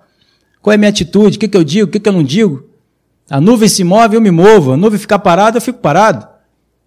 Qual 0.63 0.73
é 0.73 0.77
a 0.77 0.79
minha 0.79 0.89
atitude? 0.89 1.37
O 1.37 1.41
que, 1.41 1.49
que 1.49 1.57
eu 1.57 1.65
digo? 1.65 1.89
O 1.89 1.91
que, 1.91 1.99
que 1.99 2.09
eu 2.09 2.13
não 2.13 2.23
digo? 2.23 2.65
A 3.29 3.41
nuvem 3.41 3.69
se 3.69 3.83
move, 3.83 4.17
eu 4.17 4.21
me 4.21 4.31
movo. 4.31 4.73
A 4.73 4.77
nuvem 4.77 4.99
ficar 4.99 5.19
parada, 5.19 5.59
eu 5.59 5.61
fico 5.61 5.81
parado. 5.81 6.27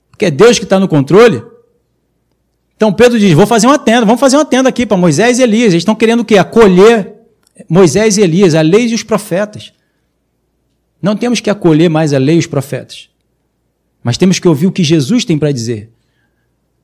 Porque 0.09 0.25
é 0.25 0.31
Deus 0.31 0.57
que 0.57 0.63
está 0.63 0.79
no 0.79 0.87
controle. 0.87 1.43
Então 2.77 2.93
Pedro 2.93 3.19
diz: 3.19 3.33
Vou 3.33 3.45
fazer 3.45 3.67
uma 3.67 3.77
tenda, 3.77 4.05
vamos 4.05 4.19
fazer 4.19 4.37
uma 4.37 4.45
tenda 4.45 4.69
aqui 4.69 4.85
para 4.85 4.95
Moisés 4.95 5.39
e 5.39 5.43
Elias. 5.43 5.73
Eles 5.73 5.81
estão 5.81 5.95
querendo 5.95 6.21
o 6.21 6.25
quê? 6.25 6.37
Acolher 6.37 7.15
Moisés 7.69 8.17
e 8.17 8.21
Elias, 8.21 8.55
a 8.55 8.61
lei 8.61 8.87
e 8.87 8.93
os 8.93 9.03
profetas. 9.03 9.73
Não 11.01 11.15
temos 11.15 11.39
que 11.39 11.49
acolher 11.49 11.89
mais 11.89 12.13
a 12.13 12.17
lei 12.17 12.35
e 12.35 12.39
os 12.39 12.47
profetas, 12.47 13.09
mas 14.05 14.19
temos 14.19 14.37
que 14.37 14.47
ouvir 14.47 14.67
o 14.67 14.71
que 14.71 14.83
Jesus 14.83 15.25
tem 15.25 15.35
para 15.35 15.51
dizer. 15.51 15.89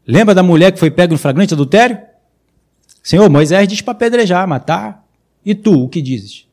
Lembra 0.08 0.34
da 0.34 0.42
mulher 0.42 0.72
que 0.72 0.80
foi 0.80 0.90
pega 0.90 1.14
no 1.14 1.20
flagrante 1.20 1.54
adultério? 1.54 2.00
Senhor, 3.04 3.30
Moisés 3.30 3.68
diz 3.68 3.80
para 3.80 3.92
apedrejar, 3.92 4.48
matar. 4.48 5.08
E 5.46 5.54
tu, 5.54 5.84
o 5.84 5.88
que 5.88 6.02
dizes? 6.02 6.48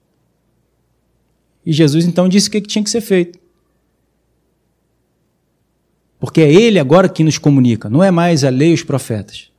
E 1.65 1.73
Jesus 1.73 2.05
então 2.05 2.29
disse 2.29 2.49
o 2.49 2.51
que 2.51 2.61
tinha 2.61 2.85
que 2.85 2.91
ser 2.91 3.01
feito. 3.01 3.39
Porque 6.21 6.43
é 6.43 6.53
Ele 6.53 6.79
agora 6.79 7.09
que 7.09 7.25
nos 7.25 7.39
comunica, 7.39 7.89
não 7.89 8.05
é 8.05 8.11
mais 8.11 8.45
a 8.45 8.51
lei 8.51 8.73
e 8.73 8.75
os 8.75 8.83
profetas. 8.83 9.51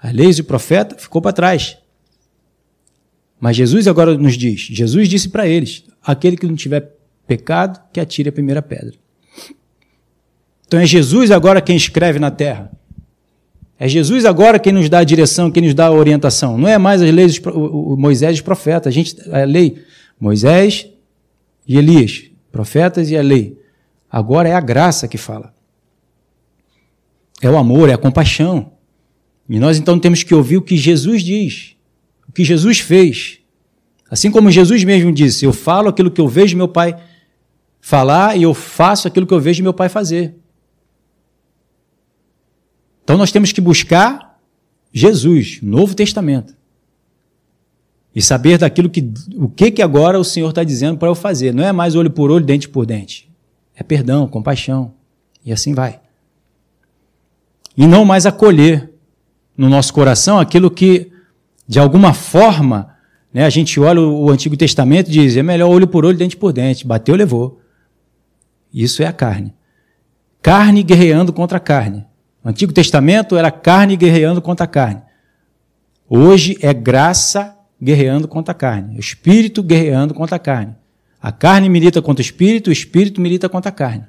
A 0.00 0.10
lei 0.10 0.30
e 0.30 0.40
o 0.40 0.44
profeta 0.44 0.96
ficou 0.96 1.20
para 1.20 1.34
trás. 1.34 1.76
Mas 3.38 3.54
Jesus 3.54 3.86
agora 3.86 4.16
nos 4.16 4.34
diz: 4.34 4.62
Jesus 4.62 5.10
disse 5.10 5.28
para 5.28 5.46
eles: 5.46 5.84
aquele 6.02 6.38
que 6.38 6.46
não 6.46 6.56
tiver 6.56 6.96
pecado, 7.26 7.78
que 7.92 8.00
atire 8.00 8.30
a 8.30 8.32
primeira 8.32 8.62
pedra. 8.62 8.94
Então 10.66 10.80
é 10.80 10.86
Jesus 10.86 11.30
agora 11.30 11.60
quem 11.60 11.76
escreve 11.76 12.18
na 12.18 12.30
terra. 12.30 12.70
É 13.78 13.86
Jesus 13.86 14.24
agora 14.24 14.58
quem 14.58 14.72
nos 14.72 14.88
dá 14.88 15.00
a 15.00 15.04
direção, 15.04 15.50
quem 15.50 15.62
nos 15.62 15.74
dá 15.74 15.86
a 15.86 15.92
orientação. 15.92 16.56
Não 16.56 16.66
é 16.66 16.78
mais 16.78 17.02
as 17.02 17.10
leis, 17.12 17.38
o, 17.38 17.92
o 17.92 17.96
Moisés 17.96 18.32
e 18.32 18.40
os 18.40 18.40
profetas. 18.40 18.88
A, 18.88 18.90
gente, 18.90 19.16
a 19.30 19.44
lei, 19.44 19.82
Moisés 20.18 20.88
e 21.68 21.76
Elias, 21.76 22.24
profetas 22.50 23.10
e 23.10 23.16
a 23.16 23.22
lei. 23.22 23.58
Agora 24.10 24.48
é 24.48 24.54
a 24.54 24.60
graça 24.60 25.06
que 25.06 25.18
fala. 25.18 25.54
É 27.42 27.50
o 27.50 27.58
amor, 27.58 27.90
é 27.90 27.92
a 27.92 27.98
compaixão. 27.98 28.72
E 29.48 29.58
nós 29.60 29.78
então 29.78 29.98
temos 29.98 30.22
que 30.22 30.34
ouvir 30.34 30.56
o 30.56 30.62
que 30.62 30.76
Jesus 30.76 31.22
diz, 31.22 31.76
o 32.26 32.32
que 32.32 32.44
Jesus 32.44 32.80
fez. 32.80 33.38
Assim 34.10 34.30
como 34.30 34.50
Jesus 34.50 34.82
mesmo 34.84 35.12
disse: 35.12 35.44
Eu 35.44 35.52
falo 35.52 35.88
aquilo 35.88 36.10
que 36.10 36.20
eu 36.20 36.28
vejo 36.28 36.56
meu 36.56 36.66
pai 36.66 36.96
falar 37.80 38.36
e 38.36 38.42
eu 38.42 38.54
faço 38.54 39.06
aquilo 39.06 39.26
que 39.26 39.34
eu 39.34 39.40
vejo 39.40 39.62
meu 39.62 39.74
pai 39.74 39.88
fazer. 39.88 40.34
Então 43.06 43.16
nós 43.16 43.30
temos 43.30 43.52
que 43.52 43.60
buscar 43.60 44.36
Jesus, 44.92 45.60
Novo 45.62 45.94
Testamento. 45.94 46.56
E 48.12 48.20
saber 48.20 48.58
daquilo 48.58 48.90
que 48.90 49.12
o 49.36 49.48
que, 49.48 49.70
que 49.70 49.80
agora 49.80 50.18
o 50.18 50.24
Senhor 50.24 50.48
está 50.48 50.64
dizendo 50.64 50.98
para 50.98 51.06
eu 51.06 51.14
fazer. 51.14 51.54
Não 51.54 51.62
é 51.62 51.70
mais 51.70 51.94
olho 51.94 52.10
por 52.10 52.32
olho, 52.32 52.44
dente 52.44 52.68
por 52.68 52.84
dente. 52.84 53.30
É 53.76 53.84
perdão, 53.84 54.26
compaixão. 54.26 54.92
E 55.44 55.52
assim 55.52 55.72
vai. 55.72 56.00
E 57.76 57.86
não 57.86 58.04
mais 58.04 58.26
acolher 58.26 58.90
no 59.56 59.68
nosso 59.68 59.94
coração 59.94 60.40
aquilo 60.40 60.68
que, 60.68 61.12
de 61.68 61.78
alguma 61.78 62.12
forma, 62.12 62.92
né, 63.32 63.44
a 63.44 63.50
gente 63.50 63.78
olha 63.78 64.00
o 64.00 64.28
Antigo 64.30 64.56
Testamento 64.56 65.10
e 65.10 65.12
diz: 65.12 65.36
é 65.36 65.44
melhor 65.44 65.70
olho 65.70 65.86
por 65.86 66.04
olho, 66.04 66.18
dente 66.18 66.36
por 66.36 66.52
dente. 66.52 66.84
Bateu, 66.84 67.14
levou. 67.14 67.60
Isso 68.74 69.00
é 69.00 69.06
a 69.06 69.12
carne. 69.12 69.54
Carne 70.42 70.82
guerreando 70.82 71.32
contra 71.32 71.60
carne. 71.60 72.04
No 72.46 72.50
Antigo 72.50 72.72
Testamento 72.72 73.36
era 73.36 73.50
carne 73.50 73.96
guerreando 73.96 74.40
contra 74.40 74.68
carne. 74.68 75.02
Hoje 76.08 76.56
é 76.62 76.72
graça 76.72 77.58
guerreando 77.82 78.28
contra 78.28 78.52
a 78.52 78.54
carne. 78.54 78.96
O 78.96 79.00
espírito 79.00 79.64
guerreando 79.64 80.14
contra 80.14 80.36
a 80.36 80.38
carne. 80.38 80.76
A 81.20 81.32
carne 81.32 81.68
milita 81.68 82.00
contra 82.00 82.20
o 82.20 82.24
espírito, 82.24 82.70
o 82.70 82.72
espírito 82.72 83.20
milita 83.20 83.48
contra 83.48 83.70
a 83.70 83.72
carne. 83.72 84.04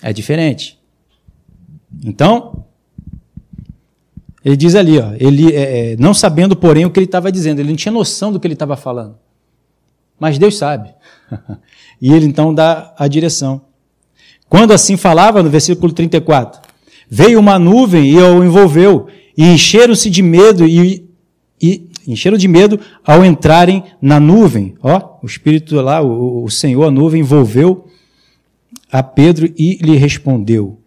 É 0.00 0.10
diferente. 0.10 0.80
Então, 2.02 2.64
ele 4.42 4.56
diz 4.56 4.74
ali, 4.74 4.98
ó, 4.98 5.12
ele 5.20 5.52
é, 5.54 5.92
é 5.92 5.96
não 5.98 6.14
sabendo, 6.14 6.56
porém, 6.56 6.86
o 6.86 6.90
que 6.90 6.98
ele 6.98 7.04
estava 7.04 7.30
dizendo, 7.30 7.60
ele 7.60 7.68
não 7.68 7.76
tinha 7.76 7.92
noção 7.92 8.32
do 8.32 8.40
que 8.40 8.46
ele 8.46 8.54
estava 8.54 8.74
falando. 8.74 9.18
Mas 10.18 10.38
Deus 10.38 10.56
sabe. 10.56 10.94
e 12.00 12.10
ele 12.10 12.24
então 12.24 12.54
dá 12.54 12.94
a 12.96 13.06
direção. 13.06 13.67
Quando 14.48 14.72
assim 14.72 14.96
falava, 14.96 15.42
no 15.42 15.50
versículo 15.50 15.92
34, 15.92 16.60
veio 17.08 17.38
uma 17.38 17.58
nuvem 17.58 18.10
e 18.10 18.18
o 18.18 18.44
envolveu, 18.44 19.06
e 19.36 19.44
encheram-se 19.44 20.08
de 20.08 20.22
medo 20.22 20.66
e, 20.66 21.04
e 21.60 21.88
encheram 22.06 22.38
de 22.38 22.48
medo 22.48 22.80
ao 23.04 23.24
entrarem 23.24 23.84
na 24.00 24.18
nuvem. 24.18 24.74
Ó, 24.82 25.18
o 25.22 25.26
Espírito 25.26 25.76
lá, 25.76 26.00
o, 26.00 26.44
o 26.44 26.50
Senhor, 26.50 26.84
a 26.84 26.90
nuvem, 26.90 27.20
envolveu 27.20 27.86
a 28.90 29.02
Pedro 29.02 29.52
e 29.56 29.78
lhe 29.82 29.96
respondeu. 29.96 30.78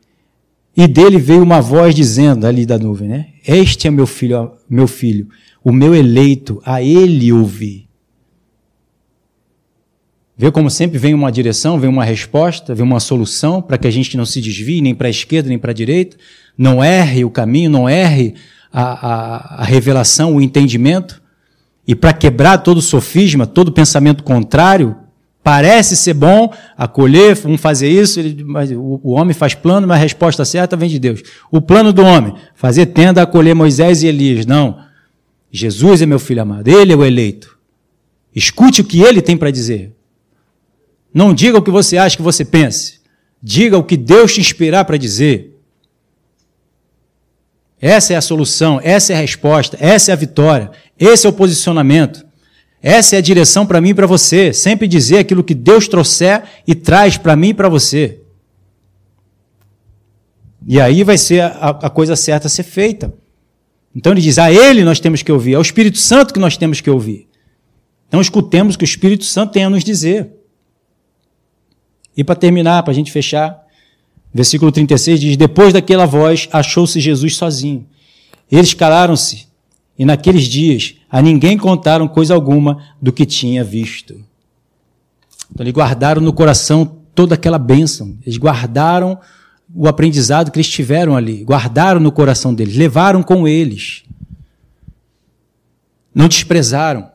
E 0.76 0.88
dele 0.88 1.18
veio 1.18 1.44
uma 1.44 1.62
voz 1.62 1.94
dizendo, 1.94 2.48
ali 2.48 2.66
da 2.66 2.80
nuvem, 2.80 3.08
né? 3.08 3.28
Este 3.46 3.88
é 3.88 3.92
meu 3.92 4.08
filho, 4.08 4.52
meu 4.70 4.88
filho, 4.88 5.28
o 5.64 5.72
meu 5.72 5.94
eleito, 5.94 6.62
a 6.66 6.82
ele 6.82 7.32
ouvi. 7.32 7.91
Vê 10.42 10.50
como 10.50 10.72
sempre 10.72 10.98
vem 10.98 11.14
uma 11.14 11.32
direção, 11.32 11.80
vem 11.80 11.88
uma 11.88 12.04
resposta, 12.04 12.74
vem 12.74 12.84
uma 12.84 13.00
solução 13.00 13.62
para 13.62 13.78
que 13.78 13.88
a 13.88 13.92
gente 13.92 14.18
não 14.18 14.26
se 14.26 14.42
desvie 14.42 14.82
nem 14.82 14.96
para 14.96 15.06
a 15.06 15.12
esquerda 15.12 15.48
nem 15.48 15.60
para 15.60 15.70
a 15.70 15.74
direita, 15.74 16.18
não 16.58 16.84
erre 16.84 17.24
o 17.24 17.30
caminho, 17.30 17.70
não 17.70 17.88
erre 17.88 18.34
a, 18.74 18.82
a, 18.82 19.62
a 19.62 19.64
revelação, 19.64 20.36
o 20.36 20.42
entendimento. 20.42 21.22
E 21.88 21.94
para 21.94 22.12
quebrar 22.12 22.58
todo 22.58 22.82
sofisma, 22.82 23.46
todo 23.46 23.72
pensamento 23.72 24.24
contrário, 24.24 24.96
parece 25.44 25.96
ser 25.96 26.16
bom 26.16 26.52
acolher, 26.76 27.36
vamos 27.36 27.62
fazer 27.62 27.90
isso, 27.90 28.20
ele, 28.20 28.44
mas 28.44 28.72
o, 28.72 29.00
o, 29.04 29.12
homem 29.12 29.36
faz 29.36 29.54
plano, 29.54 29.88
mas 29.88 29.98
a 29.98 30.02
resposta 30.02 30.44
certa 30.44 30.76
vem 30.76 30.90
de 30.90 30.98
Deus. 30.98 31.22
O 31.52 31.62
plano 31.62 31.94
do 31.94 32.02
homem, 32.02 32.34
fazer 32.56 32.88
tenda, 32.88 33.22
acolher 33.22 33.54
Moisés 33.54 34.02
e 34.02 34.08
Elias. 34.08 34.48
Não. 34.48 34.80
Jesus 35.52 36.02
é 36.02 36.08
meu 36.08 36.18
filho 36.18 36.42
amado, 36.42 36.68
ele 36.68 36.94
é 36.94 36.96
o 36.96 37.06
eleito. 37.06 37.60
Escute 38.36 38.82
o 38.82 38.84
que 38.84 39.04
ele 39.04 39.22
tem 39.22 39.38
para 39.38 39.52
dizer. 39.52 40.01
Não 41.14 41.34
diga 41.34 41.58
o 41.58 41.62
que 41.62 41.72
você 41.72 41.98
acha 41.98 42.16
que 42.16 42.24
você 42.24 42.46
pense. 42.46 43.02
Diga 43.42 43.78
o 43.78 43.84
que 43.84 43.98
Deus 43.98 44.34
te 44.34 44.42
inspirar 44.42 44.86
para 44.86 44.98
dizer. 44.98 45.58
Essa 47.80 48.14
é 48.14 48.16
a 48.16 48.22
solução, 48.22 48.80
essa 48.84 49.12
é 49.12 49.16
a 49.16 49.20
resposta, 49.20 49.76
essa 49.80 50.12
é 50.12 50.14
a 50.14 50.18
vitória, 50.18 50.70
esse 51.00 51.26
é 51.26 51.30
o 51.30 51.34
posicionamento. 51.34 52.24
Essa 52.82 53.16
é 53.16 53.20
a 53.20 53.22
direção 53.22 53.66
para 53.66 53.80
mim 53.80 53.90
e 53.90 53.94
para 53.94 54.08
você. 54.08 54.52
Sempre 54.54 54.88
dizer 54.88 55.20
aquilo 55.20 55.44
que 55.44 55.54
Deus 55.54 55.88
trouxer 55.88 56.44
e 56.66 56.74
traz 56.74 57.18
para 57.18 57.36
mim 57.36 57.50
e 57.50 57.54
para 57.54 57.70
você. 57.70 58.20
E 60.66 60.80
aí 60.80 61.04
vai 61.04 61.18
ser 61.18 61.42
a, 61.42 61.70
a, 61.70 61.90
coisa 61.90 62.16
certa 62.16 62.48
a 62.48 62.50
ser 62.50 62.64
feita. 62.64 63.14
Então 63.96 64.12
ele 64.12 64.22
diz: 64.22 64.40
a 64.40 64.52
Ele 64.52 64.84
nós 64.84 65.00
temos 65.00 65.22
que 65.22 65.32
ouvir, 65.32 65.54
é 65.54 65.58
o 65.58 65.62
Espírito 65.62 65.98
Santo 65.98 66.34
que 66.34 66.40
nós 66.40 66.58
temos 66.58 66.82
que 66.82 66.90
ouvir. 66.90 67.28
Então 68.08 68.20
escutemos 68.20 68.76
o 68.76 68.78
que 68.78 68.84
o 68.84 68.86
Espírito 68.86 69.26
Santo 69.26 69.54
tem 69.54 69.64
a 69.64 69.70
nos 69.70 69.84
dizer. 69.84 70.30
E 72.16 72.24
para 72.24 72.36
terminar, 72.36 72.84
para 72.84 72.92
a 72.92 72.96
gente 72.96 73.12
fechar, 73.12 73.66
versículo 74.34 74.72
36 74.72 75.20
diz: 75.20 75.38
Depois 75.38 75.74
daquela 75.74 76.06
voz, 76.06 76.48
achou-se 76.52 77.00
Jesus 77.00 77.36
sozinho. 77.36 77.86
Eles 78.52 78.74
calaram-se, 78.74 79.48
e 79.98 80.04
naqueles 80.04 80.44
dias 80.44 80.96
a 81.10 81.22
ninguém 81.22 81.58
contaram 81.58 82.08
coisa 82.08 82.34
alguma 82.34 82.84
do 83.02 83.12
que 83.12 83.26
tinha 83.26 83.64
visto. 83.64 84.14
Então, 85.52 85.64
eles 85.64 85.74
guardaram 85.74 86.22
no 86.22 86.34
coração 86.34 87.00
toda 87.14 87.36
aquela 87.36 87.58
bênção. 87.58 88.18
Eles 88.26 88.38
guardaram 88.38 89.20
o 89.74 89.88
aprendizado 89.88 90.52
que 90.52 90.58
eles 90.58 90.70
tiveram 90.70 91.16
ali, 91.16 91.44
guardaram 91.44 92.00
no 92.00 92.12
coração 92.12 92.54
deles, 92.54 92.76
levaram 92.76 93.22
com 93.22 93.48
eles. 93.48 94.04
Não 96.14 96.28
desprezaram. 96.28 97.10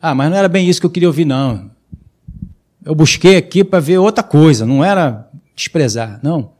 Ah, 0.00 0.14
mas 0.14 0.30
não 0.30 0.36
era 0.36 0.48
bem 0.48 0.68
isso 0.68 0.80
que 0.80 0.86
eu 0.86 0.90
queria 0.90 1.08
ouvir, 1.08 1.24
não 1.24 1.75
eu 2.86 2.94
busquei 2.94 3.36
aqui 3.36 3.64
para 3.64 3.80
ver 3.80 3.98
outra 3.98 4.22
coisa, 4.22 4.64
não 4.64 4.82
era 4.82 5.28
desprezar, 5.56 6.20
não. 6.22 6.52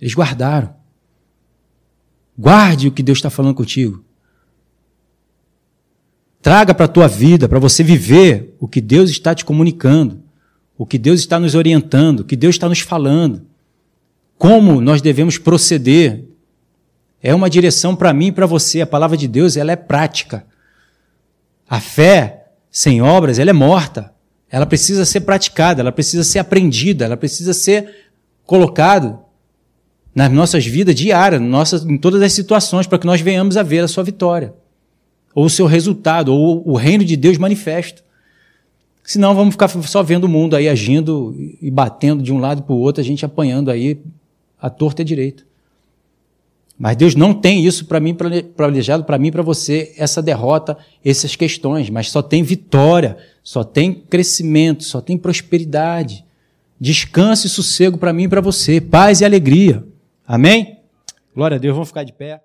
Eles 0.00 0.14
guardaram. 0.14 0.74
Guarde 2.36 2.88
o 2.88 2.92
que 2.92 3.02
Deus 3.02 3.18
está 3.18 3.28
falando 3.28 3.54
contigo. 3.54 4.02
Traga 6.40 6.72
para 6.72 6.86
a 6.86 6.88
tua 6.88 7.06
vida, 7.06 7.46
para 7.46 7.58
você 7.58 7.82
viver 7.82 8.56
o 8.58 8.66
que 8.66 8.80
Deus 8.80 9.10
está 9.10 9.34
te 9.34 9.44
comunicando, 9.44 10.22
o 10.78 10.86
que 10.86 10.96
Deus 10.96 11.20
está 11.20 11.38
nos 11.38 11.54
orientando, 11.54 12.20
o 12.20 12.24
que 12.24 12.36
Deus 12.36 12.54
está 12.54 12.66
nos 12.66 12.80
falando. 12.80 13.42
Como 14.38 14.80
nós 14.80 15.02
devemos 15.02 15.36
proceder. 15.36 16.24
É 17.20 17.34
uma 17.34 17.50
direção 17.50 17.94
para 17.94 18.14
mim 18.14 18.28
e 18.28 18.32
para 18.32 18.46
você. 18.46 18.80
A 18.80 18.86
palavra 18.86 19.18
de 19.18 19.28
Deus 19.28 19.56
ela 19.56 19.72
é 19.72 19.76
prática. 19.76 20.46
A 21.68 21.78
fé 21.78 22.46
sem 22.70 23.02
obras 23.02 23.38
ela 23.38 23.50
é 23.50 23.52
morta. 23.52 24.16
Ela 24.50 24.66
precisa 24.66 25.04
ser 25.04 25.20
praticada, 25.20 25.80
ela 25.80 25.92
precisa 25.92 26.24
ser 26.24 26.38
aprendida, 26.38 27.04
ela 27.04 27.16
precisa 27.16 27.52
ser 27.52 28.08
colocada 28.46 29.18
nas 30.14 30.32
nossas 30.32 30.66
vidas 30.66 30.94
diárias, 30.94 31.40
nossas, 31.40 31.84
em 31.84 31.98
todas 31.98 32.22
as 32.22 32.32
situações, 32.32 32.86
para 32.86 32.98
que 32.98 33.06
nós 33.06 33.20
venhamos 33.20 33.56
a 33.56 33.62
ver 33.62 33.80
a 33.80 33.88
sua 33.88 34.02
vitória, 34.02 34.54
ou 35.34 35.44
o 35.44 35.50
seu 35.50 35.66
resultado, 35.66 36.32
ou 36.32 36.66
o 36.66 36.74
reino 36.74 37.04
de 37.04 37.16
Deus 37.16 37.36
manifesto. 37.36 38.02
Senão 39.04 39.34
vamos 39.34 39.54
ficar 39.54 39.68
só 39.68 40.02
vendo 40.02 40.24
o 40.24 40.28
mundo 40.28 40.56
aí 40.56 40.68
agindo 40.68 41.34
e 41.62 41.70
batendo 41.70 42.22
de 42.22 42.32
um 42.32 42.38
lado 42.38 42.62
para 42.62 42.74
o 42.74 42.78
outro, 42.78 43.00
a 43.00 43.04
gente 43.04 43.24
apanhando 43.24 43.70
aí 43.70 44.00
a 44.60 44.68
torta 44.68 45.02
e 45.02 45.04
a 45.04 45.06
direita. 45.06 45.44
Mas 46.78 46.96
Deus 46.96 47.14
não 47.14 47.34
tem 47.34 47.64
isso 47.64 47.86
para 47.86 47.98
mim 47.98 48.16
planejado 48.56 49.04
para 49.04 49.18
mim, 49.18 49.32
para 49.32 49.42
você, 49.42 49.94
essa 49.96 50.22
derrota, 50.22 50.76
essas 51.04 51.34
questões, 51.34 51.90
mas 51.90 52.10
só 52.10 52.22
tem 52.22 52.42
vitória, 52.42 53.16
só 53.48 53.64
tem 53.64 53.94
crescimento, 53.94 54.84
só 54.84 55.00
tem 55.00 55.16
prosperidade. 55.16 56.22
Descanso 56.78 57.46
e 57.46 57.50
sossego 57.50 57.96
para 57.96 58.12
mim 58.12 58.24
e 58.24 58.28
para 58.28 58.42
você, 58.42 58.78
paz 58.78 59.22
e 59.22 59.24
alegria. 59.24 59.82
Amém? 60.26 60.80
Glória 61.34 61.54
a 61.56 61.58
Deus, 61.58 61.74
vamos 61.74 61.88
ficar 61.88 62.04
de 62.04 62.12
pé. 62.12 62.42